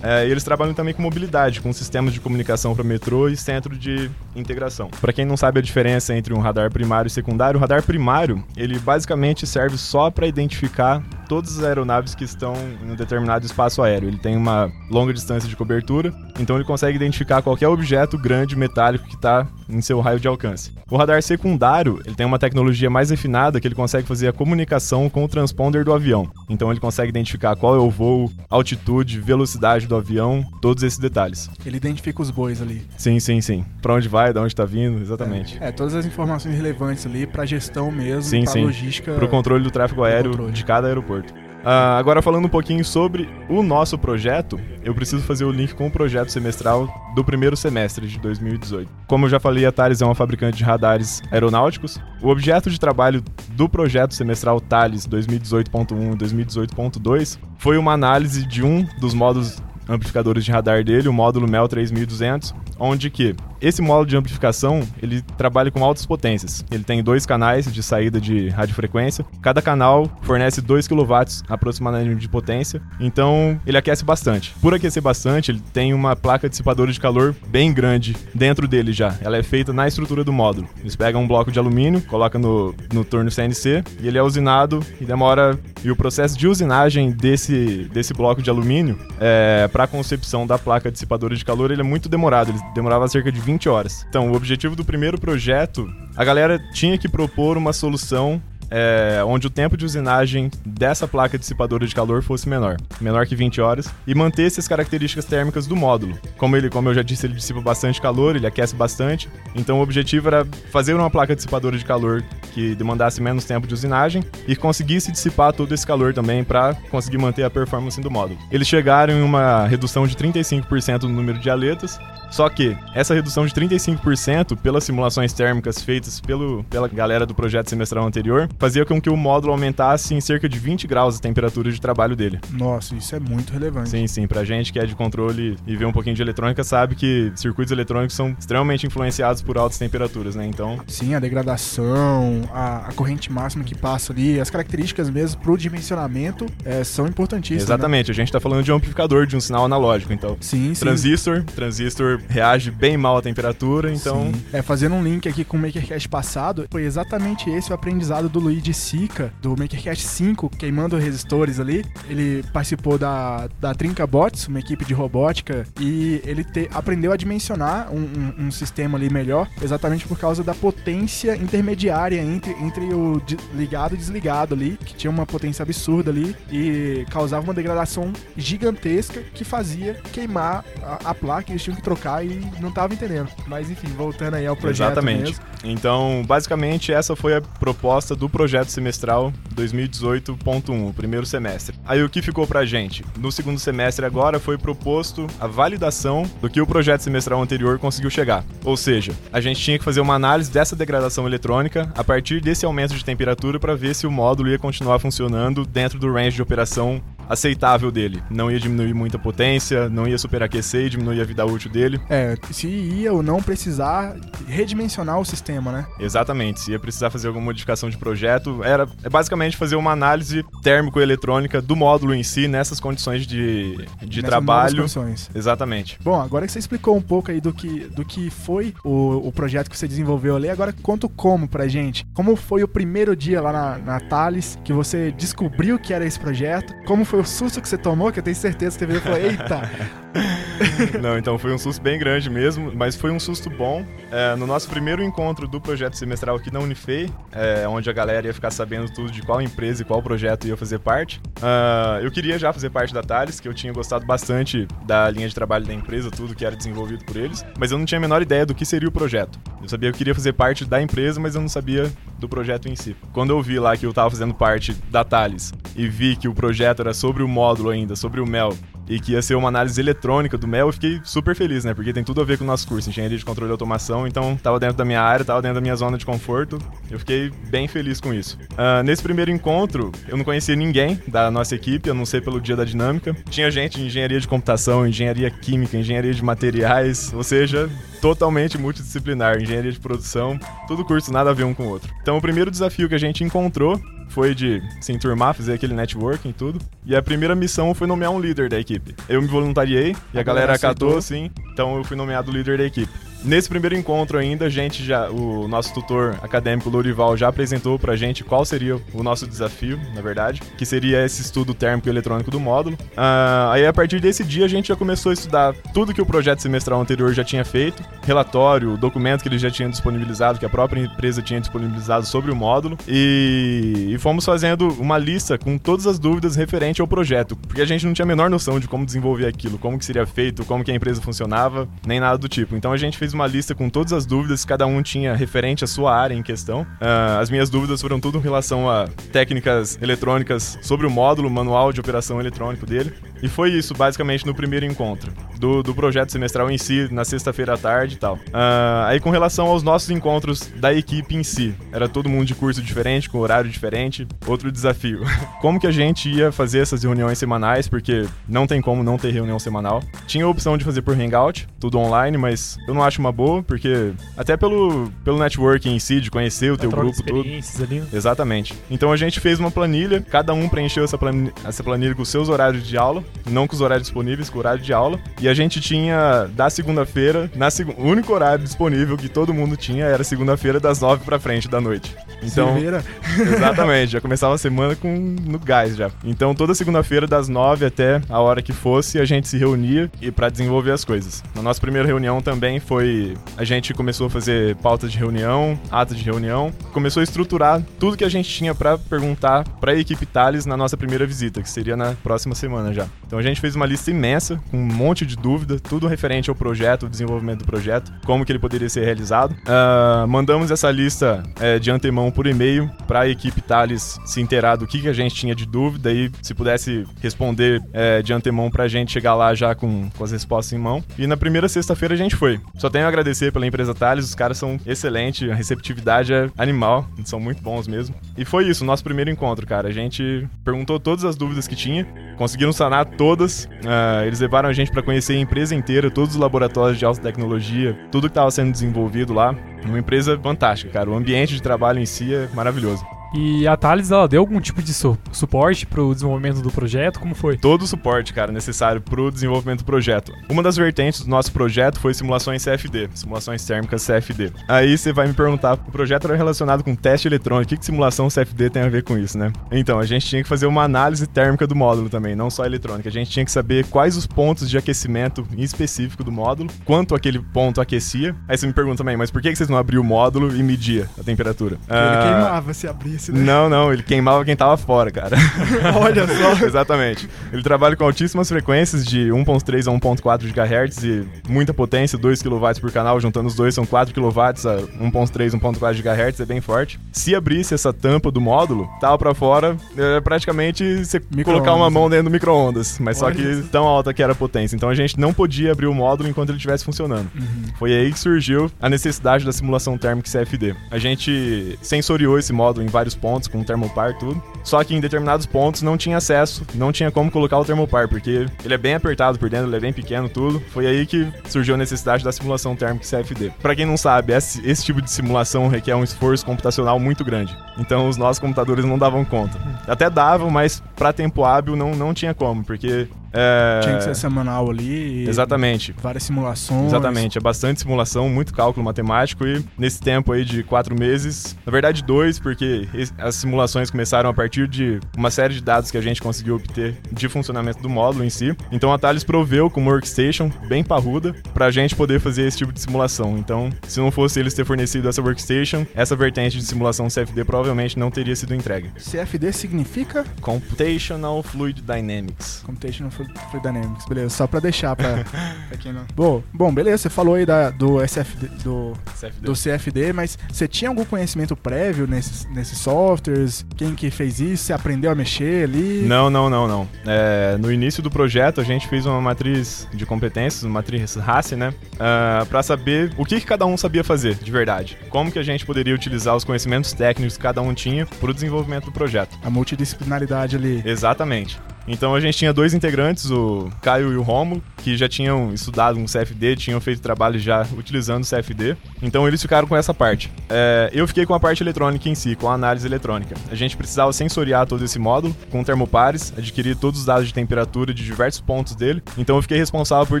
É, 0.04 0.28
e 0.28 0.30
eles 0.30 0.44
trabalham 0.44 0.74
também 0.74 0.92
com 0.92 1.00
mobilidade, 1.00 1.62
com 1.62 1.72
sistemas 1.72 2.12
de 2.12 2.20
comunicação 2.20 2.74
para 2.74 2.84
metrô 2.84 3.26
e 3.26 3.36
centro 3.36 3.74
de 3.76 4.10
integração. 4.36 4.90
Para 5.00 5.14
quem 5.14 5.24
não 5.24 5.36
sabe 5.36 5.60
a 5.60 5.62
diferença 5.62 6.14
entre 6.14 6.34
um 6.34 6.40
radar 6.40 6.70
primário 6.70 7.08
e 7.08 7.10
secundário, 7.10 7.56
o 7.56 7.60
radar 7.60 7.82
primário 7.82 8.44
ele 8.54 8.78
basicamente 8.78 9.46
serve 9.46 9.78
só 9.78 10.10
para 10.10 10.26
identificar 10.26 11.02
todas 11.26 11.58
as 11.58 11.64
aeronaves 11.64 12.14
que 12.14 12.24
estão 12.24 12.54
em 12.82 12.92
um 12.92 12.94
determinado 12.94 13.46
espaço 13.46 13.82
aéreo. 13.82 14.08
Ele 14.08 14.18
tem 14.18 14.36
uma 14.36 14.70
longa 14.90 15.12
distância 15.12 15.48
de 15.48 15.56
cobertura, 15.56 16.12
então 16.38 16.56
ele 16.56 16.64
consegue 16.64 16.96
identificar 16.96 17.40
qualquer 17.40 17.68
objeto 17.68 18.18
grande 18.18 18.54
metálico 18.56 19.06
que 19.08 19.14
está 19.14 19.46
em 19.68 19.80
seu 19.80 20.00
raio 20.00 20.20
de 20.20 20.28
alcance. 20.28 20.72
O 20.90 20.96
radar 20.96 21.22
secundário 21.22 22.00
ele 22.04 22.14
tem 22.14 22.26
uma 22.26 22.38
tecnologia 22.38 22.90
mais 22.90 23.10
refinada 23.10 23.58
que 23.60 23.66
ele 23.66 23.74
consegue 23.74 24.06
fazer 24.06 24.28
a 24.28 24.32
comunicação 24.32 25.08
com 25.08 25.24
o 25.24 25.28
transponder 25.28 25.84
do 25.84 25.92
avião. 25.92 26.30
Então 26.48 26.70
ele 26.70 26.80
consegue 26.80 27.08
identificar 27.08 27.56
qual 27.56 27.74
é 27.74 27.78
o 27.78 27.90
voo, 27.90 28.30
altitude, 28.50 29.18
velocidade 29.20 29.86
do 29.86 29.93
do 29.94 29.96
avião, 29.96 30.44
todos 30.60 30.82
esses 30.82 30.98
detalhes. 30.98 31.48
Ele 31.64 31.76
identifica 31.76 32.20
os 32.20 32.30
bois 32.30 32.60
ali. 32.60 32.82
Sim, 32.96 33.20
sim, 33.20 33.40
sim. 33.40 33.64
Para 33.80 33.94
onde 33.94 34.08
vai, 34.08 34.32
de 34.32 34.38
onde 34.38 34.48
está 34.48 34.64
vindo, 34.64 35.00
exatamente. 35.00 35.58
É, 35.60 35.68
é, 35.68 35.72
todas 35.72 35.94
as 35.94 36.04
informações 36.04 36.54
relevantes 36.54 37.06
ali 37.06 37.26
para 37.26 37.46
gestão 37.46 37.90
mesmo, 37.90 38.22
sim, 38.22 38.44
sim. 38.46 38.64
logística. 38.64 39.12
Para 39.12 39.24
o 39.24 39.28
controle 39.28 39.62
do 39.62 39.70
tráfego 39.70 40.02
aéreo 40.02 40.32
controle. 40.32 40.52
de 40.52 40.64
cada 40.64 40.88
aeroporto. 40.88 41.32
Uh, 41.64 41.96
agora 41.96 42.20
falando 42.20 42.44
um 42.44 42.48
pouquinho 42.50 42.84
sobre 42.84 43.26
o 43.48 43.62
nosso 43.62 43.96
projeto, 43.96 44.60
eu 44.82 44.94
preciso 44.94 45.22
fazer 45.22 45.46
o 45.46 45.50
link 45.50 45.74
com 45.74 45.86
o 45.86 45.90
projeto 45.90 46.28
semestral 46.28 46.86
do 47.14 47.24
primeiro 47.24 47.56
semestre 47.56 48.06
de 48.06 48.18
2018. 48.18 48.86
Como 49.06 49.24
eu 49.24 49.30
já 49.30 49.40
falei, 49.40 49.64
a 49.64 49.72
Thales 49.72 50.02
é 50.02 50.04
uma 50.04 50.14
fabricante 50.14 50.58
de 50.58 50.64
radares 50.64 51.22
aeronáuticos. 51.30 51.98
O 52.20 52.28
objeto 52.28 52.68
de 52.68 52.78
trabalho 52.78 53.24
do 53.52 53.66
projeto 53.66 54.12
semestral 54.12 54.60
Thales 54.60 55.08
2018.1 55.08 56.12
e 56.12 56.44
2018.2 56.44 57.38
foi 57.56 57.78
uma 57.78 57.92
análise 57.92 58.46
de 58.46 58.62
um 58.62 58.86
dos 59.00 59.14
modos 59.14 59.56
amplificadores 59.88 60.44
de 60.44 60.52
radar 60.52 60.84
dele, 60.84 61.08
o 61.08 61.12
módulo 61.12 61.48
MEL 61.48 61.68
3200, 61.68 62.54
onde 62.78 63.10
que 63.10 63.34
esse 63.60 63.80
módulo 63.80 64.06
de 64.06 64.16
amplificação, 64.16 64.82
ele 65.02 65.22
trabalha 65.38 65.70
com 65.70 65.82
altas 65.82 66.04
potências. 66.04 66.64
Ele 66.70 66.84
tem 66.84 67.02
dois 67.02 67.24
canais 67.24 67.72
de 67.72 67.82
saída 67.82 68.20
de 68.20 68.50
radiofrequência. 68.50 69.24
Cada 69.40 69.62
canal 69.62 70.10
fornece 70.22 70.60
2 70.60 70.86
kW 70.86 71.14
aproximadamente 71.48 72.20
de 72.20 72.28
potência, 72.28 72.82
então 73.00 73.58
ele 73.66 73.78
aquece 73.78 74.04
bastante. 74.04 74.54
Por 74.60 74.74
aquecer 74.74 75.02
bastante, 75.02 75.50
ele 75.50 75.62
tem 75.72 75.94
uma 75.94 76.14
placa 76.14 76.48
dissipadora 76.48 76.92
de 76.92 77.00
calor 77.00 77.34
bem 77.48 77.72
grande 77.72 78.14
dentro 78.34 78.68
dele 78.68 78.92
já. 78.92 79.16
Ela 79.22 79.38
é 79.38 79.42
feita 79.42 79.72
na 79.72 79.88
estrutura 79.88 80.22
do 80.22 80.32
módulo. 80.32 80.68
Eles 80.80 80.94
pegam 80.94 81.22
um 81.22 81.26
bloco 81.26 81.50
de 81.50 81.58
alumínio, 81.58 82.02
colocam 82.02 82.40
no, 82.40 82.74
no 82.92 83.04
torno 83.04 83.30
CNC 83.30 83.82
e 84.00 84.08
ele 84.08 84.18
é 84.18 84.22
usinado 84.22 84.84
e 85.00 85.04
demora. 85.04 85.58
E 85.82 85.90
o 85.90 85.96
processo 85.96 86.36
de 86.36 86.48
usinagem 86.48 87.10
desse, 87.10 87.88
desse 87.92 88.14
bloco 88.14 88.42
de 88.42 88.48
alumínio 88.48 88.98
é, 89.20 89.68
para 89.68 89.84
a 89.84 89.86
concepção 89.86 90.46
da 90.46 90.58
placa 90.58 90.90
dissipadora 90.90 91.34
de 91.36 91.44
calor 91.44 91.70
ele 91.70 91.80
é 91.80 91.84
muito 91.84 92.08
demorado. 92.08 92.54
Demorava 92.74 93.06
cerca 93.08 93.30
de 93.30 93.40
20 93.40 93.68
horas. 93.68 94.06
Então, 94.08 94.30
o 94.30 94.34
objetivo 94.34 94.76
do 94.76 94.84
primeiro 94.84 95.20
projeto, 95.20 95.88
a 96.16 96.24
galera 96.24 96.58
tinha 96.72 96.96
que 96.96 97.08
propor 97.08 97.56
uma 97.56 97.72
solução 97.72 98.40
é, 98.70 99.22
onde 99.24 99.46
o 99.46 99.50
tempo 99.50 99.76
de 99.76 99.84
usinagem 99.84 100.50
dessa 100.64 101.06
placa 101.06 101.38
dissipadora 101.38 101.86
de 101.86 101.94
calor 101.94 102.22
fosse 102.22 102.48
menor, 102.48 102.76
menor 103.00 103.26
que 103.26 103.36
20 103.36 103.60
horas, 103.60 103.88
e 104.06 104.14
mantesse 104.14 104.60
as 104.60 104.68
características 104.68 105.24
térmicas 105.24 105.66
do 105.66 105.76
módulo. 105.76 106.18
Como 106.36 106.56
ele, 106.56 106.68
como 106.68 106.88
eu 106.88 106.94
já 106.94 107.02
disse, 107.02 107.26
ele 107.26 107.34
dissipa 107.34 107.60
bastante 107.60 108.00
calor, 108.00 108.36
ele 108.36 108.46
aquece 108.46 108.74
bastante, 108.74 109.28
então 109.54 109.78
o 109.78 109.82
objetivo 109.82 110.28
era 110.28 110.44
fazer 110.70 110.94
uma 110.94 111.10
placa 111.10 111.34
dissipadora 111.34 111.78
de 111.78 111.84
calor 111.84 112.24
que 112.52 112.74
demandasse 112.74 113.22
menos 113.22 113.44
tempo 113.44 113.66
de 113.66 113.74
usinagem 113.74 114.24
e 114.46 114.54
conseguisse 114.54 115.10
dissipar 115.10 115.52
todo 115.52 115.72
esse 115.72 115.86
calor 115.86 116.12
também 116.12 116.44
para 116.44 116.74
conseguir 116.90 117.18
manter 117.18 117.44
a 117.44 117.50
performance 117.50 118.00
do 118.00 118.10
módulo. 118.10 118.38
Eles 118.50 118.66
chegaram 118.66 119.14
em 119.14 119.22
uma 119.22 119.66
redução 119.66 120.06
de 120.06 120.16
35% 120.16 121.02
no 121.02 121.10
número 121.10 121.38
de 121.38 121.50
aletas, 121.50 121.98
só 122.34 122.48
que 122.48 122.76
essa 122.92 123.14
redução 123.14 123.46
de 123.46 123.54
35% 123.54 124.56
pelas 124.56 124.82
simulações 124.82 125.32
térmicas 125.32 125.80
feitas 125.80 126.18
pelo, 126.18 126.64
pela 126.64 126.88
galera 126.88 127.24
do 127.24 127.32
projeto 127.32 127.70
semestral 127.70 128.04
anterior 128.04 128.48
fazia 128.58 128.84
com 128.84 129.00
que 129.00 129.08
o 129.08 129.16
módulo 129.16 129.52
aumentasse 129.52 130.12
em 130.16 130.20
cerca 130.20 130.48
de 130.48 130.58
20 130.58 130.88
graus 130.88 131.16
a 131.16 131.20
temperatura 131.20 131.70
de 131.70 131.80
trabalho 131.80 132.16
dele. 132.16 132.40
Nossa, 132.50 132.96
isso 132.96 133.14
é 133.14 133.20
muito 133.20 133.52
relevante. 133.52 133.90
Sim, 133.90 134.08
sim. 134.08 134.26
Pra 134.26 134.42
gente 134.42 134.72
que 134.72 134.80
é 134.80 134.84
de 134.84 134.96
controle 134.96 135.56
e 135.64 135.76
vê 135.76 135.84
um 135.84 135.92
pouquinho 135.92 136.16
de 136.16 136.22
eletrônica, 136.22 136.64
sabe 136.64 136.96
que 136.96 137.30
circuitos 137.36 137.70
eletrônicos 137.70 138.16
são 138.16 138.34
extremamente 138.36 138.84
influenciados 138.84 139.40
por 139.40 139.56
altas 139.56 139.78
temperaturas, 139.78 140.34
né? 140.34 140.44
Então. 140.44 140.80
Sim, 140.88 141.14
a 141.14 141.20
degradação, 141.20 142.42
a, 142.52 142.88
a 142.88 142.92
corrente 142.94 143.30
máxima 143.30 143.62
que 143.62 143.76
passa 143.76 144.12
ali, 144.12 144.40
as 144.40 144.50
características 144.50 145.08
mesmo 145.08 145.40
pro 145.40 145.56
dimensionamento 145.56 146.46
é, 146.64 146.82
são 146.82 147.06
importantíssimas. 147.06 147.68
Né? 147.68 147.74
Exatamente. 147.74 148.08
Né? 148.08 148.12
A 148.12 148.16
gente 148.16 148.32
tá 148.32 148.40
falando 148.40 148.64
de 148.64 148.72
um 148.72 148.74
amplificador, 148.74 149.24
de 149.24 149.36
um 149.36 149.40
sinal 149.40 149.64
analógico, 149.64 150.12
então. 150.12 150.36
Sim, 150.40 150.74
sim. 150.74 150.80
Transistor, 150.80 151.44
transistor 151.54 152.23
reage 152.28 152.70
bem 152.70 152.96
mal 152.96 153.18
à 153.18 153.22
temperatura, 153.22 153.92
então. 153.92 154.32
Sim. 154.32 154.44
É, 154.52 154.62
fazendo 154.62 154.94
um 154.94 155.02
link 155.02 155.28
aqui 155.28 155.44
com 155.44 155.56
o 155.56 155.60
MakerCast 155.60 156.08
passado, 156.08 156.66
foi 156.70 156.82
exatamente 156.84 157.50
esse 157.50 157.70
o 157.70 157.74
aprendizado 157.74 158.28
do 158.28 158.40
Luigi 158.40 158.74
Sica, 158.74 159.32
do 159.40 159.56
MakerCast 159.56 160.06
5, 160.06 160.50
queimando 160.50 160.96
resistores 160.96 161.60
ali. 161.60 161.84
Ele 162.08 162.44
participou 162.52 162.98
da, 162.98 163.48
da 163.60 163.74
Trinca 163.74 164.06
Bots, 164.06 164.48
uma 164.48 164.58
equipe 164.58 164.84
de 164.84 164.94
robótica, 164.94 165.66
e 165.80 166.20
ele 166.24 166.44
te, 166.44 166.68
aprendeu 166.72 167.12
a 167.12 167.16
dimensionar 167.16 167.92
um, 167.92 167.98
um, 167.98 168.46
um, 168.46 168.50
sistema 168.50 168.96
ali 168.96 169.10
melhor, 169.10 169.48
exatamente 169.62 170.06
por 170.06 170.18
causa 170.18 170.42
da 170.42 170.54
potência 170.54 171.36
intermediária 171.36 172.20
entre, 172.20 172.52
entre 172.52 172.84
o 172.92 173.20
de, 173.20 173.36
ligado 173.54 173.94
e 173.94 173.98
desligado 173.98 174.54
ali, 174.54 174.78
que 174.84 174.94
tinha 174.94 175.10
uma 175.10 175.26
potência 175.26 175.62
absurda 175.62 176.10
ali 176.10 176.36
e 176.50 177.04
causava 177.10 177.44
uma 177.44 177.54
degradação 177.54 178.12
gigantesca 178.36 179.22
que 179.34 179.44
fazia 179.44 179.94
queimar 180.12 180.64
a, 180.82 181.10
a 181.10 181.14
placa, 181.14 181.50
eles 181.50 181.62
tinham 181.62 181.76
que 181.76 181.82
trocar 181.82 182.13
e 182.22 182.40
não 182.60 182.70
tava 182.70 182.94
entendendo. 182.94 183.28
Mas 183.46 183.70
enfim, 183.70 183.88
voltando 183.88 184.34
aí 184.34 184.46
ao 184.46 184.56
projeto. 184.56 184.88
Exatamente. 184.88 185.22
Mesmo. 185.22 185.44
Então, 185.64 186.22
basicamente, 186.26 186.92
essa 186.92 187.16
foi 187.16 187.34
a 187.36 187.40
proposta 187.40 188.14
do 188.14 188.28
projeto 188.28 188.68
semestral 188.68 189.32
2018.1, 189.54 190.90
o 190.90 190.92
primeiro 190.92 191.24
semestre. 191.24 191.76
Aí 191.86 192.02
o 192.02 192.08
que 192.08 192.20
ficou 192.20 192.46
pra 192.46 192.64
gente? 192.64 193.04
No 193.18 193.32
segundo 193.32 193.58
semestre 193.58 194.04
agora 194.04 194.38
foi 194.38 194.58
proposto 194.58 195.26
a 195.40 195.46
validação 195.46 196.24
do 196.40 196.50
que 196.50 196.60
o 196.60 196.66
projeto 196.66 197.00
semestral 197.00 197.40
anterior 197.40 197.78
conseguiu 197.78 198.10
chegar. 198.10 198.44
Ou 198.64 198.76
seja, 198.76 199.12
a 199.32 199.40
gente 199.40 199.60
tinha 199.60 199.78
que 199.78 199.84
fazer 199.84 200.00
uma 200.00 200.14
análise 200.14 200.50
dessa 200.50 200.76
degradação 200.76 201.26
eletrônica 201.26 201.90
a 201.94 202.04
partir 202.04 202.40
desse 202.40 202.66
aumento 202.66 202.94
de 202.94 203.04
temperatura 203.04 203.58
para 203.58 203.74
ver 203.74 203.94
se 203.94 204.06
o 204.06 204.10
módulo 204.10 204.50
ia 204.50 204.58
continuar 204.58 204.98
funcionando 204.98 205.64
dentro 205.64 205.98
do 205.98 206.12
range 206.12 206.36
de 206.36 206.42
operação 206.42 207.02
aceitável 207.28 207.90
dele. 207.90 208.22
Não 208.30 208.50
ia 208.50 208.60
diminuir 208.60 208.94
muita 208.94 209.18
potência, 209.18 209.88
não 209.88 210.06
ia 210.06 210.18
superaquecer 210.18 210.86
e 210.86 210.90
diminuir 210.90 211.20
a 211.20 211.24
vida 211.24 211.44
útil 211.44 211.70
dele. 211.70 211.93
É, 212.08 212.36
se 212.50 212.66
ia 212.66 213.12
ou 213.12 213.22
não 213.22 213.42
precisar 213.42 214.14
redimensionar 214.46 215.18
o 215.18 215.24
sistema, 215.24 215.72
né? 215.72 215.86
Exatamente, 215.98 216.60
se 216.60 216.72
ia 216.72 216.78
precisar 216.78 217.10
fazer 217.10 217.28
alguma 217.28 217.46
modificação 217.46 217.88
de 217.88 217.96
projeto, 217.96 218.62
era 218.62 218.86
é 219.02 219.08
basicamente 219.08 219.56
fazer 219.56 219.76
uma 219.76 219.92
análise 219.92 220.44
térmico-eletrônica 220.62 221.62
do 221.62 221.74
módulo 221.74 222.14
em 222.14 222.22
si 222.22 222.46
nessas 222.46 222.78
condições 222.78 223.26
de, 223.26 223.76
de 224.02 224.20
Nessas 224.22 224.28
trabalho. 224.28 224.76
Condições. 224.76 225.30
Exatamente. 225.34 225.98
Bom, 226.02 226.20
agora 226.20 226.46
que 226.46 226.52
você 226.52 226.58
explicou 226.58 226.96
um 226.96 227.02
pouco 227.02 227.30
aí 227.30 227.40
do 227.40 227.52
que, 227.52 227.80
do 227.88 228.04
que 228.04 228.28
foi 228.30 228.74
o, 228.84 229.28
o 229.28 229.32
projeto 229.32 229.70
que 229.70 229.78
você 229.78 229.88
desenvolveu 229.88 230.36
ali, 230.36 230.50
agora 230.50 230.74
conta 230.82 231.08
como 231.08 231.48
pra 231.48 231.66
gente. 231.66 232.06
Como 232.14 232.36
foi 232.36 232.62
o 232.62 232.68
primeiro 232.68 233.16
dia 233.16 233.40
lá 233.40 233.52
na, 233.52 233.78
na 233.78 234.00
Thales, 234.00 234.58
que 234.64 234.72
você 234.72 235.10
descobriu 235.12 235.78
que 235.78 235.92
era 235.92 236.04
esse 236.04 236.18
projeto? 236.18 236.74
Como 236.84 237.04
foi 237.04 237.14
foi 237.14 237.20
o 237.20 237.24
susto 237.24 237.62
que 237.62 237.68
você 237.68 237.78
tomou, 237.78 238.10
que 238.10 238.18
eu 238.18 238.22
tenho 238.24 238.34
certeza 238.34 238.76
que 238.76 238.80
você 238.80 238.86
veio 238.86 238.98
e 238.98 239.00
falou, 239.00 239.18
eita, 239.18 239.70
Não, 241.00 241.18
então 241.18 241.38
foi 241.38 241.52
um 241.52 241.58
susto 241.58 241.82
bem 241.82 241.98
grande 241.98 242.30
mesmo, 242.30 242.72
mas 242.74 242.94
foi 242.96 243.10
um 243.10 243.18
susto 243.18 243.50
bom. 243.50 243.84
É, 244.10 244.36
no 244.36 244.46
nosso 244.46 244.68
primeiro 244.68 245.02
encontro 245.02 245.48
do 245.48 245.60
projeto 245.60 245.94
semestral 245.94 246.36
aqui 246.36 246.52
na 246.52 246.60
Unifei, 246.60 247.10
é, 247.32 247.66
onde 247.68 247.90
a 247.90 247.92
galera 247.92 248.26
ia 248.26 248.34
ficar 248.34 248.50
sabendo 248.50 248.92
tudo 248.92 249.10
de 249.10 249.22
qual 249.22 249.42
empresa 249.42 249.82
e 249.82 249.84
qual 249.84 250.02
projeto 250.02 250.46
ia 250.46 250.56
fazer 250.56 250.78
parte, 250.78 251.20
uh, 251.38 252.00
eu 252.02 252.10
queria 252.10 252.38
já 252.38 252.52
fazer 252.52 252.70
parte 252.70 252.94
da 252.94 253.02
Thales, 253.02 253.40
que 253.40 253.48
eu 253.48 253.54
tinha 253.54 253.72
gostado 253.72 254.06
bastante 254.06 254.66
da 254.86 255.10
linha 255.10 255.28
de 255.28 255.34
trabalho 255.34 255.66
da 255.66 255.74
empresa, 255.74 256.10
tudo 256.10 256.34
que 256.34 256.44
era 256.44 256.54
desenvolvido 256.54 257.04
por 257.04 257.16
eles, 257.16 257.44
mas 257.58 257.70
eu 257.70 257.78
não 257.78 257.84
tinha 257.84 257.98
a 257.98 258.00
menor 258.00 258.22
ideia 258.22 258.46
do 258.46 258.54
que 258.54 258.64
seria 258.64 258.88
o 258.88 258.92
projeto. 258.92 259.38
Eu 259.60 259.68
sabia 259.68 259.90
que 259.90 259.94
eu 259.94 259.98
queria 259.98 260.14
fazer 260.14 260.32
parte 260.32 260.64
da 260.64 260.80
empresa, 260.80 261.18
mas 261.20 261.34
eu 261.34 261.40
não 261.40 261.48
sabia 261.48 261.90
do 262.18 262.28
projeto 262.28 262.68
em 262.68 262.76
si. 262.76 262.96
Quando 263.12 263.30
eu 263.30 263.42
vi 263.42 263.58
lá 263.58 263.76
que 263.76 263.86
eu 263.86 263.90
estava 263.90 264.10
fazendo 264.10 264.34
parte 264.34 264.72
da 264.90 265.04
Thales 265.04 265.52
e 265.74 265.88
vi 265.88 266.16
que 266.16 266.28
o 266.28 266.34
projeto 266.34 266.80
era 266.80 266.94
sobre 266.94 267.22
o 267.22 267.28
módulo 267.28 267.70
ainda, 267.70 267.96
sobre 267.96 268.20
o 268.20 268.26
Mel, 268.26 268.56
e 268.88 269.00
que 269.00 269.12
ia 269.12 269.22
ser 269.22 269.34
uma 269.34 269.48
análise 269.48 269.80
eletrônica 269.80 270.36
do 270.36 270.46
Mel, 270.46 270.68
eu 270.68 270.72
fiquei 270.72 271.00
super 271.04 271.34
feliz, 271.34 271.64
né? 271.64 271.74
Porque 271.74 271.92
tem 271.92 272.04
tudo 272.04 272.20
a 272.20 272.24
ver 272.24 272.38
com 272.38 272.44
o 272.44 272.46
nosso 272.46 272.66
curso, 272.66 272.88
engenharia 272.90 273.16
de 273.16 273.24
controle 273.24 273.50
e 273.50 273.52
automação, 273.52 274.06
então 274.06 274.36
tava 274.36 274.60
dentro 274.60 274.76
da 274.76 274.84
minha 274.84 275.00
área, 275.00 275.24
tava 275.24 275.40
dentro 275.40 275.56
da 275.56 275.60
minha 275.60 275.76
zona 275.76 275.96
de 275.96 276.04
conforto. 276.04 276.58
Eu 276.90 276.98
fiquei 276.98 277.30
bem 277.48 277.66
feliz 277.66 278.00
com 278.00 278.12
isso. 278.12 278.38
Uh, 278.52 278.82
nesse 278.84 279.02
primeiro 279.02 279.30
encontro, 279.30 279.90
eu 280.08 280.16
não 280.16 280.24
conhecia 280.24 280.54
ninguém 280.54 281.00
da 281.06 281.30
nossa 281.30 281.54
equipe, 281.54 281.88
eu 281.88 281.94
não 281.94 282.04
sei 282.04 282.20
pelo 282.20 282.40
dia 282.40 282.56
da 282.56 282.64
dinâmica. 282.64 283.16
Tinha 283.30 283.50
gente 283.50 283.78
de 283.78 283.86
engenharia 283.86 284.20
de 284.20 284.28
computação, 284.28 284.86
engenharia 284.86 285.30
química, 285.30 285.76
engenharia 285.76 286.12
de 286.12 286.24
materiais, 286.24 287.12
ou 287.14 287.22
seja, 287.22 287.70
totalmente 288.00 288.58
multidisciplinar, 288.58 289.40
engenharia 289.40 289.72
de 289.72 289.80
produção, 289.80 290.38
tudo 290.66 290.84
curso 290.84 291.12
nada 291.12 291.30
a 291.30 291.32
ver 291.32 291.44
um 291.44 291.54
com 291.54 291.64
o 291.64 291.68
outro. 291.68 291.92
Então 292.02 292.16
o 292.16 292.20
primeiro 292.20 292.50
desafio 292.50 292.88
que 292.88 292.94
a 292.94 292.98
gente 292.98 293.24
encontrou 293.24 293.80
foi 294.08 294.34
de 294.34 294.62
se 294.80 294.92
enturmar, 294.92 295.34
fazer 295.34 295.54
aquele 295.54 295.74
networking 295.74 296.28
e 296.28 296.32
tudo. 296.32 296.60
E 296.86 296.94
a 296.94 297.02
primeira 297.02 297.34
missão 297.34 297.74
foi 297.74 297.86
nomear 297.86 298.12
um 298.12 298.20
líder 298.20 298.48
da 298.48 298.58
equipe. 298.58 298.73
Eu 299.08 299.20
me 299.20 299.28
voluntariei 299.28 299.94
e 300.12 300.18
a, 300.18 300.20
a 300.20 300.24
galera 300.24 300.54
acatou, 300.54 301.00
sim. 301.00 301.30
Então 301.52 301.76
eu 301.76 301.84
fui 301.84 301.96
nomeado 301.96 302.30
líder 302.30 302.58
da 302.58 302.64
equipe. 302.64 302.92
Nesse 303.24 303.48
primeiro 303.48 303.74
encontro 303.74 304.18
ainda, 304.18 304.44
a 304.44 304.48
gente 304.50 304.84
já, 304.84 305.08
o 305.08 305.48
nosso 305.48 305.72
tutor 305.72 306.18
acadêmico 306.22 306.68
Lourival 306.68 307.16
já 307.16 307.26
apresentou 307.28 307.78
pra 307.78 307.96
gente 307.96 308.22
qual 308.22 308.44
seria 308.44 308.78
o 308.92 309.02
nosso 309.02 309.26
desafio, 309.26 309.80
na 309.94 310.02
verdade, 310.02 310.42
que 310.58 310.66
seria 310.66 311.02
esse 311.02 311.22
estudo 311.22 311.54
térmico 311.54 311.88
e 311.88 311.90
eletrônico 311.90 312.30
do 312.30 312.38
módulo. 312.38 312.76
Uh, 312.90 313.50
aí 313.50 313.66
a 313.66 313.72
partir 313.72 313.98
desse 313.98 314.22
dia 314.22 314.44
a 314.44 314.48
gente 314.48 314.68
já 314.68 314.76
começou 314.76 315.08
a 315.08 315.14
estudar 315.14 315.54
tudo 315.72 315.94
que 315.94 316.02
o 316.02 316.06
projeto 316.06 316.42
semestral 316.42 316.82
anterior 316.82 317.14
já 317.14 317.24
tinha 317.24 317.46
feito, 317.46 317.82
relatório, 318.02 318.76
documento 318.76 319.22
que 319.22 319.28
ele 319.28 319.38
já 319.38 319.50
tinha 319.50 319.70
disponibilizado, 319.70 320.38
que 320.38 320.44
a 320.44 320.50
própria 320.50 320.82
empresa 320.82 321.22
tinha 321.22 321.40
disponibilizado 321.40 322.04
sobre 322.04 322.30
o 322.30 322.36
módulo, 322.36 322.76
e, 322.86 323.92
e 323.94 323.98
fomos 323.98 324.26
fazendo 324.26 324.68
uma 324.74 324.98
lista 324.98 325.38
com 325.38 325.56
todas 325.56 325.86
as 325.86 325.98
dúvidas 325.98 326.36
referente 326.36 326.82
ao 326.82 326.86
projeto, 326.86 327.36
porque 327.36 327.62
a 327.62 327.66
gente 327.66 327.86
não 327.86 327.94
tinha 327.94 328.04
a 328.04 328.06
menor 328.06 328.28
noção 328.28 328.60
de 328.60 328.68
como 328.68 328.84
desenvolver 328.84 329.26
aquilo, 329.26 329.56
como 329.56 329.78
que 329.78 329.84
seria 329.86 330.04
feito, 330.04 330.44
como 330.44 330.62
que 330.62 330.70
a 330.70 330.74
empresa 330.74 331.00
funcionava, 331.00 331.66
nem 331.86 331.98
nada 331.98 332.18
do 332.18 332.28
tipo. 332.28 332.54
Então 332.54 332.70
a 332.70 332.76
gente 332.76 332.98
fez 332.98 333.13
uma 333.14 333.26
lista 333.26 333.54
com 333.54 333.70
todas 333.70 333.92
as 333.92 334.04
dúvidas 334.04 334.42
que 334.42 334.48
cada 334.48 334.66
um 334.66 334.82
tinha 334.82 335.14
referente 335.14 335.64
à 335.64 335.66
sua 335.66 335.94
área 335.96 336.14
em 336.14 336.22
questão. 336.22 336.62
Uh, 336.62 337.20
as 337.20 337.30
minhas 337.30 337.48
dúvidas 337.48 337.80
foram 337.80 338.00
tudo 338.00 338.18
em 338.18 338.20
relação 338.20 338.68
a 338.68 338.88
técnicas 339.12 339.78
eletrônicas 339.80 340.58
sobre 340.62 340.86
o 340.86 340.90
módulo, 340.90 341.30
manual 341.30 341.72
de 341.72 341.80
operação 341.80 342.20
eletrônico 342.20 342.66
dele. 342.66 342.92
E 343.24 343.28
foi 343.28 343.50
isso, 343.52 343.72
basicamente, 343.72 344.26
no 344.26 344.34
primeiro 344.34 344.66
encontro. 344.66 345.10
do, 345.38 345.62
do 345.62 345.74
projeto 345.74 346.12
semestral 346.12 346.50
em 346.50 346.58
si, 346.58 346.88
na 346.90 347.04
sexta-feira 347.04 347.54
à 347.54 347.58
tarde 347.58 347.94
e 347.94 347.98
tal. 347.98 348.16
Uh, 348.16 348.84
aí 348.86 349.00
com 349.00 349.10
relação 349.10 349.46
aos 349.46 349.62
nossos 349.62 349.90
encontros 349.90 350.50
da 350.56 350.72
equipe 350.72 351.14
em 351.14 351.22
si, 351.22 351.54
era 351.72 351.88
todo 351.88 352.08
mundo 352.08 352.26
de 352.26 352.34
curso 352.34 352.62
diferente, 352.62 353.08
com 353.08 353.18
horário 353.18 353.50
diferente, 353.50 354.06
outro 354.26 354.52
desafio. 354.52 355.00
Como 355.40 355.58
que 355.58 355.66
a 355.66 355.70
gente 355.70 356.10
ia 356.10 356.30
fazer 356.30 356.60
essas 356.60 356.82
reuniões 356.82 357.18
semanais, 357.18 357.66
porque 357.66 358.06
não 358.28 358.46
tem 358.46 358.60
como 358.60 358.82
não 358.82 358.98
ter 358.98 359.10
reunião 359.10 359.38
semanal. 359.38 359.82
Tinha 360.06 360.24
a 360.24 360.28
opção 360.28 360.56
de 360.56 360.64
fazer 360.64 360.82
por 360.82 360.98
Hangout, 360.98 361.48
tudo 361.58 361.78
online, 361.78 362.16
mas 362.16 362.58
eu 362.66 362.74
não 362.74 362.82
acho 362.82 363.00
uma 363.00 363.12
boa, 363.12 363.42
porque 363.42 363.92
até 364.16 364.36
pelo, 364.36 364.90
pelo 365.02 365.18
networking 365.18 365.74
em 365.74 365.78
si, 365.78 366.00
de 366.00 366.10
conhecer 366.10 366.52
o 366.52 366.56
teu 366.56 366.70
grupo, 366.70 367.02
tudo. 367.02 367.20
Ali. 367.20 367.80
Né? 367.80 367.86
Exatamente. 367.92 368.54
Então 368.70 368.92
a 368.92 368.96
gente 368.96 369.20
fez 369.20 369.40
uma 369.40 369.50
planilha, 369.50 370.00
cada 370.00 370.32
um 370.32 370.48
preencheu 370.48 370.84
essa 370.84 370.98
planilha, 370.98 371.32
essa 371.44 371.62
planilha 371.62 371.94
com 371.94 372.02
os 372.02 372.08
seus 372.08 372.28
horários 372.28 372.66
de 372.66 372.76
aula, 372.76 373.04
não 373.28 373.46
com 373.46 373.54
os 373.54 373.60
horários 373.60 373.86
disponíveis, 373.86 374.28
com 374.30 374.36
o 374.36 374.40
horário 374.40 374.62
de 374.62 374.72
aula. 374.72 374.98
E 375.20 375.28
a 375.28 375.34
gente 375.34 375.60
tinha 375.60 376.28
da 376.34 376.50
segunda-feira, 376.50 377.30
na 377.34 377.50
seg 377.50 377.70
o 377.76 377.82
único 377.82 378.12
horário 378.12 378.44
disponível 378.44 378.96
que 378.96 379.08
todo 379.08 379.34
mundo 379.34 379.56
tinha 379.56 379.84
era 379.84 380.04
segunda-feira 380.04 380.60
das 380.60 380.80
nove 380.80 381.04
pra 381.04 381.18
frente 381.18 381.48
da 381.48 381.60
noite. 381.60 381.94
Então, 382.22 382.56
exatamente, 383.18 383.92
já 383.92 384.00
começava 384.00 384.34
a 384.34 384.38
semana 384.38 384.74
com 384.76 384.94
no 384.94 385.38
gás 385.38 385.76
já. 385.76 385.90
Então 386.04 386.34
toda 386.34 386.54
segunda-feira 386.54 387.06
das 387.06 387.28
nove 387.28 387.64
até 387.64 388.00
a 388.08 388.20
hora 388.20 388.42
que 388.42 388.52
fosse, 388.52 388.98
a 388.98 389.04
gente 389.04 389.28
se 389.28 389.38
reunia 389.38 389.90
e 390.00 390.10
para 390.10 390.28
desenvolver 390.28 390.70
as 390.70 390.84
coisas. 390.84 391.22
Na 391.34 391.42
nossa 391.42 391.60
primeira 391.60 391.86
reunião 391.86 392.20
também 392.20 392.60
foi 392.60 393.14
a 393.36 393.44
gente 393.44 393.74
começou 393.74 394.06
a 394.06 394.10
fazer 394.10 394.56
pauta 394.56 394.88
de 394.88 394.98
reunião, 394.98 395.58
ata 395.70 395.94
de 395.94 396.02
reunião, 396.02 396.52
começou 396.72 397.00
a 397.00 397.04
estruturar 397.04 397.62
tudo 397.78 397.96
que 397.96 398.04
a 398.04 398.08
gente 398.08 398.28
tinha 398.28 398.54
para 398.54 398.78
perguntar 398.78 399.44
para 399.60 399.72
a 399.72 399.76
equipe 399.76 400.06
Thales 400.06 400.46
na 400.46 400.56
nossa 400.56 400.76
primeira 400.76 401.06
visita, 401.06 401.42
que 401.42 401.50
seria 401.50 401.76
na 401.76 401.94
próxima 402.02 402.34
semana 402.34 402.72
já. 402.72 402.86
Então 403.06 403.18
a 403.18 403.22
gente 403.22 403.40
fez 403.40 403.54
uma 403.54 403.66
lista 403.66 403.90
imensa 403.90 404.40
com 404.50 404.56
um 404.56 404.66
monte 404.66 405.06
de 405.06 405.16
dúvida, 405.16 405.58
tudo 405.58 405.86
referente 405.86 406.30
ao 406.30 406.36
projeto, 406.36 406.86
o 406.86 406.88
desenvolvimento 406.88 407.40
do 407.40 407.44
projeto, 407.44 407.92
como 408.04 408.24
que 408.24 408.32
ele 408.32 408.38
poderia 408.38 408.68
ser 408.68 408.84
realizado. 408.84 409.32
Uh, 409.32 410.06
mandamos 410.08 410.50
essa 410.50 410.70
lista 410.70 411.22
é, 411.40 411.58
de 411.58 411.70
antemão 411.70 412.10
por 412.10 412.26
e-mail 412.26 412.70
para 412.86 413.00
a 413.00 413.08
equipe 413.08 413.40
Thales 413.40 413.98
se 414.04 414.20
inteirar 414.20 414.56
do 414.56 414.66
que, 414.66 414.80
que 414.80 414.88
a 414.88 414.92
gente 414.92 415.14
tinha 415.14 415.34
de 415.34 415.46
dúvida 415.46 415.92
e 415.92 416.10
se 416.22 416.34
pudesse 416.34 416.86
responder 417.00 417.62
é, 417.72 418.02
de 418.02 418.12
antemão 418.12 418.50
para 418.50 418.64
a 418.64 418.68
gente 418.68 418.92
chegar 418.92 419.14
lá 419.14 419.34
já 419.34 419.54
com, 419.54 419.88
com 419.90 420.04
as 420.04 420.12
respostas 420.12 420.52
em 420.52 420.58
mão. 420.58 420.82
E 420.98 421.06
na 421.06 421.16
primeira 421.16 421.48
sexta-feira 421.48 421.94
a 421.94 421.96
gente 421.96 422.16
foi. 422.16 422.40
Só 422.56 422.70
tenho 422.70 422.84
a 422.84 422.88
agradecer 422.88 423.32
pela 423.32 423.46
empresa 423.46 423.74
Thales, 423.74 424.04
os 424.04 424.14
caras 424.14 424.38
são 424.38 424.58
excelentes, 424.66 425.30
a 425.30 425.34
receptividade 425.34 426.12
é 426.12 426.28
animal, 426.36 426.86
são 427.04 427.20
muito 427.20 427.42
bons 427.42 427.66
mesmo. 427.66 427.94
E 428.16 428.24
foi 428.24 428.48
isso, 428.48 428.64
nosso 428.64 428.84
primeiro 428.84 429.10
encontro, 429.10 429.46
cara. 429.46 429.68
A 429.68 429.72
gente 429.72 430.26
perguntou 430.44 430.78
todas 430.78 431.04
as 431.04 431.16
dúvidas 431.16 431.46
que 431.46 431.56
tinha, 431.56 431.86
conseguiram 432.16 432.52
sanar 432.52 432.86
todas. 432.96 433.44
Uh, 433.44 434.04
eles 434.06 434.20
levaram 434.20 434.48
a 434.48 434.52
gente 434.52 434.70
para 434.70 434.82
conhecer 434.82 435.14
a 435.14 435.18
empresa 435.18 435.54
inteira, 435.54 435.90
todos 435.90 436.14
os 436.14 436.20
laboratórios 436.20 436.78
de 436.78 436.84
alta 436.84 437.00
tecnologia, 437.00 437.76
tudo 437.90 438.08
que 438.08 438.12
estava 438.12 438.30
sendo 438.30 438.52
desenvolvido 438.52 439.12
lá. 439.12 439.34
Uma 439.64 439.78
empresa 439.78 440.18
fantástica, 440.22 440.72
cara. 440.72 440.90
O 440.90 440.94
ambiente 440.94 441.34
de 441.34 441.42
trabalho 441.42 441.78
em 441.78 441.86
si 441.86 442.14
é 442.14 442.28
maravilhoso. 442.34 442.84
E 443.14 443.46
a 443.46 443.56
Thales, 443.56 443.92
ela 443.92 444.08
deu 444.08 444.20
algum 444.20 444.40
tipo 444.40 444.60
de 444.60 444.74
su 444.74 444.98
suporte 445.12 445.64
para 445.64 445.80
o 445.80 445.94
desenvolvimento 445.94 446.42
do 446.42 446.50
projeto? 446.50 446.98
Como 446.98 447.14
foi? 447.14 447.36
Todo 447.36 447.62
o 447.62 447.66
suporte, 447.66 448.12
cara, 448.12 448.32
necessário 448.32 448.80
para 448.80 449.00
o 449.00 449.10
desenvolvimento 449.10 449.60
do 449.60 449.64
projeto. 449.64 450.12
Uma 450.28 450.42
das 450.42 450.56
vertentes 450.56 451.02
do 451.02 451.08
nosso 451.08 451.30
projeto 451.30 451.78
foi 451.78 451.94
simulações 451.94 452.44
CFD, 452.44 452.90
simulações 452.94 453.44
térmicas 453.46 453.86
CFD. 453.86 454.32
Aí 454.48 454.76
você 454.76 454.92
vai 454.92 455.06
me 455.06 455.14
perguntar, 455.14 455.54
o 455.54 455.70
projeto 455.70 456.06
era 456.06 456.16
relacionado 456.16 456.64
com 456.64 456.74
teste 456.74 457.06
eletrônico, 457.06 457.46
o 457.46 457.48
que, 457.50 457.56
que 457.56 457.64
simulação 457.64 458.08
CFD 458.08 458.50
tem 458.50 458.62
a 458.62 458.68
ver 458.68 458.82
com 458.82 458.98
isso, 458.98 459.16
né? 459.16 459.32
Então, 459.52 459.78
a 459.78 459.86
gente 459.86 460.06
tinha 460.06 460.22
que 460.22 460.28
fazer 460.28 460.46
uma 460.46 460.64
análise 460.64 461.06
térmica 461.06 461.46
do 461.46 461.54
módulo 461.54 461.88
também, 461.88 462.16
não 462.16 462.30
só 462.30 462.44
eletrônica. 462.44 462.88
A 462.88 462.92
gente 462.92 463.10
tinha 463.10 463.24
que 463.24 463.30
saber 463.30 463.64
quais 463.66 463.96
os 463.96 464.08
pontos 464.08 464.50
de 464.50 464.58
aquecimento 464.58 465.24
em 465.36 465.42
específico 465.42 466.02
do 466.02 466.10
módulo, 466.10 466.50
quanto 466.64 466.96
aquele 466.96 467.20
ponto 467.20 467.60
aquecia. 467.60 468.16
Aí 468.26 468.36
você 468.36 468.46
me 468.46 468.52
pergunta 468.52 468.78
também, 468.78 468.96
mas 468.96 469.12
por 469.12 469.22
que 469.22 469.34
vocês 469.34 469.48
não 469.48 469.56
abriam 469.56 469.82
o 469.82 469.84
módulo 469.84 470.34
e 470.34 470.42
media 470.42 470.88
a 470.98 471.04
temperatura? 471.04 471.58
Ele 471.68 471.78
uh... 471.78 472.02
queimava 472.02 472.52
se 472.52 472.66
abrisse 472.66 473.03
né? 473.12 473.20
Não, 473.20 473.48
não, 473.48 473.72
ele 473.72 473.82
queimava 473.82 474.24
quem 474.24 474.36
tava 474.36 474.56
fora, 474.56 474.90
cara. 474.90 475.16
Olha 475.76 476.06
só. 476.06 476.34
Exatamente. 476.44 477.08
Ele 477.32 477.42
trabalha 477.42 477.76
com 477.76 477.84
altíssimas 477.84 478.28
frequências 478.28 478.84
de 478.84 479.08
1.3 479.08 479.68
a 479.68 479.78
1.4 479.78 480.32
GHz 480.32 480.84
e 480.84 481.06
muita 481.28 481.54
potência, 481.54 481.98
2 481.98 482.22
kW 482.22 482.60
por 482.60 482.72
canal, 482.72 483.00
juntando 483.00 483.28
os 483.28 483.34
dois 483.34 483.54
são 483.54 483.66
4 483.66 483.94
kW 483.94 484.20
a 484.20 484.32
1.3, 484.32 485.32
1.4 485.32 485.82
GHz, 485.82 486.20
é 486.20 486.24
bem 486.24 486.40
forte. 486.40 486.78
Se 486.92 487.14
abrisse 487.14 487.54
essa 487.54 487.72
tampa 487.72 488.10
do 488.10 488.20
módulo, 488.20 488.68
tava 488.80 488.98
para 488.98 489.14
fora, 489.14 489.56
é 489.76 490.00
praticamente 490.00 490.84
você 490.84 491.00
colocar 491.24 491.54
uma 491.54 491.70
mão 491.70 491.88
né? 491.88 491.96
dentro 491.96 492.10
do 492.10 492.12
micro-ondas, 492.12 492.78
mas 492.78 493.02
Olha 493.02 493.14
só 493.14 493.20
que 493.20 493.26
isso. 493.26 493.48
tão 493.48 493.66
alta 493.66 493.92
que 493.92 494.02
era 494.02 494.12
a 494.12 494.16
potência. 494.16 494.56
Então 494.56 494.68
a 494.68 494.74
gente 494.74 494.98
não 494.98 495.12
podia 495.12 495.52
abrir 495.52 495.66
o 495.66 495.74
módulo 495.74 496.08
enquanto 496.08 496.30
ele 496.30 496.38
estivesse 496.38 496.64
funcionando. 496.64 497.10
Uhum. 497.14 497.44
Foi 497.58 497.72
aí 497.72 497.92
que 497.92 497.98
surgiu 497.98 498.50
a 498.60 498.68
necessidade 498.68 499.24
da 499.24 499.32
simulação 499.32 499.76
térmica 499.76 500.08
CFD. 500.10 500.54
A 500.70 500.78
gente 500.78 501.58
sensoriou 501.62 502.18
esse 502.18 502.32
módulo 502.32 502.64
em 502.66 502.68
vários 502.68 502.93
pontos 502.94 503.28
com 503.28 503.42
termopar 503.42 503.96
tudo. 503.98 504.22
Só 504.42 504.62
que 504.62 504.74
em 504.74 504.80
determinados 504.80 505.26
pontos 505.26 505.62
não 505.62 505.76
tinha 505.76 505.96
acesso, 505.96 506.46
não 506.54 506.70
tinha 506.70 506.90
como 506.90 507.10
colocar 507.10 507.38
o 507.38 507.44
termopar, 507.44 507.88
porque 507.88 508.26
ele 508.44 508.54
é 508.54 508.58
bem 508.58 508.74
apertado 508.74 509.18
por 509.18 509.30
dentro, 509.30 509.48
ele 509.48 509.56
é 509.56 509.60
bem 509.60 509.72
pequeno, 509.72 510.08
tudo. 510.08 510.40
Foi 510.50 510.66
aí 510.66 510.86
que 510.86 511.10
surgiu 511.28 511.54
a 511.54 511.58
necessidade 511.58 512.04
da 512.04 512.12
simulação 512.12 512.54
térmica 512.54 512.84
CFD. 512.84 513.32
Para 513.40 513.56
quem 513.56 513.64
não 513.64 513.76
sabe, 513.76 514.12
esse, 514.12 514.46
esse, 514.48 514.64
tipo 514.64 514.82
de 514.82 514.90
simulação 514.90 515.48
requer 515.48 515.74
um 515.74 515.84
esforço 515.84 516.24
computacional 516.24 516.78
muito 516.78 517.04
grande. 517.04 517.36
Então 517.58 517.88
os 517.88 517.96
nossos 517.96 518.18
computadores 518.18 518.64
não 518.64 518.78
davam 518.78 519.04
conta. 519.04 519.38
Até 519.66 519.88
davam, 519.88 520.30
mas 520.30 520.62
para 520.76 520.92
tempo 520.92 521.24
hábil 521.24 521.56
não, 521.56 521.74
não 521.74 521.94
tinha 521.94 522.14
como, 522.14 522.44
porque 522.44 522.88
é... 523.14 523.60
Tinha 523.62 523.76
que 523.76 523.84
ser 523.84 523.94
semanal 523.94 524.50
ali. 524.50 525.08
Exatamente. 525.08 525.74
Várias 525.80 526.02
simulações. 526.02 526.66
Exatamente. 526.66 527.16
É 527.16 527.20
bastante 527.20 527.60
simulação, 527.60 528.08
muito 528.08 528.34
cálculo 528.34 528.64
matemático 528.64 529.26
e 529.26 529.44
nesse 529.56 529.80
tempo 529.80 530.12
aí 530.12 530.24
de 530.24 530.42
quatro 530.42 530.78
meses, 530.78 531.36
na 531.46 531.52
verdade 531.52 531.82
dois, 531.82 532.18
porque 532.18 532.68
as 532.98 533.14
simulações 533.14 533.70
começaram 533.70 534.10
a 534.10 534.14
partir 534.14 534.48
de 534.48 534.80
uma 534.96 535.10
série 535.10 535.34
de 535.34 535.40
dados 535.40 535.70
que 535.70 535.78
a 535.78 535.80
gente 535.80 536.02
conseguiu 536.02 536.36
obter 536.36 536.76
de 536.90 537.08
funcionamento 537.08 537.62
do 537.62 537.68
módulo 537.68 538.04
em 538.04 538.10
si. 538.10 538.36
Então 538.50 538.72
a 538.72 538.78
Thales 538.78 539.04
proveu 539.04 539.48
com 539.48 539.60
uma 539.60 539.70
workstation 539.70 540.30
bem 540.48 540.64
parruda 540.64 541.14
pra 541.32 541.50
gente 541.50 541.76
poder 541.76 542.00
fazer 542.00 542.26
esse 542.26 542.38
tipo 542.38 542.52
de 542.52 542.60
simulação. 542.60 543.16
Então, 543.16 543.50
se 543.68 543.78
não 543.78 543.90
fosse 543.90 544.18
eles 544.18 544.34
ter 544.34 544.44
fornecido 544.44 544.88
essa 544.88 545.00
workstation, 545.00 545.64
essa 545.74 545.94
vertente 545.94 546.36
de 546.36 546.44
simulação 546.44 546.88
CFD 546.88 547.24
provavelmente 547.24 547.78
não 547.78 547.90
teria 547.90 548.16
sido 548.16 548.34
entregue. 548.34 548.70
CFD 548.78 549.32
significa? 549.32 550.04
Computational 550.20 551.22
Fluid 551.22 551.62
Dynamics. 551.62 552.42
Computational 552.44 552.90
Fluid 552.90 553.03
Fluid 553.30 553.46
Dynamics, 553.46 553.86
beleza. 553.86 554.10
Só 554.10 554.26
pra 554.26 554.40
deixar 554.40 554.74
pra, 554.76 555.04
pra 555.48 555.58
quem 555.58 555.72
não. 555.72 555.84
Bom, 555.94 556.22
bom, 556.32 556.52
beleza. 556.52 556.78
Você 556.78 556.90
falou 556.90 557.14
aí 557.14 557.26
da, 557.26 557.50
do 557.50 557.82
SFD, 557.82 558.28
do, 558.42 558.72
CFD. 558.98 559.20
do 559.20 559.32
CFD, 559.32 559.92
mas 559.92 560.18
você 560.30 560.46
tinha 560.48 560.68
algum 560.68 560.84
conhecimento 560.84 561.36
prévio 561.36 561.86
nesses, 561.86 562.24
nesses 562.26 562.58
softwares? 562.58 563.44
Quem 563.56 563.74
que 563.74 563.90
fez 563.90 564.20
isso? 564.20 564.44
Você 564.44 564.52
aprendeu 564.52 564.90
a 564.90 564.94
mexer 564.94 565.44
ali? 565.44 565.84
Não, 565.86 566.10
não, 566.10 566.28
não, 566.28 566.46
não. 566.46 566.68
É, 566.86 567.36
no 567.38 567.52
início 567.52 567.82
do 567.82 567.90
projeto, 567.90 568.40
a 568.40 568.44
gente 568.44 568.68
fez 568.68 568.86
uma 568.86 569.00
matriz 569.00 569.68
de 569.72 569.84
competências, 569.86 570.42
uma 570.42 570.54
matriz 570.54 570.94
RACE, 570.94 571.36
né? 571.36 571.54
Uh, 571.74 572.26
pra 572.26 572.42
saber 572.42 572.92
o 572.96 573.04
que, 573.04 573.20
que 573.20 573.26
cada 573.26 573.46
um 573.46 573.56
sabia 573.56 573.84
fazer, 573.84 574.14
de 574.14 574.30
verdade. 574.30 574.78
Como 574.88 575.10
que 575.10 575.18
a 575.18 575.22
gente 575.22 575.44
poderia 575.44 575.74
utilizar 575.74 576.14
os 576.16 576.24
conhecimentos 576.24 576.72
técnicos 576.72 577.16
que 577.16 577.22
cada 577.22 577.40
um 577.42 577.54
tinha 577.54 577.86
pro 577.86 578.12
desenvolvimento 578.14 578.66
do 578.66 578.72
projeto. 578.72 579.18
A 579.22 579.30
multidisciplinaridade 579.30 580.36
ali. 580.36 580.62
Exatamente. 580.64 581.38
Então 581.66 581.94
a 581.94 582.00
gente 582.00 582.16
tinha 582.16 582.32
dois 582.32 582.54
integrantes, 582.54 583.10
o 583.10 583.50
Caio 583.62 583.92
e 583.92 583.96
o 583.96 584.02
Romulo, 584.02 584.42
que 584.58 584.76
já 584.76 584.88
tinham 584.88 585.32
estudado 585.32 585.78
um 585.78 585.86
CFD, 585.86 586.36
tinham 586.36 586.60
feito 586.60 586.80
trabalho 586.80 587.18
já 587.18 587.46
utilizando 587.56 588.04
o 588.04 588.06
CFD. 588.06 588.56
Então 588.82 589.06
eles 589.06 589.20
ficaram 589.20 589.46
com 589.46 589.56
essa 589.56 589.72
parte. 589.72 590.10
É, 590.28 590.70
eu 590.72 590.86
fiquei 590.86 591.06
com 591.06 591.14
a 591.14 591.20
parte 591.20 591.42
eletrônica 591.42 591.88
em 591.88 591.94
si, 591.94 592.14
com 592.14 592.28
a 592.28 592.34
análise 592.34 592.66
eletrônica. 592.66 593.14
A 593.30 593.34
gente 593.34 593.56
precisava 593.56 593.92
sensoriar 593.92 594.46
todo 594.46 594.64
esse 594.64 594.78
módulo 594.78 595.14
com 595.30 595.42
termopares, 595.42 596.12
adquirir 596.16 596.56
todos 596.56 596.80
os 596.80 596.86
dados 596.86 597.06
de 597.06 597.14
temperatura 597.14 597.72
de 597.72 597.84
diversos 597.84 598.20
pontos 598.20 598.54
dele. 598.54 598.82
Então 598.96 599.16
eu 599.16 599.22
fiquei 599.22 599.38
responsável 599.38 599.86
por 599.86 600.00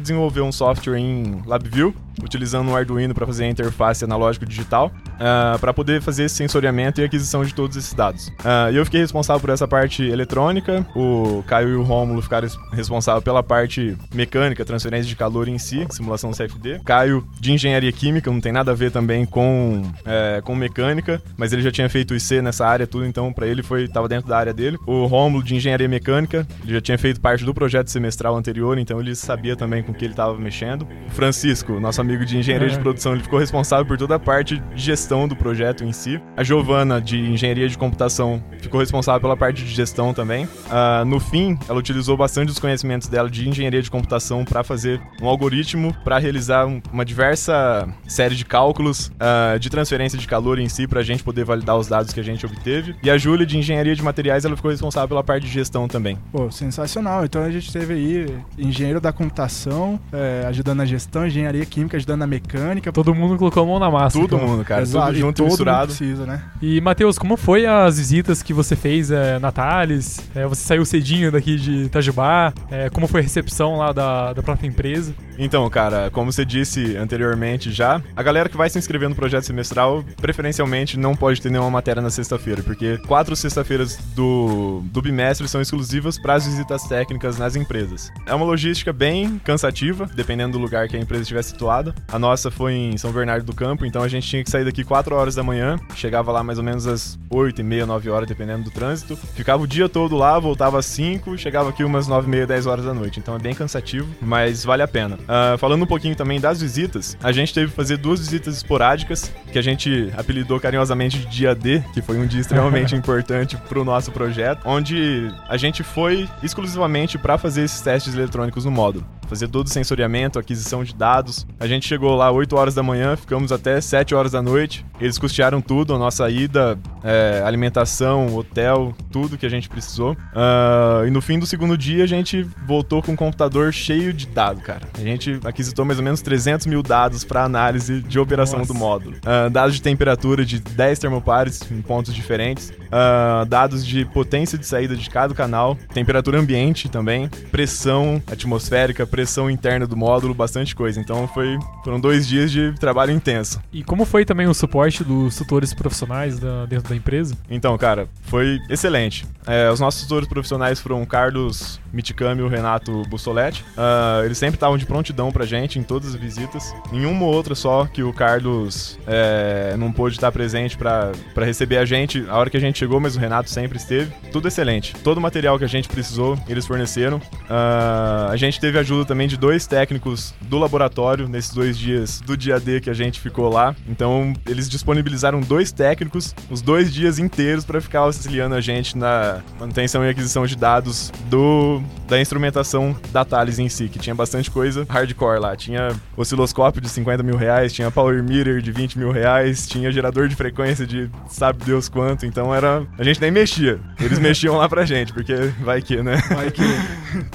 desenvolver 0.00 0.40
um 0.40 0.52
software 0.52 0.98
em 0.98 1.42
LabVIEW, 1.46 1.94
utilizando 2.22 2.68
um 2.70 2.76
Arduino 2.76 3.14
para 3.14 3.26
fazer 3.26 3.44
a 3.44 3.48
interface 3.48 4.04
analógico 4.04 4.46
digital, 4.46 4.92
uh, 5.14 5.58
para 5.58 5.72
poder 5.72 6.00
fazer 6.02 6.24
esse 6.24 6.34
sensoriamento 6.34 7.00
e 7.00 7.04
aquisição 7.04 7.44
de 7.44 7.54
todos 7.54 7.76
esses 7.76 7.94
dados. 7.94 8.28
Uh, 8.28 8.70
eu 8.72 8.84
fiquei 8.84 9.00
responsável 9.00 9.40
por 9.40 9.50
essa 9.50 9.66
parte 9.66 10.02
eletrônica, 10.02 10.86
o 10.94 11.42
Caio 11.46 11.70
e 11.70 11.74
o 11.74 11.82
Rômulo 11.82 12.22
ficaram 12.22 12.48
responsáveis 12.72 13.24
pela 13.24 13.42
parte 13.42 13.96
mecânica, 14.12 14.64
transferência 14.64 15.08
de 15.08 15.16
calor 15.16 15.48
em 15.48 15.58
si, 15.58 15.86
simulação 15.90 16.30
CFD. 16.32 16.80
Caio 16.84 17.26
de 17.40 17.52
engenharia 17.52 17.92
química, 17.92 18.30
não 18.30 18.40
tem 18.40 18.52
nada 18.52 18.72
a 18.72 18.74
ver 18.74 18.90
também 18.90 19.24
com, 19.24 19.82
é, 20.04 20.40
com 20.44 20.54
mecânica, 20.54 21.22
mas 21.36 21.52
ele 21.52 21.62
já 21.62 21.70
tinha 21.70 21.88
feito 21.88 22.14
IC 22.14 22.42
nessa 22.42 22.66
área, 22.66 22.86
tudo, 22.86 23.06
então 23.06 23.32
para 23.32 23.46
ele 23.46 23.62
foi 23.62 23.84
estava 23.84 24.08
dentro 24.08 24.28
da 24.28 24.36
área 24.36 24.52
dele. 24.52 24.78
O 24.86 25.06
Rômulo 25.06 25.42
de 25.42 25.54
engenharia 25.54 25.88
mecânica, 25.88 26.46
ele 26.62 26.74
já 26.74 26.80
tinha 26.80 26.98
feito 26.98 27.20
parte 27.20 27.44
do 27.44 27.54
projeto 27.54 27.88
semestral 27.88 28.36
anterior, 28.36 28.78
então 28.78 29.00
ele 29.00 29.14
sabia 29.14 29.56
também 29.56 29.82
com 29.82 29.92
que 29.92 30.04
ele 30.04 30.12
estava 30.12 30.36
mexendo. 30.38 30.86
O 31.08 31.10
Francisco, 31.10 31.78
nosso 31.80 32.00
amigo 32.04 32.24
de 32.24 32.38
engenharia 32.38 32.68
é. 32.68 32.70
de 32.70 32.78
produção, 32.78 33.12
ele 33.12 33.22
ficou 33.22 33.38
responsável 33.38 33.84
por 33.84 33.98
toda 33.98 34.14
a 34.14 34.18
parte 34.18 34.58
de 34.74 34.82
gestão 34.82 35.14
gestão 35.14 35.28
do 35.28 35.36
projeto 35.36 35.84
em 35.84 35.92
si. 35.92 36.20
A 36.36 36.42
Giovana, 36.42 37.00
de 37.00 37.18
engenharia 37.18 37.68
de 37.68 37.76
computação, 37.76 38.42
ficou 38.60 38.80
responsável 38.80 39.20
pela 39.20 39.36
parte 39.36 39.62
de 39.64 39.70
gestão 39.70 40.14
também. 40.14 40.44
Uh, 40.44 41.04
no 41.06 41.20
fim, 41.20 41.58
ela 41.68 41.78
utilizou 41.78 42.16
bastante 42.16 42.50
os 42.50 42.58
conhecimentos 42.58 43.08
dela 43.08 43.28
de 43.28 43.48
engenharia 43.48 43.82
de 43.82 43.90
computação 43.90 44.44
para 44.44 44.64
fazer 44.64 45.00
um 45.20 45.28
algoritmo 45.28 45.94
para 46.04 46.18
realizar 46.18 46.66
uma 46.92 47.04
diversa 47.04 47.88
série 48.08 48.34
de 48.34 48.44
cálculos 48.44 49.08
uh, 49.08 49.58
de 49.58 49.68
transferência 49.68 50.18
de 50.18 50.26
calor 50.26 50.58
em 50.58 50.68
si 50.68 50.86
para 50.86 51.00
a 51.00 51.04
gente 51.04 51.22
poder 51.22 51.44
validar 51.44 51.76
os 51.76 51.86
dados 51.86 52.12
que 52.12 52.20
a 52.20 52.24
gente 52.24 52.44
obteve. 52.46 52.96
E 53.02 53.10
a 53.10 53.18
Júlia, 53.18 53.46
de 53.46 53.58
engenharia 53.58 53.94
de 53.94 54.02
materiais, 54.02 54.44
ela 54.44 54.56
ficou 54.56 54.70
responsável 54.70 55.08
pela 55.08 55.22
parte 55.22 55.44
de 55.44 55.52
gestão 55.52 55.86
também. 55.86 56.18
Pô, 56.32 56.50
sensacional. 56.50 57.24
Então 57.24 57.42
a 57.42 57.50
gente 57.50 57.72
teve 57.72 57.94
aí 57.94 58.26
engenheiro 58.58 59.00
da 59.00 59.12
computação 59.12 60.00
é, 60.12 60.46
ajudando 60.48 60.78
na 60.78 60.86
gestão, 60.86 61.26
engenharia 61.26 61.64
química 61.66 61.93
ajudando 61.96 62.20
na 62.20 62.26
mecânica. 62.26 62.92
Todo 62.92 63.14
mundo 63.14 63.36
colocou 63.36 63.62
a 63.62 63.66
mão 63.66 63.78
na 63.78 63.90
massa. 63.90 64.18
Todo 64.18 64.36
então. 64.36 64.48
mundo, 64.48 64.64
cara. 64.64 64.82
Exato. 64.82 65.06
Tudo 65.06 65.18
junto 65.18 65.42
e 65.42 65.44
misturado. 65.46 65.86
Precisa, 65.86 66.26
né? 66.26 66.42
E, 66.60 66.80
Matheus, 66.80 67.18
como 67.18 67.36
foi 67.36 67.66
as 67.66 67.98
visitas 67.98 68.42
que 68.42 68.52
você 68.52 68.76
fez 68.76 69.10
é, 69.10 69.38
na 69.38 69.52
Thales? 69.52 70.20
É, 70.34 70.46
você 70.46 70.62
saiu 70.62 70.84
cedinho 70.84 71.30
daqui 71.30 71.56
de 71.56 71.84
Itajubá? 71.84 72.52
É, 72.70 72.90
como 72.90 73.06
foi 73.06 73.20
a 73.20 73.22
recepção 73.22 73.76
lá 73.76 73.92
da, 73.92 74.32
da 74.32 74.42
própria 74.42 74.66
empresa? 74.66 75.14
Então, 75.38 75.68
cara, 75.68 76.10
como 76.10 76.30
você 76.30 76.44
disse 76.44 76.96
anteriormente 76.96 77.72
já, 77.72 78.00
a 78.14 78.22
galera 78.22 78.48
que 78.48 78.56
vai 78.56 78.70
se 78.70 78.78
inscrever 78.78 79.08
no 79.08 79.14
projeto 79.14 79.44
semestral, 79.44 80.04
preferencialmente 80.20 80.98
não 80.98 81.16
pode 81.16 81.40
ter 81.40 81.50
nenhuma 81.50 81.70
matéria 81.70 82.00
na 82.00 82.10
sexta-feira, 82.10 82.62
porque 82.62 82.98
quatro 83.06 83.34
sexta-feiras 83.34 83.96
do, 84.14 84.82
do 84.84 85.02
bimestre 85.02 85.48
são 85.48 85.60
exclusivas 85.60 86.18
para 86.18 86.34
as 86.34 86.46
visitas 86.46 86.84
técnicas 86.84 87.38
nas 87.38 87.56
empresas. 87.56 88.10
É 88.26 88.34
uma 88.34 88.44
logística 88.44 88.92
bem 88.92 89.40
cansativa, 89.44 90.08
dependendo 90.14 90.52
do 90.52 90.58
lugar 90.58 90.88
que 90.88 90.96
a 90.96 91.00
empresa 91.00 91.22
estiver 91.22 91.42
situada. 91.42 91.83
A 92.08 92.18
nossa 92.18 92.50
foi 92.50 92.72
em 92.74 92.96
São 92.96 93.12
Bernardo 93.12 93.44
do 93.44 93.54
Campo, 93.54 93.84
então 93.84 94.02
a 94.02 94.08
gente 94.08 94.26
tinha 94.28 94.44
que 94.44 94.50
sair 94.50 94.64
daqui 94.64 94.84
4 94.84 95.14
horas 95.14 95.34
da 95.34 95.42
manhã, 95.42 95.78
chegava 95.94 96.30
lá 96.30 96.42
mais 96.42 96.58
ou 96.58 96.64
menos 96.64 96.86
às 96.86 97.18
8 97.28 97.60
e 97.60 97.64
meia, 97.64 97.84
9 97.84 98.10
horas, 98.10 98.28
dependendo 98.28 98.64
do 98.64 98.70
trânsito. 98.70 99.16
Ficava 99.34 99.62
o 99.62 99.66
dia 99.66 99.88
todo 99.88 100.16
lá, 100.16 100.38
voltava 100.38 100.78
às 100.78 100.86
5, 100.86 101.36
chegava 101.36 101.70
aqui 101.70 101.82
umas 101.82 102.06
9 102.06 102.26
e 102.26 102.30
meia, 102.30 102.46
10 102.46 102.66
horas 102.66 102.84
da 102.84 102.94
noite. 102.94 103.18
Então 103.18 103.34
é 103.34 103.38
bem 103.38 103.54
cansativo, 103.54 104.08
mas 104.20 104.64
vale 104.64 104.82
a 104.82 104.88
pena. 104.88 105.16
Uh, 105.16 105.58
falando 105.58 105.82
um 105.82 105.86
pouquinho 105.86 106.14
também 106.14 106.40
das 106.40 106.60
visitas, 106.60 107.16
a 107.22 107.32
gente 107.32 107.52
teve 107.52 107.70
que 107.70 107.76
fazer 107.76 107.96
duas 107.96 108.20
visitas 108.20 108.56
esporádicas, 108.56 109.32
que 109.52 109.58
a 109.58 109.62
gente 109.62 110.12
apelidou 110.16 110.60
carinhosamente 110.60 111.18
de 111.18 111.26
dia 111.26 111.54
D, 111.54 111.82
que 111.92 112.00
foi 112.00 112.18
um 112.18 112.26
dia 112.26 112.40
extremamente 112.40 112.94
importante 112.96 113.56
para 113.56 113.80
o 113.80 113.84
nosso 113.84 114.12
projeto, 114.12 114.62
onde 114.64 115.28
a 115.48 115.56
gente 115.56 115.82
foi 115.82 116.28
exclusivamente 116.42 117.18
para 117.18 117.36
fazer 117.36 117.62
esses 117.64 117.80
testes 117.80 118.14
eletrônicos 118.14 118.64
no 118.64 118.70
módulo 118.70 119.04
fazer 119.26 119.48
todo 119.48 119.66
o 119.66 119.70
sensoriamento, 119.70 120.38
aquisição 120.38 120.84
de 120.84 120.94
dados. 120.94 121.46
A 121.58 121.66
gente 121.66 121.73
chegou 121.82 122.14
lá 122.14 122.30
8 122.30 122.56
horas 122.56 122.74
da 122.74 122.82
manhã, 122.82 123.16
ficamos 123.16 123.52
até 123.52 123.80
7 123.80 124.14
horas 124.14 124.32
da 124.32 124.42
noite. 124.42 124.84
Eles 125.00 125.18
custearam 125.18 125.60
tudo, 125.60 125.94
a 125.94 125.98
nossa 125.98 126.28
ida, 126.30 126.78
é, 127.02 127.42
alimentação, 127.44 128.34
hotel, 128.34 128.94
tudo 129.10 129.36
que 129.36 129.44
a 129.44 129.48
gente 129.48 129.68
precisou. 129.68 130.12
Uh, 130.12 131.06
e 131.06 131.10
no 131.10 131.20
fim 131.20 131.38
do 131.38 131.46
segundo 131.46 131.76
dia, 131.76 132.04
a 132.04 132.06
gente 132.06 132.42
voltou 132.66 133.02
com 133.02 133.12
um 133.12 133.16
computador 133.16 133.72
cheio 133.72 134.12
de 134.12 134.26
dados, 134.26 134.62
cara. 134.62 134.82
A 134.98 135.02
gente 135.02 135.38
aquisitou 135.44 135.84
mais 135.84 135.98
ou 135.98 136.04
menos 136.04 136.22
300 136.22 136.66
mil 136.66 136.82
dados 136.82 137.24
para 137.24 137.44
análise 137.44 138.00
de 138.02 138.18
operação 138.18 138.60
nossa. 138.60 138.72
do 138.72 138.78
módulo. 138.78 139.16
Uh, 139.18 139.50
dados 139.50 139.74
de 139.74 139.82
temperatura 139.82 140.44
de 140.44 140.58
10 140.58 140.98
termopares 140.98 141.60
em 141.70 141.82
pontos 141.82 142.14
diferentes. 142.14 142.70
Uh, 142.70 143.44
dados 143.46 143.84
de 143.84 144.04
potência 144.04 144.56
de 144.56 144.66
saída 144.66 144.96
de 144.96 145.08
cada 145.10 145.34
canal. 145.34 145.76
Temperatura 145.92 146.38
ambiente 146.38 146.88
também. 146.88 147.28
Pressão 147.50 148.22
atmosférica, 148.30 149.06
pressão 149.06 149.50
interna 149.50 149.86
do 149.86 149.96
módulo, 149.96 150.34
bastante 150.34 150.74
coisa. 150.74 151.00
Então 151.00 151.28
foi, 151.28 151.58
foram 151.84 152.00
dois 152.00 152.26
dias 152.26 152.50
de 152.50 152.72
trabalho 152.72 153.12
intenso. 153.12 153.60
E 153.72 153.84
como 153.84 154.06
foi 154.06 154.24
também 154.24 154.46
o 154.46 154.54
suporte 154.54 155.04
dos 155.04 155.36
tutores 155.36 155.74
profissionais 155.74 156.38
da, 156.38 156.64
dentro 156.64 156.88
da 156.88 156.96
empresa? 156.96 157.36
Então, 157.48 157.76
cara, 157.76 158.08
foi 158.22 158.58
excelente. 158.70 159.26
É, 159.46 159.70
os 159.70 159.78
nossos 159.78 160.02
tutores 160.02 160.26
profissionais 160.26 160.80
foram 160.80 161.02
o 161.02 161.06
Carlos 161.06 161.78
Miticami 161.92 162.40
e 162.40 162.44
o 162.44 162.48
Renato 162.48 163.02
Bussoletti. 163.08 163.62
Uh, 163.76 164.24
eles 164.24 164.38
sempre 164.38 164.56
estavam 164.56 164.78
de 164.78 164.86
prontidão 164.86 165.30
pra 165.30 165.44
gente 165.44 165.78
em 165.78 165.82
todas 165.82 166.08
as 166.08 166.14
visitas. 166.14 166.74
Nenhuma 166.90 167.26
outra 167.26 167.54
só 167.54 167.86
que 167.86 168.02
o 168.02 168.12
Carlos 168.12 168.98
é, 169.06 169.76
não 169.78 169.92
pôde 169.92 170.16
estar 170.16 170.32
presente 170.32 170.76
para 170.76 171.12
receber 171.36 171.76
a 171.76 171.84
gente 171.84 172.24
a 172.28 172.36
hora 172.36 172.48
que 172.48 172.56
a 172.56 172.60
gente 172.60 172.78
chegou, 172.78 172.98
mas 172.98 173.16
o 173.16 173.20
Renato 173.20 173.50
sempre 173.50 173.76
esteve. 173.76 174.10
Tudo 174.32 174.48
excelente. 174.48 174.94
Todo 175.04 175.18
o 175.18 175.20
material 175.20 175.58
que 175.58 175.64
a 175.64 175.68
gente 175.68 175.88
precisou, 175.88 176.38
eles 176.48 176.66
forneceram. 176.66 177.18
Uh, 177.18 178.30
a 178.30 178.36
gente 178.36 178.58
teve 178.58 178.78
ajuda 178.78 179.04
também 179.04 179.28
de 179.28 179.36
dois 179.36 179.66
técnicos 179.66 180.34
do 180.40 180.58
laboratório 180.58 181.28
nesses 181.28 181.53
dois 181.54 181.78
dias 181.78 182.20
do 182.20 182.36
dia 182.36 182.58
D 182.60 182.80
que 182.80 182.90
a 182.90 182.94
gente 182.94 183.20
ficou 183.20 183.48
lá. 183.48 183.74
Então, 183.88 184.32
eles 184.46 184.68
disponibilizaram 184.68 185.40
dois 185.40 185.72
técnicos 185.72 186.34
os 186.50 186.60
dois 186.60 186.92
dias 186.92 187.18
inteiros 187.18 187.64
para 187.64 187.80
ficar 187.80 188.00
auxiliando 188.00 188.54
a 188.54 188.60
gente 188.60 188.96
na 188.96 189.40
manutenção 189.58 190.04
e 190.04 190.10
aquisição 190.10 190.46
de 190.46 190.56
dados 190.56 191.12
do 191.30 191.82
da 192.08 192.20
instrumentação 192.20 192.94
da 193.12 193.24
Thales 193.24 193.58
em 193.58 193.68
si, 193.68 193.88
que 193.88 193.98
tinha 193.98 194.14
bastante 194.14 194.50
coisa 194.50 194.86
hardcore 194.88 195.40
lá. 195.40 195.56
Tinha 195.56 195.92
osciloscópio 196.16 196.80
de 196.80 196.88
50 196.88 197.22
mil 197.22 197.36
reais, 197.36 197.72
tinha 197.72 197.90
power 197.90 198.22
meter 198.22 198.60
de 198.60 198.72
20 198.72 198.98
mil 198.98 199.10
reais, 199.10 199.66
tinha 199.66 199.90
gerador 199.90 200.28
de 200.28 200.36
frequência 200.36 200.86
de 200.86 201.10
sabe 201.28 201.64
Deus 201.64 201.88
quanto. 201.88 202.26
Então 202.26 202.54
era. 202.54 202.86
A 202.98 203.02
gente 203.02 203.20
nem 203.20 203.30
mexia. 203.30 203.80
Eles 204.00 204.18
mexiam 204.18 204.56
lá 204.56 204.68
pra 204.68 204.84
gente, 204.84 205.12
porque 205.12 205.34
vai 205.62 205.80
que, 205.80 206.02
né? 206.02 206.16
Vai 206.28 206.50
que. 206.50 206.62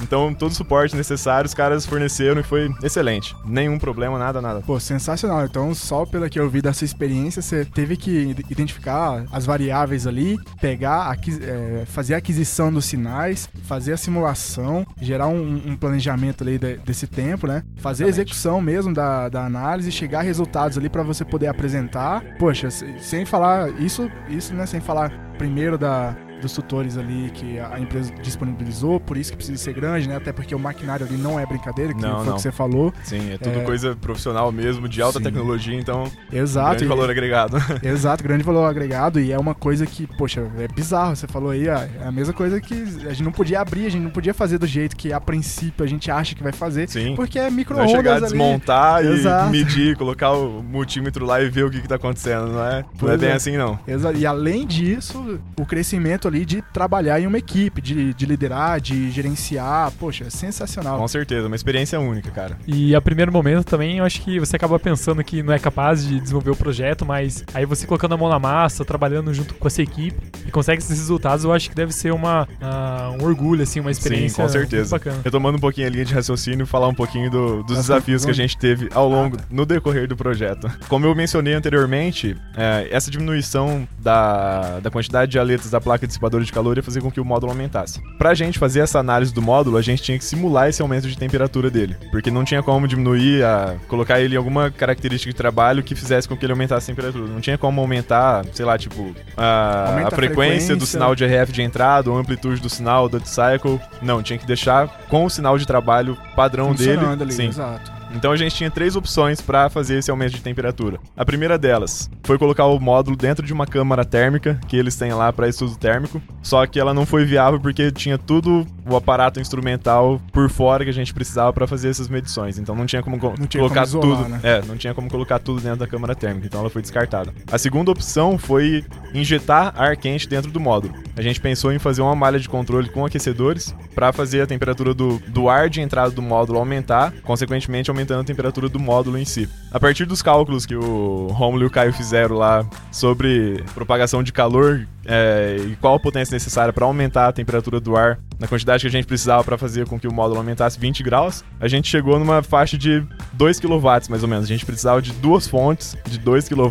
então, 0.04 0.34
todo 0.34 0.52
o 0.52 0.56
suporte 0.56 0.96
necessário 0.96 1.48
os 1.48 1.54
caras 1.54 1.86
forneceram 1.86 2.40
e 2.40 2.44
foi 2.44 2.72
excelente. 2.84 3.36
Nenhum 3.46 3.78
problema, 3.78 3.99
nada, 4.18 4.41
nada. 4.41 4.62
Pô, 4.62 4.80
sensacional. 4.80 5.45
Então, 5.45 5.74
só 5.74 6.06
pela 6.06 6.30
que 6.30 6.39
eu 6.39 6.50
vi 6.50 6.62
dessa 6.62 6.86
experiência, 6.86 7.41
você 7.41 7.66
teve 7.66 7.97
que 7.97 8.36
identificar 8.50 9.26
as 9.32 9.45
variáveis 9.45 10.08
ali, 10.08 10.38
pegar, 10.62 11.18
é, 11.41 11.86
fazer 11.86 12.14
a 12.14 12.18
aquisição 12.18 12.72
dos 12.72 12.86
sinais, 12.86 13.50
fazer 13.64 13.93
a 13.93 13.97
simulação, 13.97 14.86
gerar 15.02 15.28
um, 15.28 15.62
um 15.68 15.76
planejamento 15.76 16.43
ali 16.43 16.58
de, 16.58 16.78
desse 16.78 17.08
tempo, 17.08 17.47
né? 17.47 17.64
Fazer 17.78 18.04
Exatamente. 18.04 18.04
a 18.04 18.10
execução 18.10 18.62
mesmo 18.62 18.93
da, 18.93 19.30
da 19.30 19.45
análise, 19.45 19.91
chegar 19.91 20.20
a 20.20 20.24
resultados 20.24 20.78
ali 20.78 20.89
para 20.89 21.04
você 21.04 21.26
poder 21.26 21.47
apresentar. 21.47 22.24
Poxa, 22.38 22.70
sem 22.70 23.26
falar 23.26 23.70
isso, 23.82 24.10
isso, 24.30 24.54
né? 24.54 24.66
Sem 24.66 24.80
falar 24.80 25.12
primeiro 25.38 25.78
da 25.78 26.16
dos 26.42 26.54
tutores 26.54 26.98
ali 26.98 27.32
que 27.34 27.60
a 27.60 27.80
empresa 27.80 28.14
disponibilizou, 28.22 29.00
por 29.00 29.18
isso 29.18 29.32
que 29.32 29.38
precisa 29.38 29.58
ser 29.58 29.74
grande, 29.74 30.08
né? 30.08 30.16
Até 30.16 30.32
porque 30.32 30.54
o 30.54 30.60
maquinário 30.60 31.06
ali 31.06 31.18
não 31.18 31.40
é 31.40 31.46
brincadeira, 31.46 31.94
que 31.94 32.02
não, 32.02 32.24
foi 32.24 32.34
o 32.34 32.36
que 32.36 32.42
você 32.42 32.52
falou. 32.52 32.94
Sim, 33.04 33.34
é 33.34 33.38
tudo 33.38 33.60
é... 33.60 33.64
coisa 33.64 33.96
profissional 33.96 34.52
mesmo, 34.52 34.88
de 34.88 35.02
alta 35.02 35.20
Sim. 35.20 35.26
tecnologia, 35.26 35.78
então. 35.78 36.12
Exato. 36.32 36.70
Grande 36.70 36.86
e... 36.86 36.88
valor 36.88 37.10
agregado. 37.10 37.58
Exato, 37.84 38.24
grande 38.24 38.44
valor 38.44 38.66
agregado. 38.66 39.20
E 39.20 39.32
é 39.32 39.38
uma 39.38 39.54
coisa 39.54 39.86
que, 39.86 40.08
poxa, 40.18 40.50
é 40.58 40.68
bizarro. 40.68 41.16
Você 41.16 41.28
falou 41.28 41.52
aí, 41.52 41.68
é 41.68 41.90
a 42.04 42.12
mesma 42.12 42.34
coisa 42.34 42.60
que 42.62 42.74
a 42.74 43.10
gente 43.10 43.24
não 43.24 43.32
podia 43.32 43.62
abrir, 43.62 43.86
a 43.86 43.90
gente 43.90 44.04
não 44.04 44.12
podia 44.12 44.34
fazer 44.34 44.58
do 44.58 44.68
jeito 44.68 44.96
que 44.96 45.12
a 45.12 45.20
princípio 45.20 45.84
a 45.84 45.88
gente 45.88 46.10
acha 46.10 46.36
que 46.36 46.44
vai 46.44 46.52
fazer. 46.52 46.90
Sim. 46.90 47.16
Porque 47.16 47.38
é 47.38 47.50
micro-ondas. 47.50 47.92
chegar 47.92 48.18
a 48.18 48.20
desmontar 48.20 49.04
e 49.04 49.08
Exato. 49.08 49.52
medir, 49.52 49.98
colocar 49.98 50.32
o 50.32 50.64
multímetro 50.64 51.26
lá 51.26 51.42
e 51.42 51.50
ver 51.50 51.66
o 51.66 51.70
que, 51.70 51.82
que 51.82 51.88
tá 51.88 51.96
acontecendo, 51.96 52.48
não 52.48 52.64
é? 52.64 52.86
Não 53.02 53.12
é 53.12 53.18
bem 53.18 53.30
é. 53.30 53.34
assim, 53.34 53.58
não. 53.58 53.80
Exato. 53.88 54.18
E 54.18 54.26
além 54.26 54.66
disso, 54.66 55.40
o 55.58 55.66
crescimento 55.66 56.28
ali 56.30 56.46
de 56.46 56.62
trabalhar 56.74 57.20
em 57.20 57.28
uma 57.28 57.38
equipe, 57.38 57.82
de, 57.82 58.14
de 58.14 58.26
liderar, 58.26 58.80
de 58.80 59.12
gerenciar. 59.12 59.92
Poxa, 60.00 60.26
é 60.26 60.30
sensacional. 60.30 60.98
Com 60.98 61.08
certeza, 61.08 61.48
uma 61.48 61.56
experiência 61.56 62.00
única, 62.00 62.32
cara. 62.32 62.58
E 62.68 62.96
a 62.96 63.02
primeiro 63.02 63.32
momento 63.32 63.66
também, 63.66 63.98
eu 63.98 64.06
acho 64.06 64.22
que 64.22 64.40
você 64.40 64.56
acaba 64.56 64.80
pensando 64.80 65.24
que 65.24 65.44
não 65.44 65.54
é 65.54 65.60
capaz 65.60 66.06
de 66.06 66.20
desenvolver 66.20 66.52
o 66.52 66.56
projeto, 66.56 67.06
mas 67.06 67.44
aí 67.54 67.66
você 67.66 67.86
colocando 67.86 68.14
a 68.14 68.18
mão 68.18 68.30
na 68.30 68.40
massa, 68.40 68.86
trabalhando 68.86 69.34
junto 69.34 69.54
com 69.56 69.68
essa 69.68 69.82
equipe 69.82 70.18
e 70.46 70.52
consegue 70.52 70.82
esses 70.82 70.98
resultados, 70.98 71.44
eu 71.44 71.52
acho 71.52 71.70
que 71.70 71.76
deve 71.76 71.92
ser 71.92 72.14
uma, 72.14 72.44
uh, 72.44 73.22
um 73.22 73.26
orgulho, 73.26 73.64
assim, 73.64 73.80
uma 73.80 73.92
experiência 73.92 74.36
Sim, 74.36 74.42
com 74.42 74.50
certeza. 74.50 74.96
bacana. 74.96 75.20
Retomando 75.24 75.58
um 75.58 75.62
pouquinho 75.62 75.88
a 75.88 75.90
linha 75.90 76.06
de 76.06 76.14
raciocínio, 76.14 76.66
falar 76.66 76.88
um 76.88 76.94
pouquinho 76.94 77.30
do, 77.30 77.64
dos 77.64 77.78
desafios 77.78 78.24
que 78.24 78.32
a 78.32 78.34
gente 78.34 78.58
teve 78.58 78.90
ao 78.94 79.10
longo, 79.10 79.36
ah, 79.36 79.40
tá. 79.40 79.46
no 79.50 79.66
decorrer 79.66 80.08
do 80.08 80.16
projeto. 80.16 80.70
Como 80.88 81.06
eu 81.06 81.16
mencionei 81.16 81.54
anteriormente, 81.54 82.36
é, 82.56 82.88
essa 82.92 83.10
diminuição 83.10 83.88
da, 84.00 84.80
da 84.80 84.92
quantidade 84.92 85.32
de 85.32 85.40
aletas 85.40 85.72
da 85.72 85.82
placa 85.82 86.06
dissipadora 86.20 86.44
de 86.44 86.52
calor 86.52 86.78
ia 86.78 86.84
fazer 86.84 87.02
com 87.02 87.10
que 87.10 87.20
o 87.20 87.26
módulo 87.26 87.52
aumentasse. 87.52 88.02
Pra 88.18 88.34
gente 88.34 88.60
fazer 88.60 88.82
essa 88.82 89.00
análise 89.00 89.34
do 89.34 89.42
módulo, 89.42 89.78
a 89.78 89.82
gente 89.82 90.04
tinha 90.04 90.18
que 90.18 90.26
simular 90.26 90.68
esse 90.68 90.82
aumento 90.82 91.08
de 91.08 91.18
temperatura 91.18 91.70
dele, 91.70 91.96
porque 92.12 92.30
não 92.30 92.44
tinha 92.44 92.62
como 92.62 92.88
diminuir, 92.88 93.44
a, 93.44 93.76
colocar 93.88 94.20
ele 94.20 94.36
em 94.36 94.38
alguma 94.38 94.70
característica 94.70 95.32
de 95.32 95.38
trabalho 95.38 95.82
que 95.82 95.96
fizesse 95.96 96.28
com 96.28 96.36
que 96.36 96.46
ele 96.46 96.52
aumentasse 96.52 96.92
a 96.92 96.96
temperatura. 96.96 97.26
Não 97.32 97.40
tinha 97.40 97.58
como 97.58 97.80
aumentar, 97.80 98.46
sei 98.54 98.66
lá, 98.66 98.78
tipo, 98.78 99.16
a, 99.38 99.84
a, 99.84 100.12
frequência, 100.12 100.16
frequência, 100.16 100.76
do 100.76 100.86
sinal 100.86 101.16
de 101.16 101.26
RF 101.26 101.52
de 101.52 101.62
entrada, 101.62 102.10
ou 102.10 102.18
a 102.18 102.20
amplitude 102.20 102.62
do 102.62 102.70
sinal, 102.70 103.08
do 103.08 103.20
cycle. 103.26 103.80
Não, 104.02 104.22
tinha 104.22 104.38
que 104.38 104.46
deixar 104.46 104.88
com 105.10 105.26
o 105.26 105.30
sinal 105.30 105.58
de 105.58 105.66
trabalho 105.66 106.18
padrão 106.36 106.74
dele. 106.74 107.06
Ali, 107.06 107.32
sim. 107.32 107.48
Exato 107.48 107.99
Então 108.14 108.32
a 108.32 108.38
gente 108.38 108.55
tinha 108.55 108.72
três 108.72 108.95
opções 108.95 109.39
para 109.41 109.70
fazer 109.70 109.97
esse 109.99 110.10
aumento 110.10 110.34
de 110.34 110.41
temperatura. 110.41 110.99
A 111.16 111.24
primeira 111.26 111.57
delas 111.57 112.10
foi 112.24 112.38
colocar 112.38 112.66
o 112.66 112.80
módulo 112.80 113.16
dentro 113.16 113.45
de 113.45 113.53
uma 113.53 113.66
câmara 113.68 114.03
térmica 114.03 114.60
que 114.68 114.76
eles 114.78 114.95
têm 114.95 115.14
lá 115.14 115.32
para 115.32 115.47
estudo 115.47 115.76
térmico, 115.78 116.22
só 116.41 116.66
que 116.66 116.80
ela 116.80 116.93
não 116.93 117.05
foi 117.05 117.26
viável 117.26 117.60
porque 117.60 117.91
tinha 117.91 118.18
tudo 118.18 118.66
o 118.86 118.95
aparato 118.95 119.39
instrumental 119.39 120.20
por 120.32 120.49
fora 120.49 120.84
que 120.84 120.89
a 120.89 120.93
gente 120.93 121.14
precisava 121.14 121.53
para 121.53 121.68
fazer 121.68 121.89
essas 121.89 122.07
medições. 122.07 122.57
Então 122.57 122.76
não 122.76 122.86
tinha 122.86 123.03
como 123.03 123.18
Não 123.38 123.47
tinha 123.47 123.62
colocar 123.62 123.86
como 123.88 124.03
isolar, 124.03 124.18
tudo. 124.24 124.30
né? 124.30 124.39
É, 124.43 124.62
não 124.66 124.76
tinha 124.78 124.93
como 124.93 125.10
colocar 125.10 125.39
tudo 125.39 125.62
dentro 125.62 125.78
da 125.80 125.88
câmara 125.88 126.16
térmica, 126.16 126.47
então 126.47 126.62
ela 126.62 126.70
foi 126.70 126.82
descartada. 126.82 127.34
A 127.51 127.57
segunda 127.57 127.91
opção 127.91 128.38
foi 128.38 128.84
injetar 129.14 129.74
ar 129.78 129.95
quente 129.97 130.28
dentro 130.28 130.51
do 130.51 130.60
módulo. 130.60 130.93
A 131.16 131.22
gente 131.22 131.39
pensou 131.39 131.72
em 131.72 131.80
fazer 131.80 132.01
uma 132.01 132.16
malha 132.16 132.39
de 132.39 132.47
controle 132.49 132.89
com 132.89 133.05
aquecedores 133.05 133.76
para 133.93 134.12
fazer 134.14 134.41
a 134.41 134.47
temperatura 134.47 134.93
do, 134.93 135.20
do 135.28 135.49
ar 135.49 135.70
de 135.70 135.82
entrada 135.82 136.12
do 136.12 136.22
módulo 136.22 136.60
aumentar, 136.60 137.12
consequentemente 137.24 137.91
aumentando 138.00 138.22
a 138.22 138.24
temperatura 138.24 138.70
do 138.70 138.80
módulo 138.80 139.18
em 139.18 139.26
si. 139.26 139.50
A 139.72 139.80
partir 139.80 140.06
dos 140.06 140.22
cálculos 140.22 140.66
que 140.66 140.76
o 140.76 141.28
Romulo 141.28 141.64
e 141.64 141.66
o 141.66 141.70
Caio 141.70 141.93
fizeram 141.93 142.36
lá 142.36 142.66
sobre 142.91 143.64
propagação 143.74 144.24
de 144.24 144.32
calor 144.32 144.88
é, 145.06 145.58
e 145.68 145.76
qual 145.76 145.95
a 145.95 146.00
potência 146.00 146.34
necessária 146.34 146.72
para 146.72 146.86
aumentar 146.86 147.28
a 147.28 147.34
temperatura 147.34 147.80
do 147.80 147.95
ar 147.95 148.20
na 148.40 148.48
quantidade 148.48 148.82
que 148.82 148.88
a 148.88 148.92
gente 148.92 149.06
precisava 149.06 149.44
para 149.44 149.58
fazer 149.58 149.86
com 149.88 150.00
que 150.00 150.08
o 150.08 150.14
módulo 150.14 150.40
aumentasse 150.40 150.80
20 150.80 151.04
graus, 151.04 151.44
a 151.60 151.68
gente 151.68 151.88
chegou 151.90 152.18
numa 152.18 152.42
faixa 152.42 152.78
de 152.78 153.04
2 153.34 153.60
kW 153.60 153.80
mais 154.10 154.24
ou 154.24 154.30
menos. 154.30 154.46
A 154.46 154.48
gente 154.48 154.66
precisava 154.66 155.02
de 155.02 155.12
duas 155.14 155.48
fontes 155.48 155.98
de 156.08 156.18
2 156.20 156.48
kW 156.48 156.70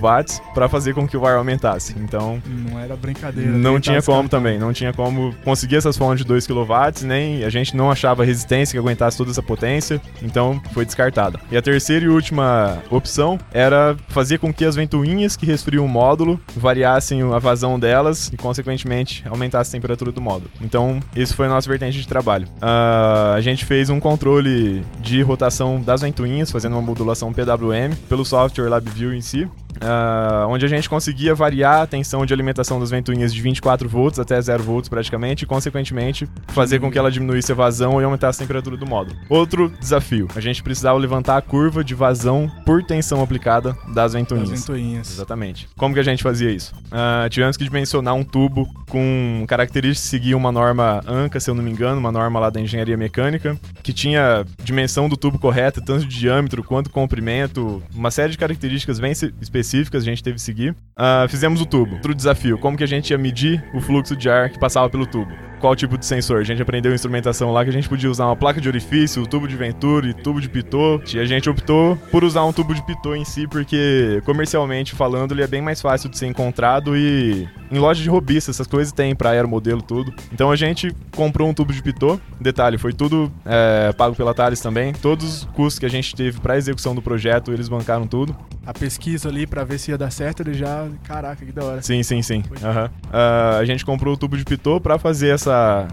para 0.54 0.68
fazer 0.68 0.94
com 0.94 1.06
que 1.06 1.16
o 1.16 1.26
ar 1.26 1.36
aumentasse. 1.36 1.94
Então, 1.98 2.42
Não 2.46 2.78
era 2.78 2.96
brincadeira. 2.96 3.50
não 3.50 3.74
tentar 3.74 3.80
tinha 3.80 4.02
como 4.02 4.22
descartar. 4.22 4.28
também, 4.28 4.58
não 4.58 4.72
tinha 4.72 4.92
como 4.92 5.34
conseguir 5.44 5.76
essas 5.76 5.96
fontes 5.96 6.22
de 6.24 6.28
2 6.28 6.46
kW, 6.46 7.04
nem 7.04 7.44
a 7.44 7.50
gente 7.50 7.76
não 7.76 7.90
achava 7.90 8.24
resistência 8.24 8.72
que 8.72 8.78
aguentasse 8.78 9.16
toda 9.18 9.30
essa 9.30 9.42
potência, 9.42 10.00
então 10.22 10.60
foi 10.72 10.84
descartada. 10.84 11.38
E 11.50 11.56
a 11.56 11.62
terceira 11.62 12.04
e 12.04 12.08
última 12.08 12.82
opção 12.90 13.38
era 13.52 13.96
fazer 14.08 14.38
com 14.38 14.52
que 14.52 14.64
as 14.64 14.74
ventoinhas 14.74 15.36
que 15.36 15.44
resfriam 15.46 15.84
o 15.84 15.88
módulo 15.88 16.40
variassem 16.56 17.20
a 17.32 17.38
vazão 17.38 17.78
delas 17.78 18.30
e, 18.32 18.36
consequentemente, 18.36 19.22
aumentasse 19.28 19.70
a 19.70 19.72
temperatura 19.72 20.12
do 20.12 20.20
módulo. 20.20 20.50
Então, 20.60 21.00
esse 21.14 21.34
foi 21.34 21.46
a 21.46 21.48
nossa 21.58 21.68
vertente 21.68 21.98
de 21.98 22.06
trabalho. 22.06 22.46
Ah, 22.62 23.34
a 23.34 23.40
gente 23.40 23.64
fez 23.64 23.90
um 23.90 23.98
controle 24.00 24.82
de 25.00 25.20
rotação 25.22 25.80
das 25.80 26.00
ventoinhas, 26.00 26.50
fazendo 26.50 26.72
uma 26.72 26.82
modulação 26.82 27.32
PWM 27.32 27.94
pelo 28.08 28.24
software 28.24 28.68
LabVIEW 28.68 29.12
em 29.12 29.20
si. 29.20 29.48
Ah, 29.80 30.46
onde 30.48 30.64
a 30.64 30.68
gente 30.68 30.88
conseguia 30.88 31.34
variar 31.34 31.82
a 31.82 31.86
tensão 31.86 32.24
de 32.26 32.32
alimentação 32.32 32.78
das 32.80 32.90
ventoinhas 32.90 33.32
de 33.32 33.40
24 33.40 33.88
volts 33.88 34.18
até 34.18 34.40
0 34.40 34.62
volts 34.62 34.88
praticamente, 34.88 35.44
e 35.44 35.46
consequentemente 35.46 36.28
fazer 36.48 36.78
com 36.80 36.90
que 36.90 36.98
ela 36.98 37.10
diminuísse 37.10 37.52
a 37.52 37.54
vazão 37.54 38.00
e 38.00 38.04
aumentasse 38.04 38.40
a 38.42 38.44
temperatura 38.44 38.76
do 38.76 38.86
módulo. 38.86 39.16
Outro 39.28 39.72
desafio, 39.80 40.28
a 40.34 40.40
gente 40.40 40.62
precisava 40.62 40.98
levantar 40.98 41.36
a 41.36 41.42
curva 41.42 41.82
de 41.84 41.94
vazão 41.94 42.50
por 42.64 42.82
tensão 42.82 43.22
aplicada 43.22 43.76
das 43.94 44.12
ventoinhas. 44.12 44.50
As 44.52 44.60
ventoinhas. 44.60 45.10
Exatamente. 45.12 45.68
Como 45.76 45.94
que 45.94 46.00
a 46.00 46.04
gente 46.04 46.22
fazia 46.22 46.50
isso? 46.50 46.74
Ah, 46.90 47.26
tivemos 47.30 47.56
que 47.56 47.64
dimensionar 47.64 48.14
um 48.14 48.24
tubo 48.24 48.68
com 48.88 49.44
características 49.46 50.02
que 50.04 50.08
seguiam 50.08 50.38
uma 50.38 50.50
norma 50.52 51.00
ANCA, 51.06 51.38
se 51.40 51.50
eu 51.50 51.54
não 51.54 51.62
me 51.62 51.70
engano, 51.70 51.98
uma 52.00 52.10
norma 52.12 52.40
lá 52.40 52.50
da 52.50 52.60
engenharia 52.60 52.96
mecânica, 52.96 53.58
que 53.82 53.92
tinha 53.92 54.44
dimensão 54.62 55.08
do 55.08 55.16
tubo 55.16 55.38
correta, 55.38 55.80
tanto 55.80 56.06
de 56.06 56.18
diâmetro 56.18 56.62
quanto 56.62 56.90
comprimento, 56.90 57.82
uma 57.94 58.10
série 58.10 58.32
de 58.32 58.38
características 58.38 58.98
bem 58.98 59.14
se- 59.14 59.32
específicas 59.68 60.02
a 60.02 60.06
gente 60.06 60.22
teve 60.22 60.36
que 60.36 60.42
seguir. 60.42 60.74
Ah, 60.96 61.26
fizemos 61.28 61.60
o 61.60 61.66
tubo. 61.66 61.94
Outro 61.94 62.14
desafio, 62.14 62.58
como 62.58 62.76
que 62.76 62.84
a 62.84 62.88
gente 62.88 63.10
ia 63.10 63.18
medir 63.18 63.62
o 63.74 63.80
fluxo 63.80 64.16
de 64.16 64.28
ar 64.28 64.48
que 64.50 64.58
passava 64.58 64.88
pelo 64.88 65.06
tubo? 65.06 65.30
Qual 65.60 65.74
tipo 65.74 65.98
de 65.98 66.06
sensor? 66.06 66.38
A 66.38 66.44
gente 66.44 66.62
aprendeu 66.62 66.94
instrumentação 66.94 67.52
lá 67.52 67.64
que 67.64 67.70
a 67.70 67.72
gente 67.72 67.88
podia 67.88 68.08
usar 68.08 68.26
uma 68.26 68.36
placa 68.36 68.60
de 68.60 68.68
orifício, 68.68 69.26
tubo 69.26 69.48
de 69.48 69.56
Venturi, 69.56 70.14
tubo 70.14 70.40
de 70.40 70.48
Pitot. 70.48 71.16
E 71.16 71.20
a 71.20 71.24
gente 71.24 71.50
optou 71.50 71.96
por 72.12 72.22
usar 72.22 72.44
um 72.44 72.52
tubo 72.52 72.72
de 72.72 72.82
Pitot 72.82 73.18
em 73.18 73.24
si, 73.24 73.46
porque 73.48 74.22
comercialmente 74.24 74.94
falando, 74.94 75.32
ele 75.32 75.42
é 75.42 75.48
bem 75.48 75.60
mais 75.60 75.80
fácil 75.80 76.08
de 76.08 76.16
ser 76.16 76.26
encontrado 76.26 76.96
e 76.96 77.48
em 77.72 77.78
loja 77.78 78.00
de 78.00 78.08
robista 78.08 78.52
essas 78.52 78.68
coisas 78.68 78.92
tem 78.92 79.16
pra 79.16 79.30
aeromodelo 79.30 79.82
tudo. 79.82 80.14
Então 80.32 80.50
a 80.52 80.56
gente 80.56 80.94
comprou 81.14 81.48
um 81.48 81.54
tubo 81.54 81.72
de 81.72 81.82
Pitot. 81.82 82.20
Detalhe, 82.40 82.78
foi 82.78 82.92
tudo 82.92 83.30
é, 83.44 83.92
pago 83.92 84.14
pela 84.14 84.32
Thales 84.32 84.60
também. 84.60 84.92
Todos 84.92 85.42
os 85.42 85.44
custos 85.46 85.80
que 85.80 85.86
a 85.86 85.90
gente 85.90 86.14
teve 86.14 86.40
pra 86.40 86.56
execução 86.56 86.94
do 86.94 87.02
projeto, 87.02 87.52
eles 87.52 87.68
bancaram 87.68 88.06
tudo. 88.06 88.36
A 88.68 88.74
pesquisa 88.74 89.30
ali 89.30 89.46
pra 89.46 89.64
ver 89.64 89.78
se 89.78 89.90
ia 89.92 89.96
dar 89.96 90.10
certo, 90.10 90.42
ele 90.42 90.52
já. 90.52 90.86
Caraca, 91.02 91.42
que 91.42 91.50
da 91.50 91.64
hora. 91.64 91.80
Sim, 91.80 92.02
sim, 92.02 92.20
sim. 92.20 92.44
Aham. 92.62 92.90
Ah, 93.10 93.56
a 93.56 93.64
gente 93.64 93.82
comprou 93.82 94.12
o 94.12 94.16
tubo 94.16 94.36
de 94.36 94.44
Pitot 94.44 94.78
pra 94.82 94.98
fazer 94.98 95.28
essa, 95.30 95.88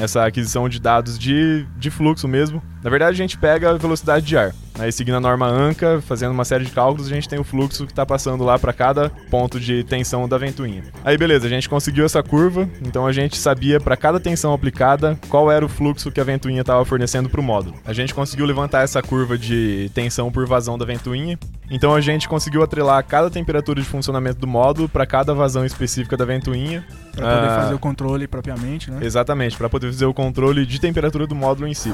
essa 0.00 0.24
aquisição 0.24 0.68
de 0.68 0.80
dados 0.80 1.18
de, 1.18 1.66
de 1.76 1.90
fluxo 1.90 2.26
mesmo. 2.26 2.62
Na 2.82 2.88
verdade, 2.88 3.12
a 3.12 3.16
gente 3.16 3.36
pega 3.36 3.70
a 3.70 3.74
velocidade 3.74 4.24
de 4.24 4.36
ar. 4.36 4.54
Aí, 4.78 4.90
seguindo 4.90 5.16
a 5.16 5.20
norma 5.20 5.46
ANCA, 5.46 6.00
fazendo 6.00 6.32
uma 6.32 6.44
série 6.44 6.64
de 6.64 6.70
cálculos, 6.70 7.06
a 7.06 7.14
gente 7.14 7.28
tem 7.28 7.38
o 7.38 7.44
fluxo 7.44 7.84
que 7.84 7.92
está 7.92 8.06
passando 8.06 8.42
lá 8.42 8.58
para 8.58 8.72
cada 8.72 9.10
ponto 9.30 9.60
de 9.60 9.84
tensão 9.84 10.26
da 10.26 10.38
ventoinha. 10.38 10.84
Aí, 11.04 11.18
beleza, 11.18 11.46
a 11.46 11.50
gente 11.50 11.68
conseguiu 11.68 12.06
essa 12.06 12.22
curva, 12.22 12.66
então 12.80 13.06
a 13.06 13.12
gente 13.12 13.36
sabia 13.36 13.78
para 13.78 13.96
cada 13.96 14.18
tensão 14.18 14.54
aplicada 14.54 15.18
qual 15.28 15.50
era 15.52 15.64
o 15.64 15.68
fluxo 15.68 16.10
que 16.10 16.20
a 16.20 16.24
ventoinha 16.24 16.62
estava 16.62 16.82
fornecendo 16.86 17.28
para 17.28 17.40
o 17.40 17.44
módulo. 17.44 17.76
A 17.84 17.92
gente 17.92 18.14
conseguiu 18.14 18.46
levantar 18.46 18.82
essa 18.82 19.02
curva 19.02 19.36
de 19.36 19.90
tensão 19.92 20.32
por 20.32 20.46
vazão 20.46 20.78
da 20.78 20.86
ventoinha, 20.86 21.38
então 21.70 21.94
a 21.94 22.00
gente 22.00 22.26
conseguiu 22.26 22.62
atrelar 22.62 23.04
cada 23.04 23.30
temperatura 23.30 23.80
de 23.80 23.86
funcionamento 23.86 24.40
do 24.40 24.46
módulo 24.46 24.88
para 24.88 25.04
cada 25.04 25.34
vazão 25.34 25.64
específica 25.66 26.16
da 26.16 26.24
ventoinha. 26.24 26.84
Pra 27.12 27.26
poder 27.36 27.48
Ah, 27.50 27.60
fazer 27.62 27.74
o 27.74 27.78
controle 27.78 28.26
propriamente, 28.28 28.90
né? 28.90 28.98
Exatamente, 29.02 29.56
para 29.56 29.68
poder 29.68 29.88
fazer 29.92 30.06
o 30.06 30.14
controle 30.14 30.64
de 30.64 30.80
temperatura 30.80 31.26
do 31.26 31.34
módulo 31.34 31.66
em 31.66 31.74
si. 31.74 31.92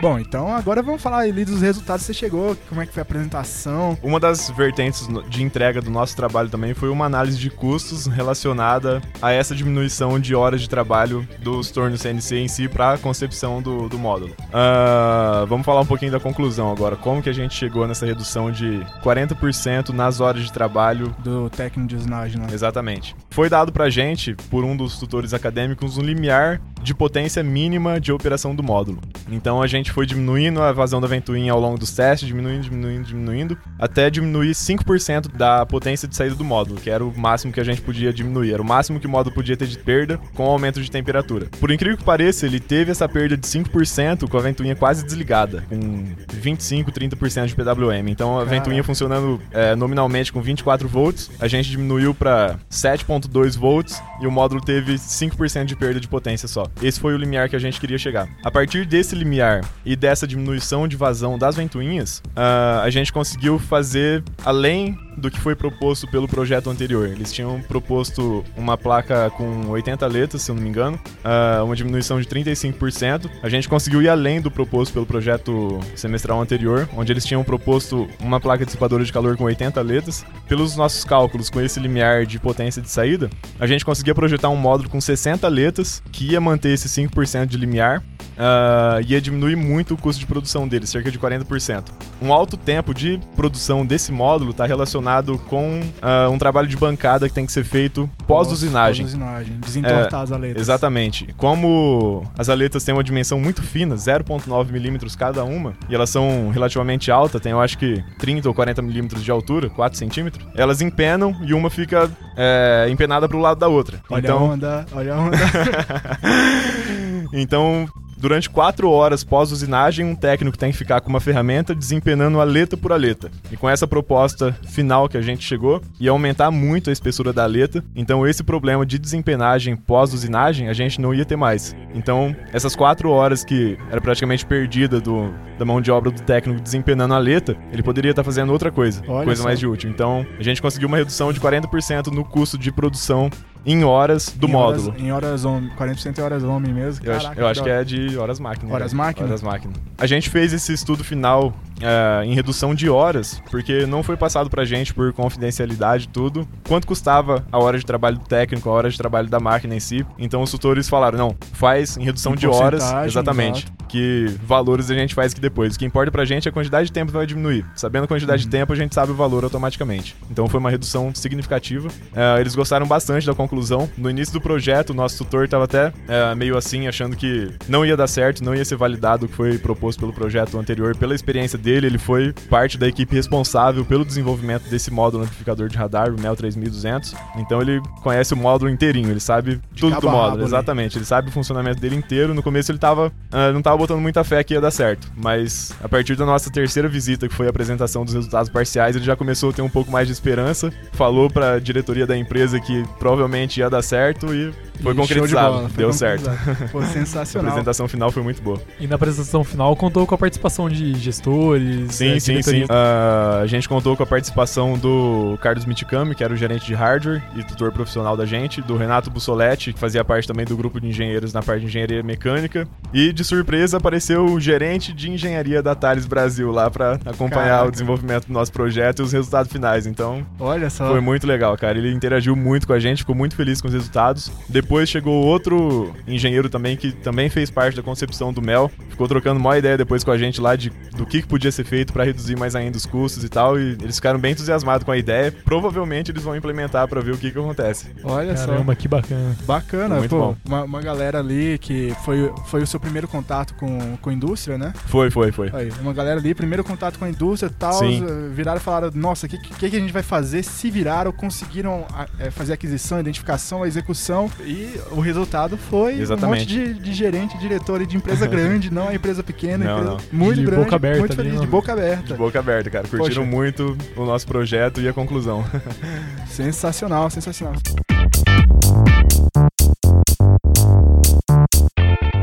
Bom, 0.00 0.18
então 0.18 0.54
agora 0.54 0.82
vamos 0.82 1.02
falar 1.02 1.18
ali 1.18 1.44
dos 1.44 1.60
resultados 1.60 2.06
que 2.06 2.06
você 2.06 2.18
chegou, 2.18 2.56
como 2.70 2.80
é 2.80 2.86
que 2.86 2.92
foi 2.92 3.02
a 3.02 3.04
apresentação. 3.04 3.98
Uma 4.02 4.18
das 4.18 4.48
vertentes 4.48 5.06
de 5.28 5.42
entrega 5.42 5.82
do 5.82 5.90
nosso 5.90 6.16
trabalho 6.16 6.48
também 6.48 6.72
foi 6.72 6.88
uma 6.88 7.04
análise 7.04 7.36
de 7.36 7.50
custos 7.50 8.06
relacionada 8.06 9.02
a 9.20 9.30
essa 9.30 9.54
diminuição 9.54 10.18
de 10.18 10.34
horas 10.34 10.62
de 10.62 10.70
trabalho 10.70 11.28
dos 11.40 11.70
tornos 11.70 12.00
CNC 12.00 12.36
em 12.36 12.48
si 12.48 12.66
para 12.66 12.94
a 12.94 12.98
concepção 12.98 13.60
do, 13.60 13.90
do 13.90 13.98
módulo. 13.98 14.34
Ah, 14.50 15.44
vamos 15.46 15.66
falar 15.66 15.82
um 15.82 15.86
pouquinho 15.86 16.12
da 16.12 16.18
conclusão 16.18 16.72
agora. 16.72 16.96
Como 16.96 17.22
que 17.22 17.28
a 17.28 17.34
gente 17.34 17.54
chegou 17.54 17.86
nessa 17.86 18.06
redução 18.06 18.50
de 18.50 18.80
40% 19.02 19.90
nas 19.90 20.18
horas 20.20 20.44
de 20.44 20.52
trabalho 20.52 21.14
Do 21.18 21.50
técnico 21.50 21.88
de 21.88 21.96
usinagem 21.96 22.40
lá. 22.40 22.46
Exatamente. 22.50 23.14
Foi 23.28 23.50
dado 23.50 23.70
pra 23.70 23.90
gente, 23.90 24.34
por 24.48 24.64
um 24.64 24.74
dos 24.74 24.98
tutores 24.98 25.34
acadêmicos, 25.34 25.98
um 25.98 26.02
limiar 26.02 26.58
de 26.82 26.94
potência 26.94 27.42
mínima 27.42 28.00
de 28.00 28.12
operação 28.12 28.54
do 28.54 28.62
módulo. 28.62 29.00
Então 29.30 29.60
a 29.60 29.66
gente 29.66 29.89
foi 29.92 30.06
diminuindo 30.06 30.62
a 30.62 30.72
vazão 30.72 31.00
da 31.00 31.06
ventoinha 31.06 31.52
ao 31.52 31.60
longo 31.60 31.78
dos 31.78 31.92
testes, 31.92 32.26
diminuindo, 32.26 32.62
diminuindo, 32.62 33.06
diminuindo, 33.06 33.58
até 33.78 34.10
diminuir 34.10 34.52
5% 34.52 35.28
da 35.36 35.64
potência 35.66 36.06
de 36.06 36.16
saída 36.16 36.34
do 36.34 36.44
módulo, 36.44 36.80
que 36.80 36.90
era 36.90 37.04
o 37.04 37.16
máximo 37.16 37.52
que 37.52 37.60
a 37.60 37.64
gente 37.64 37.80
podia 37.80 38.12
diminuir. 38.12 38.52
Era 38.52 38.62
o 38.62 38.64
máximo 38.64 39.00
que 39.00 39.06
o 39.06 39.10
módulo 39.10 39.34
podia 39.34 39.56
ter 39.56 39.66
de 39.66 39.78
perda 39.78 40.18
com 40.34 40.46
o 40.46 40.50
aumento 40.50 40.80
de 40.82 40.90
temperatura. 40.90 41.46
Por 41.58 41.70
incrível 41.70 41.96
que 41.96 42.04
pareça, 42.04 42.46
ele 42.46 42.60
teve 42.60 42.90
essa 42.90 43.08
perda 43.08 43.36
de 43.36 43.46
5% 43.46 44.28
com 44.28 44.36
a 44.36 44.40
ventoinha 44.40 44.76
quase 44.76 45.04
desligada, 45.04 45.64
com 45.68 46.14
25, 46.32 46.90
30% 46.92 47.46
de 47.46 47.54
PWM. 47.54 48.08
Então 48.08 48.38
a 48.38 48.44
ventoinha 48.44 48.82
funcionando 48.82 49.40
é, 49.52 49.74
nominalmente 49.74 50.32
com 50.32 50.40
24 50.40 50.88
volts, 50.88 51.30
a 51.40 51.48
gente 51.48 51.70
diminuiu 51.70 52.14
para 52.14 52.58
7.2 52.70 53.58
volts 53.58 54.02
e 54.20 54.26
o 54.26 54.30
módulo 54.30 54.60
teve 54.60 54.94
5% 54.94 55.64
de 55.64 55.76
perda 55.76 56.00
de 56.00 56.08
potência 56.08 56.48
só. 56.48 56.66
Esse 56.82 57.00
foi 57.00 57.14
o 57.14 57.16
limiar 57.16 57.48
que 57.48 57.56
a 57.56 57.58
gente 57.58 57.80
queria 57.80 57.98
chegar. 57.98 58.28
A 58.44 58.50
partir 58.50 58.86
desse 58.86 59.14
limiar 59.14 59.62
e 59.84 59.96
dessa 59.96 60.26
diminuição 60.26 60.86
de 60.86 60.96
vazão 60.96 61.38
das 61.38 61.56
ventoinhas, 61.56 62.22
ah, 62.36 62.82
a 62.82 62.90
gente 62.90 63.12
conseguiu 63.12 63.58
fazer 63.58 64.22
além 64.44 64.98
do 65.16 65.30
que 65.30 65.38
foi 65.38 65.54
proposto 65.54 66.08
pelo 66.08 66.26
projeto 66.26 66.70
anterior. 66.70 67.06
Eles 67.08 67.32
tinham 67.32 67.60
proposto 67.60 68.44
uma 68.56 68.76
placa 68.76 69.30
com 69.30 69.68
80 69.68 70.06
letras, 70.06 70.42
se 70.42 70.50
eu 70.50 70.54
não 70.54 70.62
me 70.62 70.68
engano, 70.68 70.98
ah, 71.22 71.62
uma 71.64 71.76
diminuição 71.76 72.20
de 72.20 72.26
35%. 72.26 73.30
A 73.42 73.48
gente 73.48 73.68
conseguiu 73.68 74.02
ir 74.02 74.08
além 74.08 74.40
do 74.40 74.50
proposto 74.50 74.92
pelo 74.92 75.06
projeto 75.06 75.78
semestral 75.94 76.40
anterior, 76.40 76.88
onde 76.96 77.12
eles 77.12 77.24
tinham 77.24 77.44
proposto 77.44 78.08
uma 78.20 78.40
placa 78.40 78.64
dissipadora 78.64 79.04
de 79.04 79.12
calor 79.12 79.36
com 79.36 79.44
80 79.44 79.80
letras. 79.82 80.24
Pelos 80.48 80.76
nossos 80.76 81.04
cálculos, 81.04 81.50
com 81.50 81.60
esse 81.60 81.78
limiar 81.78 82.24
de 82.24 82.38
potência 82.38 82.80
de 82.80 82.88
saída, 82.90 83.30
a 83.58 83.66
gente 83.66 83.84
conseguia 83.84 84.14
projetar 84.14 84.48
um 84.48 84.56
módulo 84.56 84.88
com 84.88 85.00
60 85.00 85.46
letras, 85.48 86.02
que 86.10 86.32
ia 86.32 86.40
manter 86.40 86.70
esse 86.70 86.88
5% 86.88 87.46
de 87.46 87.56
limiar, 87.56 88.02
ah, 88.38 89.00
ia 89.06 89.20
diminuir 89.20 89.56
muito 89.56 89.69
o 89.78 89.96
custo 89.96 90.20
de 90.20 90.26
produção 90.26 90.66
dele, 90.66 90.86
cerca 90.86 91.10
de 91.10 91.18
40%. 91.18 91.84
Um 92.20 92.32
alto 92.32 92.56
tempo 92.56 92.94
de 92.94 93.20
produção 93.36 93.84
desse 93.84 94.10
módulo 94.12 94.50
está 94.50 94.66
relacionado 94.66 95.38
com 95.48 95.80
ah, 96.02 96.28
um 96.30 96.38
trabalho 96.38 96.68
de 96.68 96.76
bancada 96.76 97.28
que 97.28 97.34
tem 97.34 97.46
que 97.46 97.52
ser 97.52 97.64
feito 97.64 98.08
pós-usinagem. 98.26 99.04
Pós-usinagem. 99.04 99.58
Desentortar 99.60 100.22
as 100.22 100.32
aletas. 100.32 100.60
Exatamente. 100.60 101.34
Como 101.36 102.24
as 102.36 102.48
aletas 102.48 102.84
têm 102.84 102.94
uma 102.94 103.04
dimensão 103.04 103.38
muito 103.38 103.62
fina, 103.62 103.94
0.9 103.94 104.70
milímetros 104.70 105.14
cada 105.14 105.44
uma, 105.44 105.74
e 105.88 105.94
elas 105.94 106.10
são 106.10 106.50
relativamente 106.50 107.10
altas, 107.10 107.40
tem 107.40 107.52
eu 107.52 107.60
acho 107.60 107.76
que 107.78 108.02
30 108.18 108.48
ou 108.48 108.54
40 108.54 108.82
milímetros 108.82 109.22
de 109.22 109.30
altura, 109.30 109.68
4 109.68 109.98
centímetros, 109.98 110.46
elas 110.54 110.80
empenam 110.80 111.36
e 111.42 111.52
uma 111.52 111.68
fica 111.68 112.10
é, 112.36 112.86
empenada 112.90 113.28
pro 113.28 113.38
lado 113.38 113.58
da 113.58 113.68
outra. 113.68 114.00
Olha 114.08 114.20
então, 114.20 114.38
a 114.38 114.42
onda, 114.42 114.86
olha 114.92 115.14
a 115.14 115.20
onda. 115.20 115.36
então 117.32 117.88
durante 118.20 118.50
quatro 118.50 118.90
horas 118.90 119.24
pós-usinagem, 119.24 120.04
um 120.04 120.14
técnico 120.14 120.58
tem 120.58 120.70
que 120.70 120.78
ficar 120.78 121.00
com 121.00 121.08
uma 121.08 121.20
ferramenta 121.20 121.74
desempenando 121.74 122.40
aleta 122.40 122.76
por 122.76 122.92
aleta. 122.92 123.30
E 123.50 123.56
com 123.56 123.68
essa 123.68 123.86
proposta 123.86 124.56
final 124.68 125.08
que 125.08 125.16
a 125.16 125.22
gente 125.22 125.44
chegou, 125.44 125.82
ia 125.98 126.10
aumentar 126.10 126.50
muito 126.50 126.90
a 126.90 126.92
espessura 126.92 127.32
da 127.32 127.44
aleta, 127.44 127.82
então 127.96 128.26
esse 128.26 128.42
problema 128.42 128.84
de 128.84 128.98
desempenagem 128.98 129.74
pós-usinagem 129.76 130.68
a 130.68 130.72
gente 130.72 131.00
não 131.00 131.14
ia 131.14 131.24
ter 131.24 131.36
mais. 131.36 131.74
Então, 131.94 132.34
essas 132.52 132.76
quatro 132.76 133.10
horas 133.10 133.42
que 133.42 133.78
era 133.90 134.00
praticamente 134.00 134.44
perdida 134.44 135.00
do, 135.00 135.32
da 135.58 135.64
mão 135.64 135.80
de 135.80 135.90
obra 135.90 136.10
do 136.10 136.20
técnico 136.22 136.60
desempenando 136.60 137.14
a 137.14 137.16
aleta, 137.16 137.56
ele 137.72 137.82
poderia 137.82 138.10
estar 138.10 138.24
fazendo 138.24 138.52
outra 138.52 138.70
coisa, 138.70 139.02
Olha 139.08 139.24
coisa 139.24 139.42
só. 139.42 139.48
mais 139.48 139.58
de 139.58 139.66
útil. 139.66 139.90
Então, 139.90 140.26
a 140.38 140.42
gente 140.42 140.60
conseguiu 140.60 140.88
uma 140.88 140.96
redução 140.96 141.32
de 141.32 141.40
40% 141.40 142.08
no 142.08 142.24
custo 142.24 142.58
de 142.58 142.70
produção 142.70 143.30
em 143.64 143.84
horas 143.84 144.30
do 144.30 144.46
Em 144.46 144.50
módulo. 144.50 144.88
Horas, 144.88 145.02
em 145.02 145.12
horas 145.12 145.44
homem, 145.44 145.70
40% 145.78 146.18
é 146.18 146.22
horas 146.22 146.42
homem 146.42 146.72
mesmo. 146.72 147.04
Eu 147.04 147.14
acho, 147.14 147.24
Caraca, 147.24 147.40
eu 147.40 147.46
acho 147.46 147.62
que 147.62 147.68
é 147.68 147.84
de 147.84 148.16
horas 148.16 148.40
máquina. 148.40 148.72
Horas 148.72 148.92
né? 148.92 148.98
máquina? 148.98 149.26
Horas 149.26 149.42
máquina. 149.42 149.72
A 149.98 150.06
gente 150.06 150.30
fez 150.30 150.52
esse 150.52 150.72
estudo 150.72 151.04
final 151.04 151.54
eh, 151.80 152.22
em 152.24 152.34
redução 152.34 152.74
de 152.74 152.88
horas, 152.88 153.42
porque 153.50 153.86
não 153.86 154.02
foi 154.02 154.16
passado 154.16 154.48
pra 154.50 154.64
gente 154.64 154.92
por 154.94 155.12
confidencialidade 155.12 156.04
e 156.04 156.08
tudo, 156.08 156.46
quanto 156.68 156.86
custava 156.86 157.44
a 157.50 157.58
hora 157.58 157.78
de 157.78 157.84
trabalho 157.86 158.18
do 158.18 158.24
técnico, 158.24 158.68
a 158.68 158.72
hora 158.72 158.90
de 158.90 158.96
trabalho 158.96 159.28
da 159.28 159.40
máquina 159.40 159.74
em 159.74 159.80
si. 159.80 160.04
Então 160.18 160.42
os 160.42 160.50
tutores 160.50 160.88
falaram, 160.88 161.18
não, 161.18 161.36
faz 161.52 161.96
em 161.96 162.04
redução 162.04 162.32
Em 162.32 162.36
de 162.36 162.46
horas, 162.46 162.82
exatamente. 163.06 163.64
exato. 163.64 163.80
Que 163.90 164.26
valores 164.44 164.88
a 164.90 164.94
gente 164.94 165.14
faz 165.16 165.34
que 165.34 165.40
depois. 165.40 165.74
O 165.74 165.78
que 165.78 165.84
importa 165.84 166.12
pra 166.12 166.24
gente 166.24 166.46
é 166.46 166.50
a 166.50 166.52
quantidade 166.52 166.86
de 166.86 166.92
tempo 166.92 167.10
que 167.10 167.16
vai 167.16 167.26
diminuir. 167.26 167.64
Sabendo 167.74 168.04
a 168.04 168.06
quantidade 168.08 168.44
Uhum. 168.44 168.48
de 168.48 168.56
tempo, 168.56 168.72
a 168.72 168.76
gente 168.76 168.94
sabe 168.94 169.10
o 169.10 169.14
valor 169.16 169.42
automaticamente. 169.42 170.14
Então 170.30 170.46
foi 170.48 170.60
uma 170.60 170.70
redução 170.70 171.12
significativa. 171.12 171.88
Eh, 172.14 172.40
eles 172.40 172.54
gostaram 172.54 172.86
bastante 172.86 173.26
da 173.26 173.34
conclusão. 173.34 173.90
No 173.98 174.08
início 174.08 174.32
do 174.32 174.40
projeto, 174.40 174.90
o 174.90 174.94
nosso 174.94 175.18
tutor 175.24 175.44
estava 175.44 175.64
até 175.64 175.92
eh, 176.06 176.34
meio 176.36 176.56
assim, 176.56 176.86
achando 176.86 177.16
que 177.16 177.50
não 177.68 177.84
ia 177.84 177.96
dar 177.96 178.06
certo, 178.06 178.44
não 178.44 178.54
ia 178.54 178.64
ser 178.64 178.76
validado 178.76 179.26
o 179.26 179.28
que 179.28 179.34
foi 179.34 179.58
proposto 179.58 179.98
pelo 179.98 180.12
projeto 180.12 180.56
anterior. 180.56 180.94
Pela 180.96 181.14
experiência 181.14 181.58
dele, 181.58 181.69
ele 181.70 181.98
foi 181.98 182.32
parte 182.48 182.76
da 182.78 182.86
equipe 182.88 183.14
responsável 183.14 183.84
pelo 183.84 184.04
desenvolvimento 184.04 184.68
desse 184.68 184.90
módulo 184.90 185.24
amplificador 185.24 185.68
de 185.68 185.76
radar, 185.76 186.10
o 186.12 186.20
MEL 186.20 186.34
3200. 186.36 187.14
Então 187.36 187.60
ele 187.60 187.80
conhece 188.02 188.34
o 188.34 188.36
módulo 188.36 188.70
inteirinho, 188.70 189.10
ele 189.10 189.20
sabe 189.20 189.60
tudo 189.76 189.90
cabo 189.92 190.00
do 190.02 190.08
a 190.08 190.12
módulo, 190.12 190.28
rabo 190.30 190.36
ali. 190.42 190.44
exatamente. 190.46 190.98
Ele 190.98 191.04
sabe 191.04 191.28
o 191.28 191.32
funcionamento 191.32 191.80
dele 191.80 191.96
inteiro. 191.96 192.34
No 192.34 192.42
começo 192.42 192.70
ele 192.70 192.78
tava, 192.78 193.12
ah, 193.32 193.52
não 193.52 193.62
tava 193.62 193.76
botando 193.76 194.00
muita 194.00 194.22
fé 194.24 194.42
que 194.44 194.54
ia 194.54 194.60
dar 194.60 194.70
certo, 194.70 195.10
mas 195.16 195.72
a 195.82 195.88
partir 195.88 196.16
da 196.16 196.26
nossa 196.26 196.50
terceira 196.50 196.88
visita, 196.88 197.28
que 197.28 197.34
foi 197.34 197.46
a 197.46 197.50
apresentação 197.50 198.04
dos 198.04 198.14
resultados 198.14 198.50
parciais, 198.50 198.96
ele 198.96 199.04
já 199.04 199.16
começou 199.16 199.50
a 199.50 199.52
ter 199.52 199.62
um 199.62 199.68
pouco 199.68 199.90
mais 199.90 200.06
de 200.06 200.12
esperança. 200.12 200.72
Falou 200.92 201.30
pra 201.30 201.58
diretoria 201.58 202.06
da 202.06 202.16
empresa 202.16 202.58
que 202.60 202.84
provavelmente 202.98 203.60
ia 203.60 203.68
dar 203.70 203.82
certo 203.82 204.34
e 204.34 204.52
foi 204.82 204.92
E 204.92 204.94
show 204.96 205.04
de 205.04 205.08
concretizado. 205.14 205.54
bola, 205.54 205.68
foi 205.68 205.76
Deu 205.84 205.92
certo. 205.92 206.24
concretizado. 206.24 206.70
Pô, 206.70 206.78
A 206.80 206.86
sensacional. 206.86 207.48
apresentação 207.50 207.86
final 207.88 208.10
foi 208.10 208.22
muito 208.22 208.40
boa. 208.42 208.60
E 208.78 208.86
na 208.86 208.94
apresentação 208.96 209.44
final 209.44 209.76
contou 209.76 210.06
com 210.06 210.14
a 210.14 210.18
participação 210.18 210.68
de 210.68 210.94
gestores, 210.94 211.59
Sim, 211.88 212.12
eh, 212.12 212.20
sim, 212.20 212.32
diretoria. 212.32 212.64
sim. 212.64 212.66
Ah, 212.70 213.40
a 213.42 213.46
gente 213.46 213.68
contou 213.68 213.96
com 213.96 214.02
a 214.02 214.06
participação 214.06 214.78
do 214.78 215.38
Carlos 215.40 215.64
Miticami, 215.64 216.14
que 216.14 216.24
era 216.24 216.32
o 216.32 216.36
gerente 216.36 216.66
de 216.66 216.74
hardware 216.74 217.22
e 217.36 217.42
tutor 217.44 217.72
profissional 217.72 218.16
da 218.16 218.24
gente, 218.24 218.60
do 218.60 218.76
Renato 218.76 219.10
Bussoletti, 219.10 219.72
que 219.72 219.78
fazia 219.78 220.04
parte 220.04 220.26
também 220.26 220.44
do 220.44 220.56
grupo 220.56 220.80
de 220.80 220.88
engenheiros 220.88 221.32
na 221.32 221.42
parte 221.42 221.60
de 221.60 221.66
engenharia 221.66 222.02
mecânica, 222.02 222.66
e 222.92 223.12
de 223.12 223.24
surpresa 223.24 223.76
apareceu 223.76 224.24
o 224.24 224.40
gerente 224.40 224.92
de 224.92 225.10
engenharia 225.10 225.62
da 225.62 225.74
Thales 225.74 226.06
Brasil 226.06 226.50
lá 226.50 226.70
para 226.70 226.94
acompanhar 227.04 227.50
Caraca. 227.50 227.68
o 227.68 227.70
desenvolvimento 227.70 228.26
do 228.26 228.32
nosso 228.32 228.52
projeto 228.52 229.00
e 229.00 229.02
os 229.02 229.12
resultados 229.12 229.50
finais. 229.50 229.86
Então, 229.86 230.26
Olha 230.38 230.68
só. 230.70 230.88
foi 230.88 231.00
muito 231.00 231.26
legal, 231.26 231.56
cara. 231.56 231.78
Ele 231.78 231.92
interagiu 231.92 232.34
muito 232.36 232.66
com 232.66 232.72
a 232.72 232.78
gente, 232.78 232.98
ficou 232.98 233.14
muito 233.14 233.34
feliz 233.34 233.60
com 233.60 233.68
os 233.68 233.74
resultados. 233.74 234.30
Depois 234.48 234.88
chegou 234.88 235.24
outro 235.24 235.92
engenheiro 236.06 236.48
também 236.48 236.76
que 236.76 236.92
também 236.92 237.28
fez 237.28 237.50
parte 237.50 237.76
da 237.76 237.82
concepção 237.82 238.32
do 238.32 238.42
Mel. 238.42 238.70
Ficou 238.88 239.06
trocando 239.08 239.40
uma 239.40 239.56
ideia 239.56 239.76
depois 239.76 240.04
com 240.04 240.10
a 240.10 240.18
gente 240.18 240.40
lá 240.40 240.56
de 240.56 240.70
do 240.96 241.06
que, 241.06 241.22
que 241.22 241.28
podia 241.28 241.39
ser 241.50 241.64
feito 241.64 241.92
para 241.92 242.04
reduzir 242.04 242.36
mais 242.36 242.54
ainda 242.54 242.76
os 242.76 242.86
custos 242.86 243.22
e 243.24 243.28
tal. 243.28 243.58
E 243.58 243.72
eles 243.80 243.96
ficaram 243.96 244.18
bem 244.18 244.32
entusiasmados 244.32 244.84
com 244.84 244.90
a 244.90 244.96
ideia. 244.98 245.32
Provavelmente 245.44 246.10
eles 246.10 246.22
vão 246.22 246.36
implementar 246.36 246.88
para 246.88 247.00
ver 247.00 247.12
o 247.12 247.18
que, 247.18 247.30
que 247.30 247.38
acontece. 247.38 247.86
Olha 248.02 248.36
só. 248.36 248.46
Caramba, 248.46 248.74
que 248.74 248.88
bacana. 248.88 249.36
Bacana, 249.46 249.96
Muito 249.96 250.10
pô. 250.10 250.18
bom. 250.18 250.36
Uma, 250.44 250.64
uma 250.64 250.80
galera 250.82 251.18
ali 251.20 251.58
que 251.58 251.94
foi, 252.04 252.32
foi 252.46 252.62
o 252.62 252.66
seu 252.66 252.80
primeiro 252.80 253.06
contato 253.08 253.54
com, 253.54 253.96
com 254.00 254.10
a 254.10 254.12
indústria, 254.12 254.56
né? 254.58 254.72
Foi, 254.86 255.10
foi, 255.10 255.30
foi. 255.32 255.50
Aí, 255.52 255.70
uma 255.80 255.92
galera 255.92 256.18
ali, 256.20 256.34
primeiro 256.34 256.64
contato 256.64 256.98
com 256.98 257.04
a 257.04 257.08
indústria 257.10 257.48
e 257.48 257.54
tal, 257.54 257.74
Sim. 257.74 258.04
eh, 258.06 258.28
viraram 258.32 258.58
e 258.58 258.62
falaram, 258.62 258.90
nossa, 258.94 259.26
o 259.26 259.28
que, 259.28 259.38
que, 259.38 259.54
que 259.70 259.76
a 259.76 259.80
gente 259.80 259.92
vai 259.92 260.02
fazer? 260.02 260.42
Se 260.42 260.70
viraram, 260.70 261.12
conseguiram 261.12 261.84
a- 261.92 262.06
eh, 262.18 262.30
fazer 262.30 262.52
a 262.52 262.54
aquisição, 262.54 262.98
a 262.98 263.00
identificação, 263.00 263.62
a 263.62 263.68
execução 263.68 264.30
e 264.44 264.78
o 264.90 265.00
resultado 265.00 265.56
foi 265.56 265.98
Exatamente. 266.00 266.54
um 266.54 266.58
monte 266.58 266.74
de, 266.74 266.80
de 266.80 266.92
gerente, 266.92 267.36
diretor 267.38 267.80
e 267.82 267.86
de 267.86 267.96
empresa 267.96 268.26
grande, 268.28 268.72
não 268.72 268.88
é 268.88 268.94
empresa 268.94 269.22
pequena, 269.22 269.64
Não, 269.64 269.72
empresa 269.78 269.90
não. 270.12 270.18
muito 270.18 270.40
De 270.40 270.46
grande, 270.46 270.64
boca 270.64 270.76
aberta 270.76 270.98
muito 271.00 271.12
ali, 271.12 271.22
feliz, 271.29 271.29
não. 271.34 271.40
de 271.40 271.46
boca 271.46 271.72
aberta. 271.72 272.02
De 272.02 272.14
boca 272.14 272.38
aberta, 272.38 272.70
cara. 272.70 272.88
Curtiram 272.88 273.24
Poxa. 273.24 273.36
muito 273.36 273.76
o 273.96 274.04
nosso 274.04 274.26
projeto 274.26 274.80
e 274.80 274.88
a 274.88 274.92
conclusão. 274.92 275.44
Sensacional, 276.26 277.10
sensacional. 277.10 277.54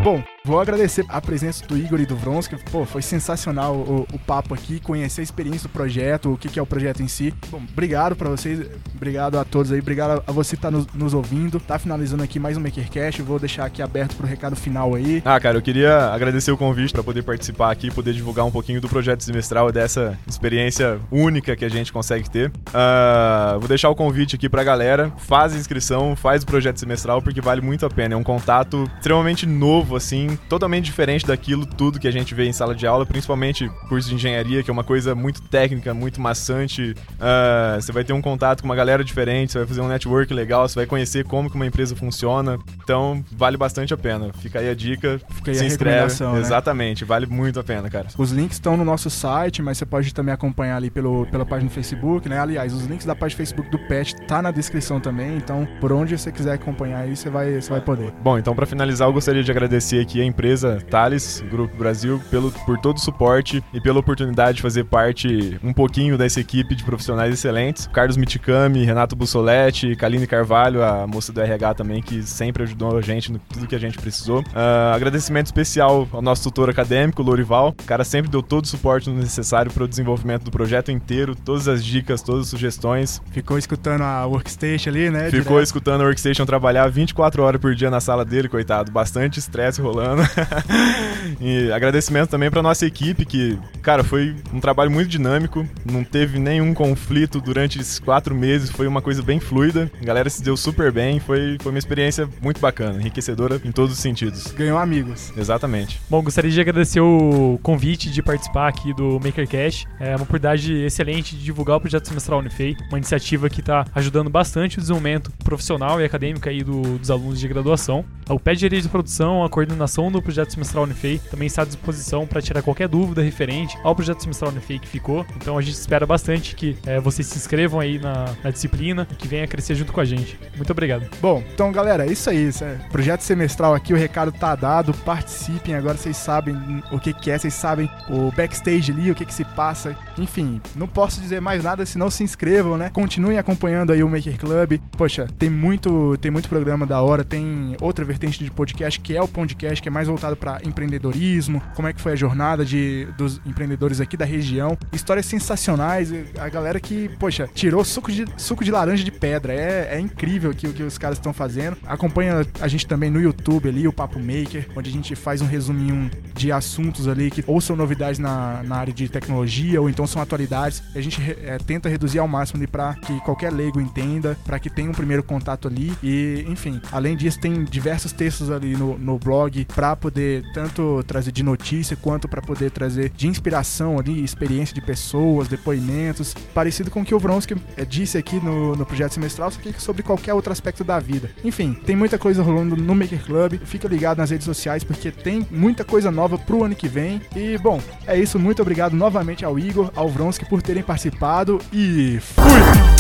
Bom, 0.04 0.24
vou 0.48 0.62
agradecer 0.62 1.06
a 1.10 1.20
presença 1.20 1.68
do 1.68 1.78
Igor 1.78 2.00
e 2.00 2.06
do 2.06 2.16
Vronsky. 2.16 2.56
Pô, 2.72 2.86
foi 2.86 3.02
sensacional 3.02 3.76
o, 3.76 4.08
o 4.14 4.18
papo 4.18 4.54
aqui, 4.54 4.80
conhecer 4.80 5.20
a 5.20 5.24
experiência 5.24 5.68
do 5.68 5.74
projeto, 5.74 6.32
o 6.32 6.38
que, 6.38 6.48
que 6.48 6.58
é 6.58 6.62
o 6.62 6.66
projeto 6.66 7.04
em 7.04 7.08
si. 7.10 7.34
Bom, 7.50 7.62
obrigado 7.70 8.16
pra 8.16 8.30
vocês, 8.30 8.66
obrigado 8.96 9.38
a 9.38 9.44
todos 9.44 9.74
aí, 9.74 9.80
obrigado 9.80 10.24
a 10.26 10.32
você 10.32 10.56
que 10.56 10.62
tá 10.62 10.72
nos, 10.72 10.88
nos 10.94 11.14
ouvindo. 11.14 11.60
Tá 11.60 11.78
finalizando 11.78 12.24
aqui 12.24 12.40
mais 12.40 12.56
um 12.56 12.62
MakerCast, 12.62 13.22
vou 13.22 13.38
deixar 13.38 13.66
aqui 13.66 13.82
aberto 13.82 14.16
pro 14.16 14.26
recado 14.26 14.56
final 14.56 14.96
aí. 14.96 15.22
Ah, 15.26 15.38
cara, 15.38 15.58
eu 15.58 15.62
queria 15.62 16.14
agradecer 16.14 16.50
o 16.50 16.58
convite 16.58 16.94
para 16.94 17.04
poder 17.04 17.24
participar 17.24 17.70
aqui, 17.70 17.92
poder 17.92 18.14
divulgar 18.14 18.46
um 18.46 18.52
pouquinho 18.52 18.80
do 18.80 18.88
projeto 18.88 19.26
semestral 19.26 19.70
dessa 19.70 20.18
experiência 20.26 20.98
única 21.12 21.58
que 21.58 21.66
a 21.66 21.70
gente 21.70 21.92
consegue 21.92 22.30
ter. 22.30 22.54
Ah, 22.74 23.58
vou 23.60 23.68
deixar 23.68 23.90
o 23.90 23.96
convite 23.96 24.38
aqui 24.38 24.48
pra 24.48 24.64
galera, 24.64 25.12
faz 25.18 25.54
a 25.54 25.58
inscrição, 25.58 26.16
faz 26.16 26.44
o 26.44 26.46
projeto 26.46 26.80
semestral 26.80 27.22
porque 27.22 27.42
vale 27.42 27.60
muito 27.60 27.86
a 27.86 27.90
pena. 27.90 28.14
É 28.14 28.18
um 28.18 28.24
contato 28.24 28.90
extremamente 28.98 29.46
novo, 29.46 29.98
assim, 29.98 30.37
totalmente 30.50 30.86
diferente 30.86 31.26
daquilo 31.26 31.66
tudo 31.66 32.00
que 32.00 32.08
a 32.08 32.12
gente 32.12 32.34
vê 32.34 32.46
em 32.46 32.54
sala 32.54 32.74
de 32.76 32.86
aula, 32.88 33.06
principalmente 33.06 33.70
curso 33.90 34.10
de 34.10 34.16
engenharia, 34.16 34.64
que 34.64 34.70
é 34.70 34.74
uma 34.74 34.84
coisa 34.84 35.14
muito 35.16 35.42
técnica, 35.42 35.94
muito 35.94 36.22
maçante. 36.22 36.96
Ah, 37.20 37.78
você 37.80 37.92
vai 37.92 38.04
ter 38.04 38.14
um 38.14 38.22
contato 38.22 38.62
com 38.62 38.68
uma 38.68 38.76
galera 38.76 39.04
diferente, 39.04 39.52
você 39.52 39.60
vai 39.60 39.68
fazer 39.68 39.82
um 39.82 39.88
network 39.88 40.34
legal, 40.34 40.68
você 40.68 40.76
vai 40.76 40.86
conhecer 40.86 41.24
como 41.26 41.50
que 41.50 41.56
uma 41.56 41.66
empresa 41.66 41.96
funciona. 41.96 42.58
Então, 42.84 43.24
vale 43.32 43.58
bastante 43.58 43.94
a 43.94 43.98
pena. 43.98 44.32
Fica 44.34 44.60
aí 44.60 44.70
a 44.70 44.76
dica, 44.76 45.20
Fica 45.30 45.52
aí 45.52 45.58
se 45.58 45.64
a 45.64 45.68
inscreve. 45.68 46.24
né? 46.24 46.40
Exatamente, 46.40 47.04
vale 47.06 47.26
muito 47.26 47.60
a 47.60 47.64
pena, 47.64 47.90
cara. 47.90 48.08
Os 48.18 48.32
links 48.32 48.58
estão 48.58 48.78
no 48.78 48.86
nosso 48.86 49.10
site, 49.10 49.62
mas 49.62 49.78
você 49.78 49.86
pode 49.86 50.14
também 50.14 50.34
acompanhar 50.34 50.78
ali 50.78 50.90
pelo, 50.90 51.26
pela 51.28 51.46
página 51.46 51.70
do 51.70 51.74
Facebook, 51.74 52.28
né? 52.30 52.40
Aliás, 52.40 52.74
os 52.74 52.86
links 52.86 53.06
da 53.06 53.16
página 53.16 53.36
do 53.36 53.38
Facebook 53.38 53.70
do 53.70 53.80
PET 53.88 54.16
tá 54.28 54.42
na 54.42 54.52
descrição 54.52 55.00
também, 55.00 55.36
então 55.38 55.68
por 55.80 55.92
onde 55.92 56.18
você 56.18 56.32
quiser 56.32 56.54
acompanhar 56.54 57.00
aí, 57.00 57.16
você 57.16 57.30
vai, 57.30 57.60
você 57.62 57.70
vai 57.70 57.82
poder. 57.82 58.12
Bom, 58.24 58.38
então 58.38 58.56
para 58.56 58.66
finalizar, 58.66 59.08
eu 59.08 59.14
gostaria 59.14 59.44
de 59.44 59.52
agradecer 59.52 60.02
aqui 60.02 60.22
a 60.22 60.24
empresa 60.28 60.80
Thales, 60.90 61.44
Grupo 61.50 61.76
Brasil, 61.76 62.22
pelo, 62.30 62.52
por 62.52 62.78
todo 62.78 62.98
o 62.98 63.00
suporte 63.00 63.64
e 63.74 63.82
pela 63.82 64.00
oportunidade 64.00 64.58
de 64.58 64.62
fazer 64.62 64.84
parte 64.86 65.60
um 65.64 65.74
pouquinho 65.74 66.18
dessa 66.18 66.40
equipe 66.40 66.76
de 66.76 66.84
profissionais 66.84 67.34
excelentes. 67.34 67.88
Carlos 67.88 68.18
Miticami, 68.18 68.84
Renato 68.84 69.16
Bussoletti, 69.16 69.96
Kaline 69.96 70.28
Carvalho, 70.28 70.84
a 70.84 71.08
moça 71.08 71.32
do 71.32 71.42
RH 71.42 71.74
também, 71.76 72.02
que 72.02 72.22
sempre 72.24 72.64
ajudou 72.64 72.98
a 72.98 73.02
gente 73.02 73.32
no 73.32 73.40
tudo 73.40 73.68
que 73.68 73.76
a 73.76 73.80
gente 73.80 73.98
precisou. 73.98 74.44
Ah, 74.54 74.94
agradecimento 74.96 75.48
especial 75.48 76.08
ao 76.12 76.22
nosso 76.22 76.44
tutor 76.44 76.70
acadêmico, 76.70 77.22
Lorival. 77.22 77.70
O 77.70 77.84
cara 77.84 78.04
sempre 78.04 78.30
deu 78.30 78.44
todo 78.44 78.66
o 78.66 78.68
suporte 78.68 79.10
necessário 79.10 79.72
para 79.72 79.84
o 79.84 79.88
desenvolvimento 79.88 80.44
do 80.44 80.52
projeto 80.52 80.92
inteiro, 80.92 81.36
todas 81.36 81.68
as 81.68 81.84
dicas, 81.84 82.22
todas 82.22 82.44
as 82.44 82.50
sugestões. 82.50 83.22
Ficou 83.32 83.58
escutando 83.58 84.02
a 84.02 84.26
workstation 84.26 84.90
ali, 84.90 85.10
né? 85.10 85.26
Ficou 85.30 85.44
direto. 85.44 85.64
escutando 85.64 86.02
a 86.02 86.06
Workstation 86.06 86.46
trabalhar 86.46 86.88
24 86.90 87.44
horas 87.44 87.62
por 87.62 87.76
dia 87.76 87.90
na 87.90 88.00
sala 88.00 88.26
dele, 88.26 88.48
coitado. 88.50 88.92
Bastante 88.92 89.40
estresse 89.40 89.82
rolando. 89.82 90.17
e 91.40 91.72
agradecimento 91.72 92.30
também 92.30 92.50
pra 92.50 92.62
nossa 92.62 92.86
equipe, 92.86 93.26
que, 93.26 93.58
cara, 93.82 94.04
foi 94.04 94.36
um 94.54 94.60
trabalho 94.60 94.92
muito 94.92 95.08
dinâmico. 95.10 95.68
Não 95.90 96.04
teve 96.04 96.40
nenhum 96.40 96.74
conflito 96.74 97.40
durante 97.42 97.80
esses 97.80 98.00
quatro 98.00 98.36
meses. 98.36 98.70
Foi 98.70 98.88
uma 98.88 99.02
coisa 99.02 99.22
bem 99.22 99.40
fluida. 99.40 99.90
A 100.02 100.06
galera 100.06 100.30
se 100.30 100.42
deu 100.44 100.56
super 100.58 100.92
bem. 100.92 101.20
Foi, 101.20 101.58
foi 101.62 101.72
uma 101.72 101.80
experiência 101.80 102.28
muito 102.42 102.60
bacana, 102.60 103.00
enriquecedora 103.00 103.62
em 103.64 103.72
todos 103.72 103.94
os 103.94 104.00
sentidos. 104.00 104.48
Ganhou 104.52 104.78
amigos. 104.78 105.32
Exatamente. 105.38 106.00
Bom, 106.10 106.22
gostaria 106.22 106.52
de 106.52 106.60
agradecer 106.62 107.00
o 107.00 107.60
convite 107.64 108.10
de 108.10 108.22
participar 108.22 108.68
aqui 108.68 108.94
do 108.94 109.20
MakerCast. 109.24 109.88
É 110.00 110.10
uma 110.16 110.24
oportunidade 110.24 110.74
excelente 110.74 111.36
de 111.36 111.44
divulgar 111.44 111.78
o 111.78 111.82
projeto 111.82 112.08
semestral 112.08 112.40
Unifei, 112.40 112.76
uma 112.90 112.98
iniciativa 112.98 113.50
que 113.50 113.60
está 113.60 113.86
ajudando 113.96 114.30
bastante 114.30 114.78
o 114.78 114.82
desenvolvimento 114.82 115.32
profissional 115.44 116.00
e 116.02 116.06
acadêmico 116.06 116.48
aí 116.48 116.64
do- 116.64 116.98
dos 116.98 117.10
alunos 117.12 117.40
de 117.40 117.48
graduação. 117.48 118.04
O 118.30 118.40
PET 118.40 118.58
de 118.60 118.66
Engenharia 118.66 118.82
de 118.82 118.90
Produção, 118.90 119.44
a 119.44 119.50
coordenação 119.50 119.97
informação 119.98 120.10
no 120.12 120.22
projeto 120.22 120.52
semestral 120.52 120.84
Unifei 120.84 121.20
também 121.32 121.48
está 121.48 121.64
à 121.64 121.66
disposição 121.66 122.28
para 122.28 122.42
tirar 122.42 122.62
qualquer 122.62 122.88
dúvida 122.88 123.22
referente 123.22 123.76
ao 123.84 123.96
projeto 123.96 124.22
semestral 124.22 124.52
Unifei 124.52 124.78
que 124.78 124.88
ficou. 124.88 125.26
Então 125.36 125.58
a 125.58 125.62
gente 125.62 125.76
espera 125.76 126.06
bastante 126.06 126.56
que 126.56 126.78
é, 126.86 127.00
vocês 127.00 127.28
se 127.28 127.38
inscrevam 127.38 127.80
aí 127.80 127.98
na, 127.98 128.26
na 128.44 128.52
disciplina 128.52 129.08
e 129.12 129.16
que 129.16 129.28
venha 129.28 129.48
crescer 129.48 129.76
junto 129.76 129.92
com 129.92 130.00
a 130.00 130.06
gente. 130.06 130.40
Muito 130.56 130.72
obrigado. 130.72 131.10
Bom, 131.20 131.44
então 131.54 131.72
galera, 131.72 132.06
é 132.06 132.12
isso 132.12 132.30
aí. 132.30 132.50
É 132.62 132.76
projeto 132.92 133.22
semestral 133.22 133.74
aqui, 133.74 133.94
o 133.94 133.98
recado 133.98 134.32
tá 134.32 134.56
dado. 134.56 134.94
Participem, 134.94 135.74
agora 135.74 135.98
vocês 135.98 136.16
sabem 136.16 136.56
o 136.92 137.00
que, 137.00 137.14
que 137.14 137.32
é, 137.32 137.38
vocês 137.38 137.54
sabem 137.54 137.90
o 138.10 138.32
backstage 138.32 138.92
ali, 138.92 139.12
o 139.12 139.16
que, 139.16 139.26
que 139.26 139.34
se 139.34 139.44
passa. 139.44 139.98
Enfim, 140.18 140.62
não 140.76 140.88
posso 140.88 141.20
dizer 141.20 141.42
mais 141.42 141.64
nada, 141.64 141.86
senão 141.86 142.10
se 142.10 142.24
inscrevam, 142.24 142.78
né? 142.78 142.90
Continuem 142.94 143.38
acompanhando 143.38 143.92
aí 143.92 144.04
o 144.04 144.10
Maker 144.10 144.38
Club. 144.38 144.80
Poxa, 144.92 145.28
tem 145.40 145.50
muito, 145.50 146.18
tem 146.18 146.30
muito 146.30 146.48
programa 146.48 146.86
da 146.86 147.02
hora, 147.02 147.24
tem 147.24 147.76
outra 147.82 148.06
vertente 148.06 148.44
de 148.44 148.52
podcast 148.52 149.00
que 149.00 149.16
é 149.16 149.22
o 149.22 149.28
podcast, 149.28 149.82
que 149.88 149.90
é 149.90 149.92
mais 149.92 150.10
voltado 150.10 150.36
para 150.36 150.60
empreendedorismo, 150.66 151.64
como 151.74 151.88
é 151.88 151.94
que 151.94 152.02
foi 152.02 152.12
a 152.12 152.16
jornada 152.16 152.66
de, 152.66 153.08
dos 153.18 153.40
empreendedores 153.46 154.02
aqui 154.02 154.18
da 154.18 154.26
região. 154.26 154.78
Histórias 154.92 155.26
sensacionais, 155.26 156.12
a 156.38 156.50
galera 156.50 156.78
que, 156.78 157.10
poxa, 157.18 157.50
tirou 157.54 157.86
suco 157.86 158.12
de, 158.12 158.26
suco 158.36 158.66
de 158.66 158.72
laranja 158.72 159.02
de 159.02 159.12
pedra. 159.12 159.54
É, 159.54 159.96
é 159.96 160.00
incrível 160.00 160.52
o 160.52 160.54
que 160.54 160.84
os 160.84 160.98
caras 160.98 161.18
estão 161.18 161.32
fazendo. 161.32 161.78
Acompanha 161.88 162.46
a 162.60 162.68
gente 162.68 162.86
também 162.86 163.10
no 163.10 163.22
YouTube 163.22 163.70
ali, 163.70 163.88
o 163.88 163.94
Papo 163.94 164.20
Maker, 164.20 164.68
onde 164.76 164.90
a 164.90 164.94
gente 164.94 165.16
faz 165.16 165.42
um 165.42 165.48
resuminho 165.48 166.12
de 166.36 166.52
assuntos 166.52 167.08
ali 167.08 167.32
que 167.32 167.42
ou 167.48 167.62
são 167.62 167.76
novidades 167.76 168.20
na, 168.20 168.62
na 168.64 168.76
área 168.76 168.94
de 168.94 169.08
tecnologia 169.08 169.82
ou 169.82 169.90
então 169.90 170.06
são 170.06 170.22
atualidades. 170.22 170.84
A 170.94 171.00
gente 171.00 171.22
é, 171.44 171.58
tenta 171.60 171.88
reduzir 171.88 172.20
ao 172.20 172.28
máximo 172.28 172.68
para 172.68 172.94
que 172.96 173.18
qualquer 173.22 173.54
leigo 173.54 173.80
entenda, 173.80 174.38
para 174.44 174.60
que 174.60 174.70
tenha 174.70 174.90
um 174.90 174.94
primeiro 174.94 175.24
contato 175.24 175.70
ali. 175.70 175.94
E, 176.04 176.46
enfim, 176.50 176.82
além 176.92 177.16
disso, 177.16 177.40
tem 177.40 177.64
diversos 177.64 178.12
textos 178.12 178.52
ali 178.52 178.76
no, 178.76 178.98
no 178.98 179.18
blog 179.18 179.66
para 179.78 179.96
poder 179.96 180.44
tanto 180.56 181.04
trazer 181.06 181.32
de 181.32 181.44
notícia 181.44 181.96
quanto 181.96 182.28
para 182.28 182.42
poder 182.42 182.72
trazer 182.72 183.12
de 183.12 183.28
inspiração 183.28 184.00
ali, 184.00 184.24
experiência 184.24 184.74
de 184.74 184.82
pessoas, 184.82 185.48
depoimentos, 185.48 186.34
parecido 186.52 186.90
com 186.90 187.02
o 187.02 187.06
que 187.06 187.14
o 187.14 187.20
Vronsky 187.20 187.56
é, 187.76 187.86
disse 187.86 188.18
aqui 188.18 188.44
no, 188.44 188.76
no 188.76 188.88
projeto 188.88 189.14
semestral, 189.14 189.52
só 189.52 189.60
que 189.60 189.80
sobre 189.80 190.02
qualquer 190.02 190.34
outro 190.34 190.52
aspecto 190.52 190.84
da 190.84 190.98
vida. 190.98 191.30
Enfim, 191.44 191.74
tem 191.86 191.96
muita 191.96 192.18
coisa 192.18 192.42
rolando 192.42 192.76
no 192.76 192.96
Maker 192.96 193.24
Club. 193.24 193.60
Fica 193.66 193.88
ligado 193.88 194.18
nas 194.18 194.32
redes 194.32 194.46
sociais 194.46 194.84
porque 194.84 195.12
tem 195.12 195.46
muita 195.52 195.86
coisa 195.86 196.10
nova 196.10 196.40
pro 196.40 196.64
ano 196.64 196.74
que 196.74 196.88
vem. 196.88 197.22
E, 197.36 197.56
bom, 197.60 197.80
é 198.08 198.18
isso. 198.18 198.40
Muito 198.40 198.64
obrigado 198.64 198.96
novamente 198.96 199.46
ao 199.46 199.60
Igor, 199.60 199.92
ao 199.96 200.10
Vronsky 200.10 200.50
por 200.50 200.60
terem 200.60 200.82
participado 200.82 201.62
e 201.72 202.18
fui! 202.20 202.97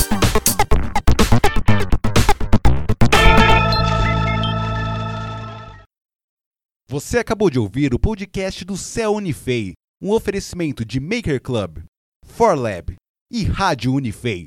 Você 6.89 7.17
acabou 7.17 7.49
de 7.49 7.59
ouvir 7.59 7.93
o 7.93 7.99
podcast 7.99 8.63
do 8.63 8.77
Céu 8.77 9.11
Unifei, 9.11 9.73
um 10.01 10.09
oferecimento 10.09 10.85
de 10.85 11.01
Maker 11.01 11.41
Club, 11.41 11.79
ForLab 12.25 12.95
e 13.29 13.43
Rádio 13.43 13.93
Unifei. 13.93 14.45